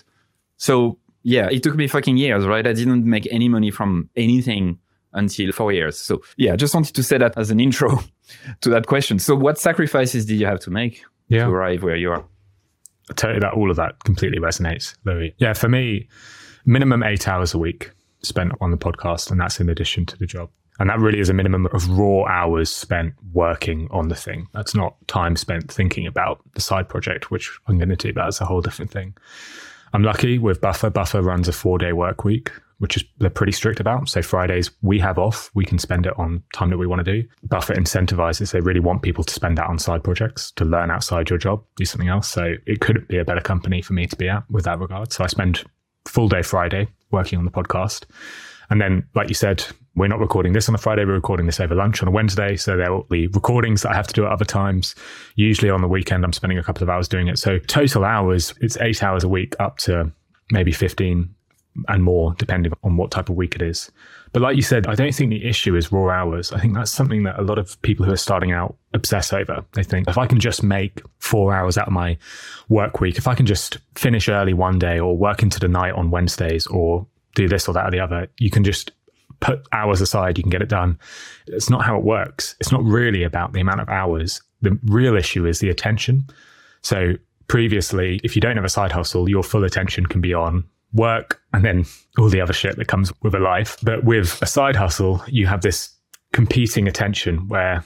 So 0.58 0.98
yeah, 1.24 1.50
it 1.52 1.64
took 1.64 1.76
me 1.76 1.88
fucking 1.88 2.18
years, 2.18 2.46
right? 2.46 2.66
I 2.66 2.74
didn't 2.74 3.06
make 3.06 3.28
any 3.32 3.50
money 3.50 3.72
from 3.72 4.10
anything 4.16 4.80
until 5.14 5.52
four 5.52 5.72
years. 5.72 5.98
So 5.98 6.22
yeah, 6.38 6.56
just 6.56 6.74
wanted 6.74 6.96
to 6.96 7.04
say 7.04 7.18
that 7.18 7.38
as 7.38 7.52
an 7.52 7.60
intro 7.60 8.00
to 8.62 8.70
that 8.70 8.88
question. 8.88 9.20
So 9.20 9.36
what 9.36 9.58
sacrifices 9.58 10.26
did 10.26 10.40
you 10.40 10.46
have 10.46 10.60
to 10.62 10.72
make 10.72 11.04
yeah. 11.28 11.46
to 11.46 11.52
arrive 11.52 11.84
where 11.84 11.96
you 11.96 12.12
are? 12.12 12.26
I 13.10 13.14
tell 13.14 13.34
you 13.34 13.40
that 13.40 13.54
all 13.54 13.72
of 13.72 13.76
that 13.78 14.04
completely 14.04 14.40
resonates, 14.40 14.96
Louis. 15.04 15.34
Yeah, 15.40 15.54
for 15.54 15.68
me, 15.68 16.08
minimum 16.66 17.02
eight 17.04 17.28
hours 17.28 17.54
a 17.56 17.58
week 17.58 17.92
spent 18.22 18.52
on 18.62 18.70
the 18.72 18.78
podcast, 18.78 19.32
and 19.32 19.40
that's 19.40 19.60
in 19.60 19.70
addition 19.70 20.06
to 20.06 20.18
the 20.18 20.28
job. 20.28 20.50
And 20.80 20.90
that 20.90 21.00
really 21.00 21.20
is 21.20 21.30
a 21.30 21.34
minimum 21.34 21.68
of 21.68 21.90
raw 21.90 22.24
hours 22.26 22.72
spent 22.72 23.14
working 23.34 23.88
on 23.92 24.08
the 24.08 24.16
thing. 24.16 24.48
That's 24.54 24.74
not 24.74 24.96
time 25.08 25.36
spent 25.36 25.72
thinking 25.72 26.08
about 26.08 26.42
the 26.54 26.62
side 26.62 26.88
project, 26.88 27.32
which 27.32 27.52
I'm 27.68 27.78
going 27.78 27.90
to 27.90 27.96
do. 27.96 28.14
That's 28.14 28.40
a 28.42 28.46
whole 28.46 28.62
different 28.62 28.92
thing. 28.92 29.14
I'm 29.94 30.04
lucky 30.04 30.38
with 30.38 30.62
Buffer. 30.62 30.90
Buffer 30.90 31.22
runs 31.22 31.48
a 31.48 31.52
four 31.52 31.78
day 31.78 31.94
work 31.94 32.24
week, 32.24 32.52
which 32.78 32.96
is 32.96 33.04
they're 33.18 33.30
pretty 33.30 33.52
strict 33.52 33.80
about. 33.80 34.08
So 34.08 34.22
Fridays 34.22 34.72
we 34.82 35.00
have 35.00 35.18
off. 35.18 35.52
We 35.54 35.66
can 35.66 35.80
spend 35.80 36.06
it 36.06 36.14
on 36.18 36.44
time 36.54 36.70
that 36.70 36.78
we 36.78 36.88
want 36.88 37.04
to 37.04 37.22
do. 37.22 37.28
Buffer 37.44 37.74
incentivizes. 37.74 38.52
They 38.52 38.62
really 38.62 38.80
want 38.80 39.02
people 39.02 39.24
to 39.24 39.34
spend 39.34 39.58
that 39.58 39.68
on 39.68 39.80
side 39.80 40.04
projects, 40.04 40.52
to 40.52 40.66
learn 40.66 40.92
outside 40.92 41.30
your 41.30 41.40
job, 41.40 41.64
do 41.76 41.86
something 41.86 42.08
else. 42.08 42.30
So 42.30 42.54
it 42.66 42.82
couldn't 42.82 43.08
be 43.08 43.18
a 43.18 43.26
better 43.26 43.42
company 43.42 43.82
for 43.82 43.94
me 43.94 44.08
to 44.08 44.16
be 44.16 44.30
at 44.30 44.50
with 44.50 44.66
that 44.66 44.80
regard. 44.80 45.12
So 45.12 45.24
I 45.24 45.28
spend 45.28 45.64
full 46.06 46.30
day 46.30 46.42
Friday 46.42 46.88
working 47.12 47.38
on 47.38 47.46
the 47.46 47.52
podcast. 47.52 48.06
And 48.70 48.80
then, 48.80 49.08
like 49.16 49.30
you 49.30 49.36
said, 49.36 49.66
we're 50.00 50.08
not 50.08 50.20
recording 50.20 50.54
this 50.54 50.70
on 50.70 50.76
a 50.76 50.78
Friday. 50.78 51.04
We're 51.04 51.16
recording 51.16 51.46
this 51.46 51.60
over 51.60 51.76
lunch 51.76 52.02
on 52.02 52.08
a 52.08 52.12
Wednesday. 52.12 52.56
So 52.56 52.78
there 52.78 52.90
will 52.90 53.04
be 53.04 53.28
recordings 53.28 53.82
that 53.82 53.92
I 53.92 53.96
have 53.96 54.08
to 54.08 54.14
do 54.14 54.26
at 54.26 54.32
other 54.32 54.46
times. 54.46 54.96
Usually 55.36 55.70
on 55.70 55.82
the 55.82 55.90
weekend, 55.90 56.24
I'm 56.24 56.32
spending 56.32 56.58
a 56.58 56.64
couple 56.64 56.84
of 56.84 56.90
hours 56.90 57.10
doing 57.10 57.28
it. 57.28 57.38
So 57.38 57.60
total 57.60 58.06
hours, 58.06 58.54
it's 58.62 58.78
eight 58.78 59.04
hours 59.04 59.26
a 59.26 59.28
week 59.28 59.58
up 59.60 59.78
to 59.80 60.10
maybe 60.52 60.72
15 60.72 61.36
and 61.90 62.04
more, 62.04 62.34
depending 62.38 62.72
on 62.82 62.96
what 62.96 63.12
type 63.12 63.28
of 63.28 63.36
week 63.36 63.56
it 63.56 63.62
is. 63.62 63.92
But 64.32 64.42
like 64.42 64.56
you 64.56 64.62
said, 64.62 64.88
I 64.88 64.96
don't 64.96 65.14
think 65.14 65.32
the 65.32 65.46
issue 65.46 65.76
is 65.76 65.92
raw 65.92 66.10
hours. 66.10 66.54
I 66.54 66.62
think 66.62 66.76
that's 66.76 66.92
something 66.92 67.24
that 67.24 67.38
a 67.38 67.44
lot 67.44 67.58
of 67.58 67.82
people 67.82 68.06
who 68.06 68.14
are 68.14 68.18
starting 68.18 68.54
out 68.54 68.78
obsess 68.94 69.34
over. 69.34 69.66
They 69.74 69.84
think 69.84 70.08
if 70.08 70.18
I 70.18 70.28
can 70.28 70.40
just 70.40 70.64
make 70.64 71.02
four 71.18 71.54
hours 71.54 71.78
out 71.78 71.88
of 71.88 71.94
my 71.94 72.18
work 72.70 73.02
week, 73.02 73.18
if 73.18 73.28
I 73.28 73.36
can 73.36 73.46
just 73.46 73.80
finish 73.96 74.30
early 74.30 74.54
one 74.54 74.80
day 74.80 74.98
or 74.98 75.18
work 75.18 75.44
into 75.44 75.60
the 75.60 75.68
night 75.68 75.94
on 75.94 76.10
Wednesdays 76.10 76.68
or 76.68 77.06
do 77.36 77.50
this 77.50 77.68
or 77.68 77.74
that 77.74 77.88
or 77.88 77.92
the 77.92 78.00
other, 78.00 78.28
you 78.38 78.50
can 78.50 78.64
just 78.64 78.92
put 79.40 79.62
hours 79.72 80.02
aside, 80.02 80.38
you 80.38 80.44
can 80.44 80.50
get 80.50 80.62
it 80.62 80.70
done. 80.70 81.00
It's 81.48 81.70
not 81.70 81.86
how 81.86 81.98
it 81.98 82.04
works. 82.04 82.56
It's 82.60 82.72
not 82.72 82.84
really 82.84 83.24
about 83.24 83.54
the 83.54 83.62
amount 83.62 83.82
of 83.82 83.90
hours. 83.90 84.42
The 84.62 84.78
real 84.86 85.16
issue 85.16 85.46
is 85.46 85.60
the 85.60 85.70
attention. 85.70 86.26
So 86.82 87.14
previously, 87.48 88.20
if 88.24 88.36
you 88.36 88.42
don't 88.42 88.56
have 88.56 88.66
a 88.66 88.70
side 88.70 88.92
hustle, 88.92 89.30
your 89.30 89.44
full 89.44 89.64
attention 89.64 90.06
can 90.06 90.22
be 90.22 90.34
on 90.34 90.64
work 90.94 91.42
and 91.54 91.64
then 91.64 91.86
all 92.18 92.30
the 92.30 92.42
other 92.42 92.54
shit 92.54 92.76
that 92.78 92.88
comes 92.88 93.12
with 93.22 93.36
a 93.36 93.40
life. 93.40 93.78
But 93.84 94.04
with 94.04 94.42
a 94.42 94.46
side 94.46 94.76
hustle, 94.76 95.22
you 95.28 95.48
have 95.48 95.62
this 95.62 95.90
competing 96.34 96.88
attention 96.88 97.48
where 97.48 97.84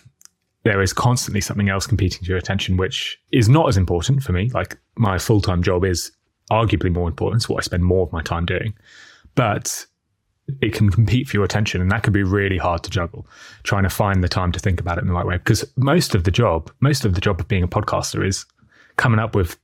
there 0.64 0.82
is 0.82 0.94
constantly 0.94 1.42
something 1.42 1.70
else 1.70 1.86
competing 1.86 2.20
to 2.24 2.30
your 2.30 2.38
attention, 2.38 2.78
which 2.78 3.20
is 3.32 3.50
not 3.50 3.68
as 3.68 3.78
important 3.78 4.24
for 4.24 4.32
me. 4.32 4.50
Like 4.54 4.78
my 4.96 5.18
full 5.18 5.42
time 5.42 5.62
job 5.62 5.84
is 5.84 6.12
arguably 6.52 6.92
more 6.92 7.08
important. 7.08 7.42
It's 7.42 7.50
what 7.50 7.58
I 7.58 7.62
spend 7.64 7.84
more 7.84 8.04
of 8.04 8.12
my 8.12 8.22
time 8.22 8.46
doing. 8.46 8.74
But 9.36 9.86
it 10.62 10.74
can 10.74 10.90
compete 10.90 11.28
for 11.28 11.38
your 11.38 11.46
attention 11.46 11.82
and 11.82 11.92
that 11.92 12.04
can 12.04 12.12
be 12.12 12.24
really 12.24 12.58
hard 12.58 12.84
to 12.84 12.90
juggle 12.90 13.26
trying 13.64 13.84
to 13.84 13.90
find 13.90 14.24
the 14.24 14.30
time 14.30 14.52
to 14.52 14.60
think 14.60 14.80
about 14.80 14.98
it 14.98 15.02
in 15.02 15.08
the 15.08 15.14
right 15.14 15.26
way. 15.26 15.38
Because 15.38 15.66
most 15.78 16.16
of 16.16 16.24
the 16.24 16.32
job 16.32 16.72
most 16.80 17.06
of 17.06 17.16
the 17.16 17.22
job 17.22 17.40
of 17.40 17.48
being 17.48 17.64
a 17.64 17.68
podcaster 17.68 18.26
is 18.26 18.46
coming 18.98 19.20
up 19.20 19.36
with 19.36 19.58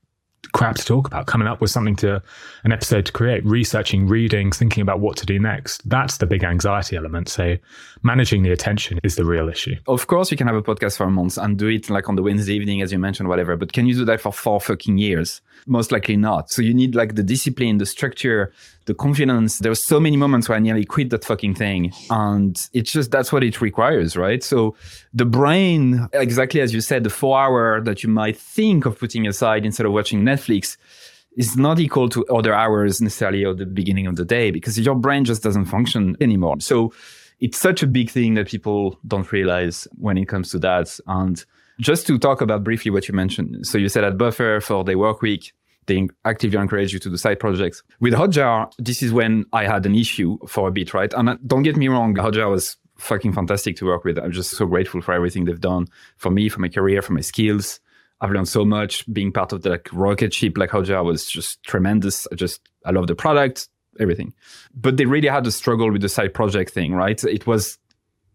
crap 0.54 0.76
to 0.76 0.86
talk 0.86 1.08
about, 1.08 1.28
coming 1.28 1.48
up 1.48 1.62
with 1.62 1.70
something 1.70 1.96
to 1.98 2.22
an 2.64 2.72
episode 2.72 3.06
to 3.06 3.12
create, 3.12 3.46
researching, 3.46 4.08
reading, 4.08 4.52
thinking 4.52 4.82
about 4.82 5.00
what 5.00 5.18
to 5.18 5.26
do 5.26 5.40
next. 5.40 5.88
That's 5.88 6.18
the 6.18 6.26
big 6.26 6.44
anxiety 6.44 6.96
element. 6.96 7.30
So 7.30 7.58
managing 8.04 8.44
the 8.44 8.52
attention 8.52 9.00
is 9.04 9.16
the 9.16 9.26
real 9.26 9.50
issue. 9.50 9.76
Of 9.88 10.08
course, 10.08 10.32
you 10.32 10.38
can 10.38 10.48
have 10.48 10.56
a 10.56 10.62
podcast 10.62 10.98
for 10.98 11.04
a 11.04 11.12
month 11.12 11.38
and 11.38 11.58
do 11.58 11.68
it 11.68 11.90
like 11.90 12.10
on 12.10 12.16
the 12.16 12.24
Wednesday 12.24 12.54
evening, 12.56 12.82
as 12.82 12.92
you 12.92 13.00
mentioned, 13.00 13.30
whatever. 13.30 13.56
But 13.56 13.74
can 13.74 13.86
you 13.86 13.94
do 13.94 14.06
that 14.06 14.22
for 14.22 14.32
four 14.32 14.60
fucking 14.60 14.98
years? 14.98 15.42
Most 15.68 15.92
likely 15.92 16.18
not. 16.18 16.52
So 16.52 16.62
you 16.62 16.74
need 16.74 16.96
like 16.96 17.16
the 17.16 17.24
discipline, 17.24 17.78
the 17.78 17.86
structure, 17.86 18.54
the 18.86 18.94
confidence. 18.94 19.60
There 19.60 19.72
were 19.72 19.76
so 19.76 20.00
many 20.00 20.18
moments 20.18 20.50
where 20.50 20.56
I 20.56 20.60
nearly 20.60 20.86
quit 20.86 21.10
that 21.12 21.26
fucking 21.26 21.56
thing. 21.56 21.94
And 22.10 22.70
it's 22.74 22.92
just 22.92 23.12
that's 23.12 23.32
what 23.32 23.44
it 23.44 23.62
requires, 23.62 24.18
right? 24.18 24.44
So 24.44 24.76
the 25.14 25.26
brain, 25.26 26.08
exactly 26.14 26.62
as 26.62 26.74
you 26.74 26.82
said, 26.82 27.04
the 27.04 27.10
four 27.10 27.38
hour 27.40 27.82
that 27.82 28.04
you 28.04 28.10
might 28.10 28.38
think 28.38 28.86
of 28.86 28.98
putting 28.98 29.28
aside 29.28 29.66
instead 29.66 29.86
of 29.86 29.92
watching 29.92 30.24
Netflix 30.30 30.78
is 31.38 31.56
not 31.56 31.80
equal 31.80 32.10
to 32.10 32.26
other 32.28 32.54
hours 32.54 33.02
necessarily 33.02 33.46
at 33.46 33.58
the 33.58 33.66
beginning 33.66 34.08
of 34.08 34.16
the 34.16 34.26
day 34.26 34.52
because 34.52 34.80
your 34.80 34.96
brain 34.96 35.24
just 35.26 35.44
doesn't 35.44 35.66
function 35.66 36.16
anymore. 36.20 36.60
So 36.60 36.92
it's 37.40 37.58
such 37.58 37.84
a 37.84 37.88
big 37.88 38.10
thing 38.10 38.34
that 38.34 38.48
people 38.48 39.00
don't 39.08 39.32
realize 39.32 39.88
when 39.98 40.18
it 40.18 40.28
comes 40.28 40.52
to 40.52 40.60
that. 40.60 41.00
And 41.08 41.44
just 41.80 42.06
to 42.08 42.20
talk 42.20 42.42
about 42.42 42.64
briefly 42.64 42.92
what 42.92 43.08
you 43.08 43.14
mentioned. 43.14 43.66
So 43.66 43.78
you 43.78 43.90
said 43.90 44.04
at 44.04 44.18
Buffer 44.18 44.60
for 44.60 44.84
the 44.84 44.96
work 44.96 45.22
week, 45.22 45.54
they 45.86 46.08
actively 46.26 46.60
encourage 46.60 46.94
you 46.94 47.00
to 47.00 47.10
do 47.10 47.18
side 47.18 47.40
projects. 47.40 47.84
With 48.00 48.14
Hotjar, 48.14 48.72
this 48.78 49.02
is 49.02 49.12
when 49.14 49.46
I 49.54 49.66
had 49.66 49.86
an 49.86 49.96
issue 49.96 50.38
for 50.48 50.68
a 50.68 50.72
bit, 50.72 50.94
right? 50.94 51.14
And 51.14 51.30
uh, 51.30 51.38
don't 51.48 51.64
get 51.64 51.78
me 51.78 51.88
wrong, 51.88 52.16
Hotjar 52.16 52.50
was 52.50 52.78
fucking 52.98 53.34
fantastic 53.34 53.78
to 53.78 53.86
work 53.86 54.04
with. 54.04 54.20
I'm 54.20 54.32
just 54.32 54.52
so 54.52 54.66
grateful 54.66 55.02
for 55.02 55.14
everything 55.14 55.46
they've 55.46 55.60
done 55.60 55.88
for 56.18 56.30
me, 56.30 56.50
for 56.50 56.60
my 56.60 56.70
career, 56.70 57.02
for 57.02 57.14
my 57.14 57.22
skills. 57.22 57.80
I've 58.22 58.32
learned 58.32 58.50
so 58.50 58.66
much 58.66 59.12
being 59.12 59.32
part 59.32 59.54
of 59.54 59.62
the 59.62 59.72
like, 59.72 59.90
rocket 59.94 60.34
ship 60.34 60.58
like 60.58 60.72
Hotjar 60.72 61.04
was 61.06 61.26
just 61.26 61.64
tremendous. 61.64 62.28
I 62.32 62.36
just 62.36 62.62
I 62.86 62.92
love 62.92 63.08
the 63.08 63.16
product, 63.16 63.70
everything. 64.00 64.34
But 64.74 64.98
they 64.98 65.06
really 65.06 65.28
had 65.28 65.48
a 65.48 65.52
struggle 65.52 65.92
with 65.92 66.02
the 66.02 66.10
side 66.10 66.34
project 66.34 66.72
thing, 66.72 66.94
right? 66.94 67.24
It 67.24 67.48
was 67.48 67.78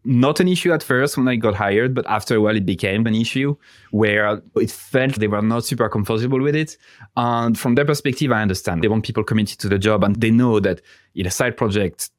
not 0.04 0.38
an 0.40 0.48
issue 0.48 0.72
at 0.72 0.82
first 0.82 1.16
when 1.16 1.28
I 1.28 1.36
got 1.36 1.54
hired, 1.54 1.94
but 1.94 2.06
after 2.06 2.36
a 2.36 2.40
while 2.40 2.56
it 2.56 2.66
became 2.66 3.06
an 3.06 3.14
issue 3.14 3.56
where 3.90 4.42
it 4.56 4.70
felt 4.70 5.14
they 5.14 5.28
were 5.28 5.42
not 5.42 5.64
super 5.64 5.88
comfortable 5.88 6.40
with 6.40 6.54
it. 6.54 6.76
And 7.16 7.58
from 7.58 7.74
their 7.74 7.86
perspective, 7.86 8.30
I 8.30 8.42
understand. 8.42 8.82
They 8.82 8.88
want 8.88 9.04
people 9.04 9.24
committed 9.24 9.58
to 9.60 9.68
the 9.68 9.78
job 9.78 10.04
and 10.04 10.16
they 10.16 10.30
know 10.30 10.60
that 10.60 10.82
in 11.14 11.26
a 11.26 11.30
side 11.30 11.56
project 11.56 12.10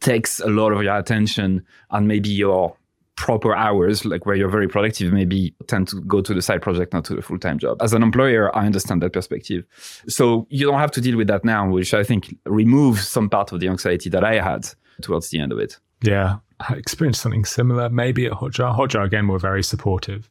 takes 0.00 0.38
a 0.40 0.48
lot 0.48 0.72
of 0.72 0.82
your 0.82 0.96
attention 0.96 1.64
and 1.90 2.06
maybe 2.06 2.28
your 2.28 2.76
proper 3.16 3.54
hours, 3.54 4.04
like 4.04 4.26
where 4.26 4.34
you're 4.34 4.48
very 4.48 4.68
productive, 4.68 5.12
maybe 5.12 5.54
tend 5.66 5.88
to 5.88 6.00
go 6.02 6.20
to 6.20 6.34
the 6.34 6.42
side 6.42 6.62
project, 6.62 6.92
not 6.92 7.04
to 7.06 7.14
the 7.14 7.22
full 7.22 7.38
time 7.38 7.58
job. 7.58 7.80
As 7.80 7.92
an 7.92 8.02
employer, 8.02 8.54
I 8.56 8.66
understand 8.66 9.02
that 9.02 9.12
perspective. 9.12 9.64
So 10.08 10.46
you 10.50 10.66
don't 10.66 10.80
have 10.80 10.90
to 10.92 11.00
deal 11.00 11.16
with 11.16 11.28
that 11.28 11.44
now, 11.44 11.68
which 11.68 11.94
I 11.94 12.02
think 12.02 12.36
removes 12.44 13.06
some 13.06 13.28
part 13.28 13.52
of 13.52 13.60
the 13.60 13.68
anxiety 13.68 14.10
that 14.10 14.24
I 14.24 14.40
had 14.40 14.68
towards 15.02 15.30
the 15.30 15.40
end 15.40 15.52
of 15.52 15.58
it. 15.58 15.78
Yeah. 16.02 16.38
I 16.60 16.74
experienced 16.74 17.20
something 17.20 17.44
similar, 17.44 17.88
maybe 17.88 18.26
at 18.26 18.32
Hotjar. 18.32 18.76
Hotjar, 18.76 19.04
again, 19.04 19.28
were 19.28 19.38
very 19.38 19.62
supportive. 19.62 20.30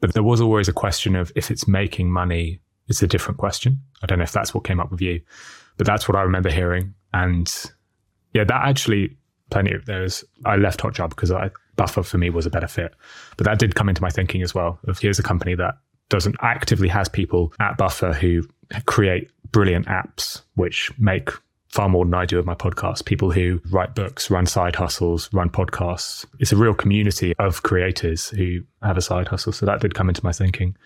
But 0.00 0.14
there 0.14 0.22
was 0.22 0.40
always 0.40 0.68
a 0.68 0.72
question 0.72 1.14
of 1.14 1.30
if 1.36 1.50
it's 1.50 1.68
making 1.68 2.10
money, 2.10 2.60
it's 2.88 3.02
a 3.02 3.06
different 3.06 3.38
question. 3.38 3.80
I 4.02 4.06
don't 4.06 4.18
know 4.18 4.24
if 4.24 4.32
that's 4.32 4.52
what 4.52 4.64
came 4.64 4.80
up 4.80 4.90
with 4.90 5.00
you, 5.00 5.20
but 5.76 5.86
that's 5.86 6.08
what 6.08 6.16
I 6.16 6.22
remember 6.22 6.50
hearing. 6.50 6.94
And 7.12 7.52
yeah, 8.34 8.44
that 8.44 8.62
actually, 8.64 9.16
plenty 9.52 9.72
of 9.72 9.84
those. 9.84 10.24
I 10.44 10.56
left 10.56 10.80
Hotjar 10.80 11.10
because 11.10 11.30
I, 11.30 11.50
Buffer 11.76 12.02
for 12.02 12.18
me 12.18 12.30
was 12.30 12.46
a 12.46 12.50
better 12.50 12.66
fit. 12.66 12.94
But 13.36 13.44
that 13.44 13.58
did 13.58 13.74
come 13.74 13.88
into 13.88 14.02
my 14.02 14.10
thinking 14.10 14.42
as 14.42 14.54
well. 14.54 14.78
Of 14.88 14.98
here's 14.98 15.18
a 15.18 15.22
company 15.22 15.54
that 15.54 15.76
doesn't 16.08 16.36
actively 16.40 16.88
has 16.88 17.08
people 17.08 17.52
at 17.60 17.76
Buffer 17.76 18.12
who 18.12 18.42
create 18.86 19.30
brilliant 19.50 19.86
apps 19.86 20.42
which 20.54 20.90
make 20.98 21.30
far 21.68 21.88
more 21.88 22.04
than 22.04 22.14
I 22.14 22.26
do 22.26 22.36
with 22.36 22.46
my 22.46 22.54
podcast. 22.54 23.06
People 23.06 23.30
who 23.30 23.60
write 23.70 23.94
books, 23.94 24.30
run 24.30 24.46
side 24.46 24.76
hustles, 24.76 25.30
run 25.32 25.48
podcasts. 25.48 26.26
It's 26.38 26.52
a 26.52 26.56
real 26.56 26.74
community 26.74 27.34
of 27.38 27.62
creators 27.62 28.28
who 28.28 28.60
have 28.82 28.98
a 28.98 29.02
side 29.02 29.28
hustle. 29.28 29.52
So 29.52 29.64
that 29.66 29.80
did 29.80 29.94
come 29.94 30.08
into 30.08 30.22
my 30.24 30.32
thinking. 30.32 30.76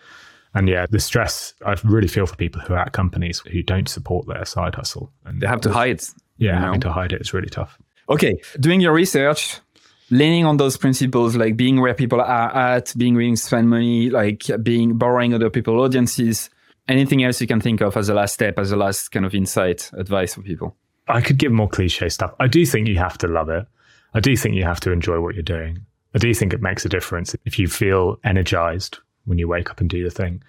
And 0.53 0.69
yeah, 0.69 0.85
the 0.89 0.99
stress 0.99 1.53
I 1.65 1.75
really 1.83 2.07
feel 2.07 2.25
for 2.25 2.35
people 2.37 2.61
who 2.61 2.73
are 2.73 2.79
at 2.79 2.93
companies 2.93 3.39
who 3.51 3.61
don't 3.61 3.89
support 3.89 4.27
their 4.27 4.45
side 4.45 4.75
hustle. 4.75 5.11
And 5.25 5.41
they 5.41 5.47
have 5.47 5.61
to 5.61 5.71
hide. 5.71 6.01
Yeah, 6.37 6.53
you 6.53 6.59
know? 6.59 6.65
having 6.65 6.81
to 6.81 6.91
hide 6.91 7.11
it 7.11 7.21
is 7.21 7.33
really 7.33 7.49
tough. 7.49 7.77
Okay, 8.09 8.39
doing 8.59 8.81
your 8.81 8.93
research, 8.93 9.59
leaning 10.09 10.45
on 10.45 10.57
those 10.57 10.77
principles, 10.77 11.35
like 11.35 11.57
being 11.57 11.81
where 11.81 11.93
people 11.93 12.21
are 12.21 12.55
at, 12.55 12.93
being 12.97 13.15
willing 13.15 13.35
to 13.35 13.41
spend 13.41 13.69
money, 13.69 14.09
like 14.09 14.43
being 14.63 14.97
borrowing 14.97 15.33
other 15.33 15.49
people's 15.49 15.81
audiences 15.81 16.49
Anything 16.87 17.23
else 17.23 17.41
you 17.41 17.47
can 17.47 17.59
think 17.59 17.81
of 17.81 17.97
as 17.97 18.07
a 18.07 18.13
last 18.13 18.33
step, 18.33 18.57
as 18.57 18.71
a 18.71 18.77
last 18.77 19.09
kind 19.09 19.25
of 19.25 19.35
insight, 19.35 19.91
advice 19.93 20.35
for 20.35 20.41
people? 20.41 20.75
I 21.07 21.21
could 21.21 21.37
give 21.37 21.51
more 21.51 21.67
cliche 21.67 22.07
stuff. 22.09 22.33
I 22.39 22.47
do 22.47 22.65
think 22.65 22.87
you 22.87 22.97
have 22.97 23.17
to 23.19 23.27
love 23.27 23.49
it. 23.49 23.65
I 24.13 24.21
do 24.21 24.35
think 24.37 24.55
you 24.55 24.63
have 24.63 24.79
to 24.81 24.91
enjoy 24.91 25.19
what 25.19 25.35
you're 25.35 25.43
doing. 25.43 25.85
I 26.15 26.17
do 26.17 26.33
think 26.33 26.53
it 26.53 26.61
makes 26.61 26.85
a 26.85 26.89
difference 26.89 27.35
if 27.45 27.59
you 27.59 27.67
feel 27.67 28.19
energized 28.23 28.99
when 29.25 29.37
you 29.37 29.47
wake 29.47 29.69
up 29.69 29.81
and 29.81 29.89
do 29.89 30.03
the 30.03 30.09
thing. 30.09 30.41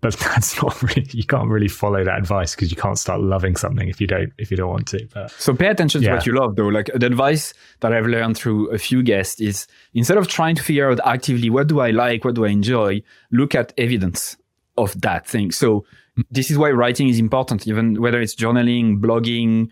But 0.00 0.16
that's 0.18 0.62
not 0.62 0.80
really 0.82 1.06
you 1.10 1.24
can't 1.24 1.48
really 1.48 1.68
follow 1.68 2.04
that 2.04 2.18
advice 2.18 2.54
because 2.54 2.70
you 2.70 2.76
can't 2.76 2.98
start 2.98 3.20
loving 3.20 3.56
something 3.56 3.88
if 3.88 4.00
you 4.00 4.06
don't 4.06 4.32
if 4.38 4.50
you 4.50 4.56
don't 4.56 4.70
want 4.70 4.86
to. 4.88 5.08
But, 5.12 5.30
so 5.32 5.54
pay 5.54 5.68
attention 5.68 6.02
yeah. 6.02 6.10
to 6.10 6.14
what 6.16 6.26
you 6.26 6.34
love 6.34 6.56
though. 6.56 6.68
Like 6.68 6.90
the 6.94 7.06
advice 7.06 7.54
that 7.80 7.92
I've 7.92 8.06
learned 8.06 8.36
through 8.36 8.70
a 8.70 8.78
few 8.78 9.02
guests 9.02 9.40
is 9.40 9.66
instead 9.94 10.18
of 10.18 10.28
trying 10.28 10.54
to 10.56 10.62
figure 10.62 10.90
out 10.90 11.00
actively 11.04 11.50
what 11.50 11.66
do 11.66 11.80
I 11.80 11.90
like, 11.90 12.24
what 12.24 12.34
do 12.34 12.44
I 12.44 12.48
enjoy, 12.48 13.02
look 13.30 13.54
at 13.54 13.72
evidence 13.76 14.36
of 14.76 15.00
that 15.00 15.26
thing. 15.26 15.50
So 15.50 15.84
this 16.30 16.50
is 16.50 16.58
why 16.58 16.70
writing 16.70 17.08
is 17.08 17.18
important, 17.18 17.66
even 17.66 18.00
whether 18.00 18.20
it's 18.20 18.34
journaling, 18.34 19.00
blogging, 19.00 19.68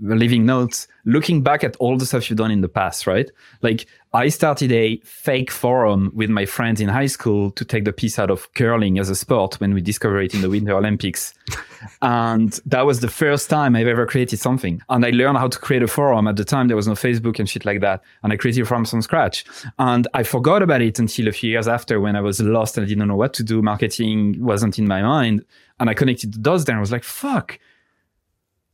leaving 0.00 0.46
notes, 0.46 0.88
looking 1.04 1.42
back 1.42 1.62
at 1.62 1.76
all 1.76 1.96
the 1.96 2.06
stuff 2.06 2.30
you've 2.30 2.38
done 2.38 2.50
in 2.50 2.60
the 2.60 2.68
past, 2.68 3.06
right? 3.06 3.30
Like 3.62 3.86
I 4.12 4.28
started 4.28 4.72
a 4.72 4.96
fake 5.04 5.50
forum 5.50 6.10
with 6.14 6.30
my 6.30 6.46
friends 6.46 6.80
in 6.80 6.88
high 6.88 7.06
school 7.06 7.50
to 7.52 7.64
take 7.64 7.84
the 7.84 7.92
piece 7.92 8.18
out 8.18 8.30
of 8.30 8.52
curling 8.54 8.98
as 8.98 9.08
a 9.08 9.14
sport 9.14 9.60
when 9.60 9.74
we 9.74 9.80
discovered 9.80 10.22
it 10.22 10.34
in 10.34 10.40
the 10.40 10.48
Winter 10.48 10.76
Olympics. 10.76 11.34
and 12.02 12.60
that 12.66 12.86
was 12.86 13.00
the 13.00 13.08
first 13.08 13.50
time 13.50 13.76
I've 13.76 13.86
ever 13.86 14.06
created 14.06 14.38
something. 14.38 14.82
And 14.88 15.04
I 15.04 15.10
learned 15.10 15.38
how 15.38 15.48
to 15.48 15.58
create 15.58 15.82
a 15.82 15.88
forum. 15.88 16.26
At 16.26 16.36
the 16.36 16.44
time, 16.44 16.68
there 16.68 16.76
was 16.76 16.88
no 16.88 16.94
Facebook 16.94 17.38
and 17.38 17.48
shit 17.48 17.64
like 17.64 17.80
that. 17.80 18.02
And 18.22 18.32
I 18.32 18.36
created 18.36 18.66
from 18.66 18.84
from 18.84 19.02
scratch. 19.02 19.44
And 19.78 20.08
I 20.14 20.22
forgot 20.22 20.62
about 20.62 20.82
it 20.82 20.98
until 20.98 21.28
a 21.28 21.32
few 21.32 21.50
years 21.50 21.68
after 21.68 22.00
when 22.00 22.16
I 22.16 22.20
was 22.20 22.40
lost 22.40 22.78
and 22.78 22.84
I 22.84 22.88
didn't 22.88 23.06
know 23.06 23.16
what 23.16 23.34
to 23.34 23.44
do. 23.44 23.62
Marketing 23.62 24.42
wasn't 24.42 24.78
in 24.78 24.88
my 24.88 25.02
mind. 25.02 25.44
And 25.78 25.88
I 25.88 25.94
connected 25.94 26.34
the 26.34 26.38
dots 26.38 26.64
there. 26.64 26.76
I 26.76 26.80
was 26.80 26.92
like, 26.92 27.04
fuck 27.04 27.58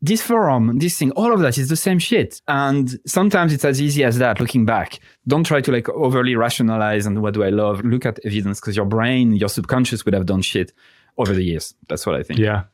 this 0.03 0.23
forum, 0.23 0.79
this 0.79 0.99
thing, 0.99 1.11
all 1.13 1.33
of 1.33 1.41
that 1.41 1.59
is 1.59 1.69
the 1.69 1.77
same 1.77 1.99
shit. 1.99 2.41
And 2.49 2.99
sometimes 3.07 3.53
it's 3.53 3.65
as 3.65 3.81
easy 3.81 4.05
as 4.05 4.19
that, 4.19 4.41
looking 4.41 4.65
back. 4.65 4.99
Don't 5.27 5.45
try 5.45 5.61
to 5.61 5.73
like 5.73 5.89
overly 5.89 6.37
rationalize 6.37 7.07
and 7.07 7.23
what 7.23 7.35
do 7.35 7.43
I 7.43 7.49
love? 7.49 7.85
Look 7.85 8.07
at 8.07 8.19
evidence 8.25 8.61
because 8.61 8.77
your 8.77 8.87
brain, 8.87 9.35
your 9.35 9.49
subconscious 9.49 10.05
would 10.05 10.15
have 10.15 10.27
done 10.27 10.43
shit 10.43 10.73
over 11.19 11.33
the 11.33 11.43
years. 11.43 11.75
That's 11.89 12.07
what 12.07 12.15
I 12.15 12.23
think. 12.23 12.39
Yeah. 12.39 12.65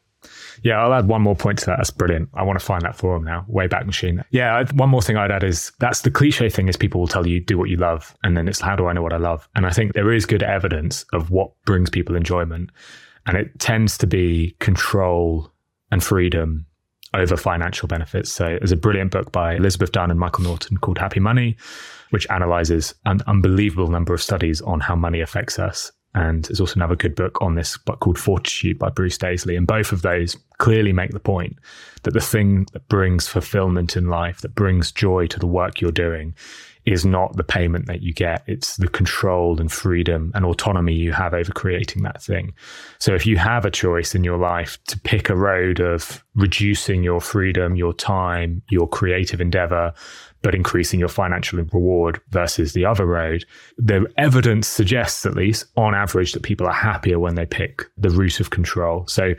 Yeah, 0.63 0.81
I'll 0.81 0.95
add 0.95 1.09
one 1.09 1.23
more 1.23 1.35
point 1.35 1.59
to 1.61 1.67
that. 1.67 1.79
That's 1.79 1.91
brilliant. 1.91 2.29
I 2.35 2.45
want 2.45 2.59
to 2.59 2.65
find 2.65 2.83
that 2.83 2.97
forum 2.97 3.25
now. 3.25 3.45
Wayback 3.51 3.87
Machine. 3.87 4.23
Yeah, 4.31 4.63
one 4.75 4.89
more 4.89 5.03
thing 5.03 5.17
I'd 5.17 5.33
add 5.33 5.43
is 5.43 5.73
that's 5.81 6.03
the 6.03 6.11
cliche 6.11 6.49
thing 6.49 6.69
is 6.69 6.77
people 6.77 7.01
will 7.01 7.09
tell 7.09 7.27
you 7.27 7.41
do 7.41 7.59
what 7.59 7.69
you 7.69 7.77
love, 7.77 8.17
and 8.23 8.37
then 8.37 8.47
it's 8.47 8.61
how 8.61 8.77
do 8.77 8.87
I 8.87 8.93
know 8.93 9.03
what 9.03 9.13
I 9.13 9.17
love? 9.17 9.49
And 9.57 9.67
I 9.67 9.71
think 9.71 9.95
there 9.95 10.13
is 10.13 10.25
good 10.25 10.45
evidence 10.45 11.05
of 11.13 11.31
what 11.31 11.51
brings 11.65 11.91
people 11.91 12.15
enjoyment, 12.15 12.71
and 13.27 13.37
it 13.37 13.59
tends 13.59 13.99
to 13.99 14.07
be 14.07 14.55
control 14.61 15.51
and 15.91 16.05
freedom 16.05 16.67
over 17.15 17.37
financial 17.37 17.89
benefits. 17.89 18.33
So 18.33 18.57
there's 18.59 18.73
a 18.73 18.77
brilliant 18.77 19.11
book 19.11 19.33
by 19.33 19.55
Elizabeth 19.57 19.93
Dunn 19.93 20.11
and 20.11 20.19
Michael 20.19 20.45
Norton 20.45 20.79
called 20.79 20.99
Happy 20.99 21.21
Money, 21.21 21.57
which 22.11 22.27
analyzes 22.31 22.95
an 23.05 23.21
unbelievable 23.27 23.89
number 23.89 24.15
of 24.15 24.23
studies 24.23 24.61
on 24.63 24.81
how 24.81 24.95
money 24.95 25.21
affects 25.21 25.59
us. 25.59 25.93
And 26.15 26.45
there's 26.45 26.61
also 26.61 26.77
another 26.77 26.97
good 26.97 27.15
book 27.15 27.41
on 27.41 27.55
this 27.55 27.79
book 27.79 28.01
called 28.01 28.19
Fortitude 28.19 28.79
by 28.79 28.91
Bruce 28.91 29.17
Daisley. 29.17 29.57
And 29.57 29.67
both 29.67 29.93
of 29.93 30.03
those 30.03 30.37
clearly 30.59 30.93
make 30.93 31.13
the 31.13 31.21
point 31.21 31.57
that 32.03 32.13
the 32.13 32.21
thing 32.21 32.67
that 32.73 32.87
brings 32.89 33.29
fulfillment 33.29 33.97
in 33.97 34.09
life, 34.09 34.43
that 34.43 34.55
brings 34.55 34.93
joy 34.93 35.27
to 35.29 35.39
the 35.39 35.47
work 35.47 35.81
you're 35.81 35.91
doing, 35.91 36.35
is 36.85 37.05
not 37.05 37.37
the 37.37 37.45
payment 37.45 37.87
that 37.87 38.03
you 38.03 38.13
get. 38.13 38.43
It's 38.47 38.77
the 38.77 38.89
control 38.89 39.61
and 39.61 39.71
freedom 39.71 40.33
and 40.35 40.45
autonomy 40.45 40.95
you 40.95 41.13
have 41.13 41.33
over 41.33 41.53
creating 41.53 42.03
that 42.03 42.23
thing. 42.23 42.55
So 42.99 43.15
if 43.15 43.25
you 43.25 43.37
have 43.37 43.65
a 43.65 43.71
choice 43.71 44.15
in 44.15 44.25
your 44.25 44.39
life 44.39 44.79
to 44.89 44.99
pick 44.99 45.29
a 45.29 45.37
road 45.37 45.81
of 45.81 46.25
reducing 46.35 47.05
your 47.05 47.21
freedom, 47.21 47.77
your 47.77 47.93
time, 47.93 48.63
your 48.71 48.89
creative 48.89 49.41
endeavor, 49.41 49.95
but 50.43 50.57
increasing 50.57 50.99
your 50.99 51.09
financial 51.09 51.59
reward 51.59 52.21
versus 52.31 52.73
the 52.73 52.85
other 52.85 53.07
road, 53.07 53.45
the 53.79 54.05
evidence 54.17 54.67
suggests, 54.67 55.25
at 55.25 55.35
least 55.35 55.67
on 55.77 55.95
average, 55.95 56.33
that 56.33 56.43
people 56.43 56.67
are 56.67 56.73
happier 56.73 57.21
when 57.21 57.37
they 57.37 57.47
pick 57.47 57.85
the 57.97 58.11
route 58.11 58.41
of 58.41 58.51
control. 58.51 59.07
So 59.07 59.35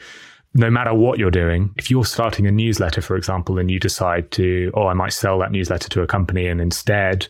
no 0.54 0.70
matter 0.70 0.94
what 0.94 1.18
you're 1.18 1.32
doing, 1.32 1.74
if 1.78 1.90
you're 1.90 2.06
starting 2.06 2.46
a 2.46 2.52
newsletter, 2.52 3.02
for 3.02 3.16
example, 3.16 3.58
and 3.58 3.72
you 3.72 3.80
decide 3.80 4.32
to, 4.32 4.72
oh, 4.76 4.88
I 4.88 4.94
might 4.94 5.14
sell 5.14 5.40
that 5.40 5.52
newsletter 5.52 5.90
to 5.90 6.02
a 6.02 6.08
company 6.08 6.48
and 6.48 6.62
instead 6.62 7.28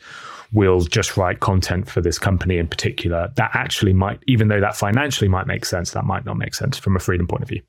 we'll 0.52 0.82
just 0.82 1.18
write 1.18 1.40
content 1.40 1.90
for 1.90 2.02
this 2.02 2.20
company 2.20 2.58
in 2.58 2.68
particular, 2.68 3.32
that 3.36 3.52
actually 3.54 3.94
might, 3.94 4.20
even 4.28 4.50
though 4.50 4.60
that 4.60 4.76
financially 4.76 5.28
might 5.28 5.48
make 5.48 5.66
sense, 5.66 5.92
that 5.92 6.06
might 6.06 6.26
not 6.26 6.38
make 6.38 6.54
sense 6.54 6.78
from 6.78 6.96
a 6.96 7.00
freedom 7.00 7.28
point 7.28 7.42
of 7.42 7.50
view. 7.50 7.62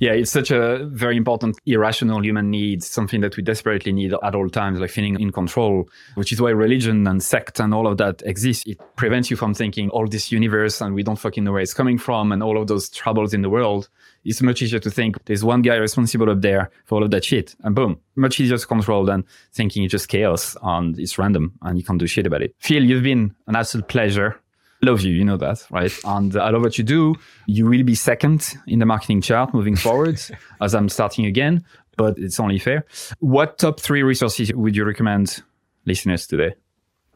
Yeah, 0.00 0.12
it's 0.12 0.30
such 0.30 0.52
a 0.52 0.84
very 0.92 1.16
important 1.16 1.58
irrational 1.66 2.22
human 2.22 2.50
need, 2.50 2.84
something 2.84 3.20
that 3.22 3.36
we 3.36 3.42
desperately 3.42 3.92
need 3.92 4.14
at 4.22 4.34
all 4.34 4.48
times, 4.48 4.78
like 4.78 4.90
feeling 4.90 5.18
in 5.20 5.32
control, 5.32 5.88
which 6.14 6.30
is 6.30 6.40
why 6.40 6.50
religion 6.50 7.06
and 7.08 7.20
sect 7.20 7.58
and 7.58 7.74
all 7.74 7.88
of 7.88 7.98
that 7.98 8.22
exists. 8.24 8.64
It 8.66 8.78
prevents 8.94 9.28
you 9.28 9.36
from 9.36 9.54
thinking 9.54 9.90
all 9.90 10.06
this 10.06 10.30
universe 10.30 10.80
and 10.80 10.94
we 10.94 11.02
don't 11.02 11.18
fucking 11.18 11.42
know 11.42 11.50
where 11.50 11.62
it's 11.62 11.74
coming 11.74 11.98
from 11.98 12.30
and 12.30 12.44
all 12.44 12.60
of 12.60 12.68
those 12.68 12.88
troubles 12.88 13.34
in 13.34 13.42
the 13.42 13.50
world. 13.50 13.88
It's 14.24 14.40
much 14.40 14.62
easier 14.62 14.78
to 14.78 14.90
think 14.90 15.16
there's 15.24 15.44
one 15.44 15.62
guy 15.62 15.74
responsible 15.74 16.30
up 16.30 16.42
there 16.42 16.70
for 16.84 16.96
all 16.96 17.02
of 17.02 17.10
that 17.10 17.24
shit 17.24 17.56
and 17.64 17.74
boom, 17.74 17.98
much 18.14 18.38
easier 18.38 18.58
to 18.58 18.66
control 18.66 19.04
than 19.04 19.24
thinking 19.52 19.82
it's 19.82 19.90
just 19.90 20.08
chaos 20.08 20.56
and 20.62 20.96
it's 20.98 21.18
random 21.18 21.54
and 21.62 21.76
you 21.76 21.82
can't 21.82 21.98
do 21.98 22.06
shit 22.06 22.26
about 22.26 22.42
it. 22.42 22.54
Phill, 22.60 22.84
you've 22.84 23.02
been 23.02 23.34
an 23.48 23.56
absolute 23.56 23.88
pleasure 23.88 24.40
love 24.82 25.00
you, 25.00 25.12
you 25.12 25.24
know 25.24 25.36
that, 25.36 25.64
right? 25.70 25.92
And 26.04 26.36
I 26.36 26.50
love 26.50 26.62
what 26.62 26.78
you 26.78 26.84
do. 26.84 27.14
You 27.46 27.66
will 27.66 27.82
be 27.82 27.94
second 27.94 28.54
in 28.66 28.78
the 28.78 28.86
marketing 28.86 29.20
chart 29.20 29.52
moving 29.54 29.76
forward 29.86 30.20
as 30.60 30.74
I'm 30.74 30.88
starting 30.88 31.26
again, 31.26 31.64
but 31.96 32.18
it's 32.18 32.40
only 32.40 32.58
fair. 32.58 32.84
What 33.18 33.58
top 33.58 33.80
three 33.80 34.02
resources 34.02 34.52
would 34.52 34.76
you 34.76 34.84
recommend 34.84 35.42
listeners 35.84 36.26
today? 36.26 36.54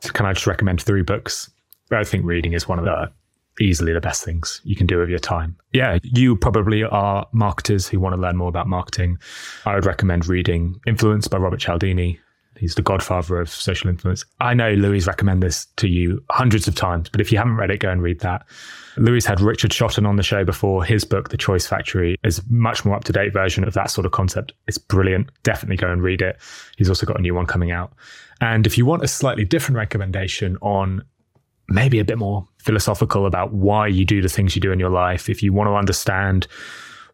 Can 0.01 0.27
I 0.27 0.33
just 0.33 0.47
recommend 0.47 0.83
three 0.83 1.03
books? 1.03 1.51
I 1.91 2.05
think 2.05 2.25
reading 2.25 2.55
is 2.55 2.67
one 2.67 2.79
of 2.79 2.85
the 2.85 3.13
easily 3.61 3.93
the 3.93 4.01
best 4.01 4.25
things 4.25 4.61
you 4.65 4.75
can 4.75 4.87
do 4.87 4.99
with 4.99 5.09
your 5.09 5.19
time. 5.19 5.57
Yeah, 5.73 5.99
you 6.03 6.37
probably 6.37 6.85
are 6.85 7.27
marketers 7.33 7.87
who 7.87 8.01
want 8.01 8.15
to 8.15 8.21
learn 8.21 8.37
more 8.37 8.49
about 8.49 8.67
marketing. 8.67 9.19
I 9.67 9.75
would 9.75 9.87
recommend 9.87 10.27
reading 10.27 10.81
Influence 10.87 11.29
by 11.29 11.39
Robert 11.39 11.61
Cialdini, 11.61 12.19
He's 12.57 12.75
the 12.75 12.83
godfather 12.83 13.41
of 13.41 13.49
social 13.49 13.91
influence. 13.91 14.25
I 14.41 14.55
know 14.55 14.73
Louis 14.73 15.07
recommend 15.07 15.43
this 15.43 15.67
to 15.77 15.89
you 15.89 16.23
hundreds 16.31 16.69
of 16.69 16.75
times, 16.75 17.09
but 17.09 17.21
if 17.21 17.33
you 17.33 17.39
haven't 17.39 17.57
read 17.57 17.71
it, 17.71 17.79
go 17.79 17.91
and 17.91 18.03
read 18.03 18.21
that. 18.21 18.47
Louis 18.97 19.25
had 19.25 19.41
Richard 19.41 19.73
Shotton 19.73 20.07
on 20.07 20.17
the 20.17 20.23
show 20.23 20.45
before. 20.45 20.85
His 20.85 21.05
book, 21.05 21.31
The 21.31 21.37
Choice 21.37 21.67
Factory, 21.67 22.17
is 22.25 22.39
a 22.39 22.43
much 22.49 22.85
more 22.85 22.95
up 22.95 23.05
to 23.05 23.13
date 23.13 23.33
version 23.33 23.65
of 23.65 23.75
that 23.75 23.91
sort 23.91 24.07
of 24.07 24.13
concept. 24.13 24.53
It's 24.69 24.79
brilliant. 24.79 25.31
Definitely 25.43 25.77
go 25.77 25.91
and 25.91 26.03
read 26.03 26.21
it. 26.21 26.39
He's 26.77 26.89
also 26.89 27.07
got 27.07 27.19
a 27.19 27.23
new 27.23 27.35
one 27.35 27.47
coming 27.47 27.71
out. 27.71 27.93
And 28.41 28.67
if 28.67 28.77
you 28.77 28.85
want 28.85 29.03
a 29.03 29.09
slightly 29.09 29.45
different 29.45 29.77
recommendation 29.77 30.59
on 30.61 31.05
maybe 31.69 31.99
a 32.01 32.05
bit 32.05 32.19
more 32.19 32.47
philosophical 32.59 33.25
about 33.27 33.53
why 33.53 33.87
you 33.87 34.05
do 34.05 34.21
the 34.21 34.29
things 34.29 34.55
you 34.55 34.61
do 34.61 34.73
in 34.73 34.79
your 34.79 34.91
life, 34.91 35.31
if 35.31 35.43
you 35.43 35.53
want 35.53 35.69
to 35.69 35.75
understand 35.75 36.47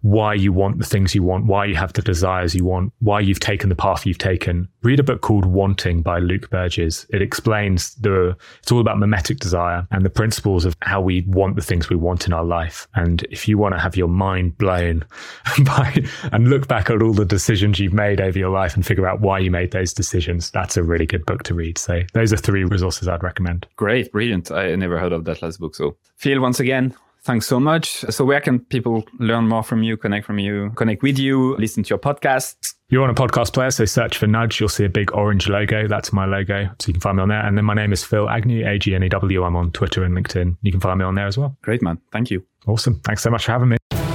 why 0.03 0.35
you 0.35 0.53
want 0.53 0.79
the 0.79 0.85
things 0.85 1.15
you 1.15 1.23
want, 1.23 1.47
why 1.47 1.65
you 1.65 1.75
have 1.75 1.93
the 1.93 2.03
desires 2.03 2.55
you 2.55 2.65
want, 2.65 2.93
why 3.01 3.21
you've 3.21 3.41
taken 3.41 3.69
the 3.69 3.75
path 3.75 4.07
you've 4.07 4.19
taken. 4.19 4.69
Read 4.83 5.01
a 5.01 5.03
book 5.03 5.21
called 5.21 5.45
Wanting 5.45 6.03
by 6.03 6.19
Luke 6.19 6.51
Burgis. 6.51 7.07
It 7.11 7.23
explains 7.23 7.95
the, 7.97 8.37
it's 8.63 8.71
all 8.71 8.81
about 8.81 8.99
mimetic 8.99 9.39
desire 9.39 9.87
and 9.91 10.05
the 10.05 10.11
principles 10.11 10.65
of 10.65 10.77
how 10.83 11.01
we 11.01 11.23
want 11.23 11.57
the 11.57 11.63
things 11.63 11.89
we 11.89 11.97
want 11.97 12.27
in 12.27 12.33
our 12.33 12.45
life. 12.45 12.87
And 12.95 13.23
if 13.25 13.49
you 13.49 13.59
want 13.59 13.75
to 13.75 13.81
have 13.81 13.97
your 13.97 14.09
mind 14.09 14.57
blown 14.59 15.05
by, 15.65 16.05
and 16.33 16.49
look 16.49 16.69
back 16.69 16.91
at 16.91 17.03
all 17.03 17.13
the 17.13 17.25
decisions 17.25 17.79
you've 17.79 17.93
made 17.93 18.21
over 18.21 18.39
your 18.39 18.51
life 18.51 18.75
and 18.75 18.87
figure 18.87 19.07
out 19.07 19.21
why 19.21 19.39
you 19.39 19.51
made 19.51 19.73
those 19.73 19.93
decisions, 19.93 20.51
that's 20.51 20.77
a 20.77 20.83
really 20.83 21.07
good 21.07 21.27
book 21.27 21.43
to 21.45 21.55
read. 21.55 21.79
So 21.79 22.03
those 22.15 22.33
are 22.33 22.37
three 22.37 22.65
resources 22.65 23.09
I'd 23.09 23.23
recommend. 23.23 23.67
Great. 23.77 24.13
Brilliant. 24.13 24.51
I 24.51 24.75
never 24.77 24.99
heard 24.99 25.13
of 25.13 25.25
that 25.25 25.43
last 25.43 25.59
book. 25.59 25.75
So 25.75 25.97
Phill, 26.17 26.41
once 26.41 26.61
again, 26.61 26.95
Thanks 27.25 27.47
so 27.47 27.61
much. 27.61 28.01
So 28.11 28.25
where 28.25 28.41
can 28.41 28.61
people 28.61 29.05
learn 29.19 29.49
more 29.49 29.63
from 29.63 29.83
you, 29.83 29.97
connect 29.97 30.27
from 30.27 30.39
you, 30.39 30.71
connect 30.77 31.03
with 31.03 31.19
you, 31.19 31.57
listen 31.57 31.83
to 31.83 31.89
your 31.91 31.99
podcasts? 31.99 32.75
You're 32.91 33.05
on 33.05 33.11
a 33.11 33.15
podcast 33.15 33.53
player, 33.53 33.71
so 33.71 33.85
search 33.85 34.17
for 34.17 34.27
Nudge. 34.27 34.61
You'll 34.61 34.71
see 34.71 34.85
a 34.85 34.89
big 34.89 35.13
orange 35.13 35.47
logo. 35.49 35.87
That's 35.87 36.11
my 36.11 36.25
logo. 36.25 36.71
So 36.79 36.89
you 36.89 36.95
can 36.95 37.01
find 37.03 37.19
me 37.19 37.23
on 37.23 37.29
there. 37.29 37.45
And 37.45 37.59
then 37.59 37.67
my 37.67 37.75
name 37.75 37.93
is 37.93 38.03
Phill 38.03 38.31
Agnew, 38.31 38.67
A 38.67 38.79
G 38.79 38.95
N 38.95 39.03
E 39.03 39.09
W. 39.11 39.45
I'm 39.45 39.57
on 39.57 39.73
Twitter 39.73 40.05
and 40.05 40.17
LinkedIn. 40.17 40.57
You 40.63 40.73
can 40.73 40.81
find 40.81 40.99
me 40.99 41.05
on 41.05 41.15
there 41.15 41.27
as 41.27 41.37
well. 41.37 41.55
Great, 41.61 41.83
man. 41.83 41.99
Thank 42.13 42.31
you. 42.31 42.45
Awesome. 42.67 43.01
Thanks 43.01 43.23
so 43.23 43.31
much 43.31 43.45
for 43.45 43.53
having 43.53 43.69
me. 43.69 44.08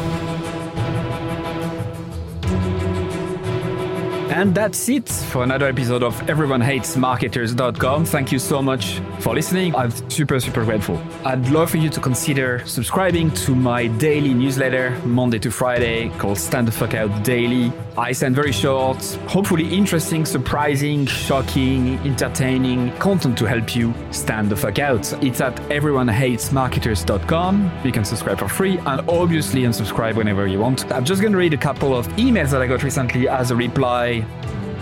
And 4.34 4.56
that's 4.56 4.90
it 4.90 5.08
for 5.08 5.44
another 5.44 5.68
episode 5.68 6.02
of 6.02 6.20
EveryoneHatesMarketers.com. 6.22 8.06
Thank 8.06 8.32
you 8.32 8.40
so 8.40 8.64
much 8.64 9.00
for 9.20 9.36
listening. 9.36 9.76
I'm 9.76 9.92
super, 10.10 10.40
super 10.40 10.66
grateful. 10.66 11.00
I'd 11.24 11.48
love 11.50 11.70
for 11.70 11.78
you 11.78 11.88
to 11.92 12.00
consider 12.00 12.64
subscribing 12.66 13.30
to 13.46 13.54
my 13.54 13.86
daily 13.86 14.34
newsletter, 14.34 15.00
Monday 15.06 15.38
to 15.38 15.52
Friday, 15.52 16.10
called 16.18 16.40
Stand 16.40 16.68
the 16.68 16.72
Fuck 16.72 16.96
Out 16.96 17.24
Daily. 17.24 17.72
I 17.98 18.12
send 18.12 18.36
very 18.36 18.52
short, 18.52 19.02
hopefully 19.28 19.74
interesting, 19.74 20.26
surprising, 20.26 21.06
shocking, 21.06 21.98
entertaining 22.00 22.92
content 22.98 23.38
to 23.38 23.46
help 23.46 23.74
you 23.76 23.94
stand 24.12 24.50
the 24.50 24.56
fuck 24.56 24.80
out. 24.80 25.14
It's 25.24 25.42
at 25.42 25.56
everyonehatesmarketers.com. 25.70 27.72
You 27.84 27.92
can 27.92 28.04
subscribe 28.04 28.40
for 28.40 28.48
free 28.48 28.80
and 28.80 29.08
obviously 29.08 29.62
unsubscribe 29.62 30.16
whenever 30.16 30.48
you 30.48 30.58
want. 30.60 30.92
I'm 30.92 31.06
just 31.06 31.22
going 31.22 31.34
to 31.34 31.38
read 31.38 31.54
a 31.54 31.58
couple 31.58 31.96
of 31.96 32.08
emails 32.10 32.50
that 32.52 32.64
I 32.64 32.68
got 32.68 32.82
recently 32.82 33.28
as 33.28 33.52
a 33.52 33.56
reply 33.56 34.26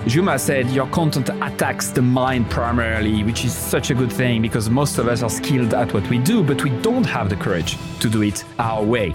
Juma 0.07 0.39
said 0.39 0.67
your 0.71 0.87
content 0.87 1.29
attacks 1.29 1.89
the 1.89 2.01
mind 2.01 2.49
primarily, 2.49 3.23
which 3.23 3.45
is 3.45 3.53
such 3.53 3.91
a 3.91 3.93
good 3.93 4.11
thing 4.11 4.41
because 4.41 4.67
most 4.67 4.97
of 4.97 5.07
us 5.07 5.21
are 5.21 5.29
skilled 5.29 5.75
at 5.75 5.93
what 5.93 6.09
we 6.09 6.17
do, 6.17 6.43
but 6.43 6.63
we 6.63 6.71
don't 6.81 7.03
have 7.03 7.29
the 7.29 7.35
courage 7.35 7.77
to 7.99 8.09
do 8.09 8.23
it 8.23 8.43
our 8.57 8.83
way. 8.83 9.13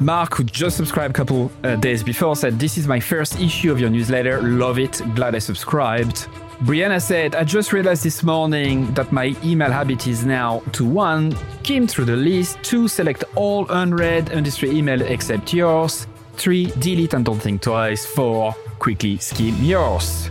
Mark, 0.00 0.36
who 0.36 0.44
just 0.44 0.76
subscribed 0.76 1.10
a 1.10 1.14
couple 1.14 1.50
uh, 1.64 1.76
days 1.76 2.02
before, 2.02 2.36
said, 2.36 2.58
This 2.58 2.78
is 2.78 2.86
my 2.86 3.00
first 3.00 3.40
issue 3.40 3.72
of 3.72 3.80
your 3.80 3.90
newsletter. 3.90 4.40
Love 4.42 4.78
it. 4.78 5.00
Glad 5.14 5.34
I 5.34 5.38
subscribed. 5.38 6.28
Brianna 6.60 7.00
said, 7.00 7.34
I 7.34 7.44
just 7.44 7.72
realized 7.72 8.04
this 8.04 8.22
morning 8.22 8.92
that 8.94 9.12
my 9.12 9.34
email 9.44 9.70
habit 9.70 10.06
is 10.06 10.24
now 10.24 10.60
to 10.72 10.84
one, 10.84 11.36
skim 11.60 11.86
through 11.86 12.06
the 12.06 12.16
list, 12.16 12.62
two, 12.62 12.88
select 12.88 13.24
all 13.36 13.66
unread 13.70 14.30
industry 14.30 14.70
email 14.70 15.00
except 15.02 15.52
yours, 15.52 16.06
three, 16.34 16.66
delete 16.78 17.14
and 17.14 17.24
don't 17.24 17.38
think 17.38 17.62
twice, 17.62 18.04
four, 18.04 18.52
quickly 18.80 19.18
skim 19.18 19.54
yours. 19.62 20.30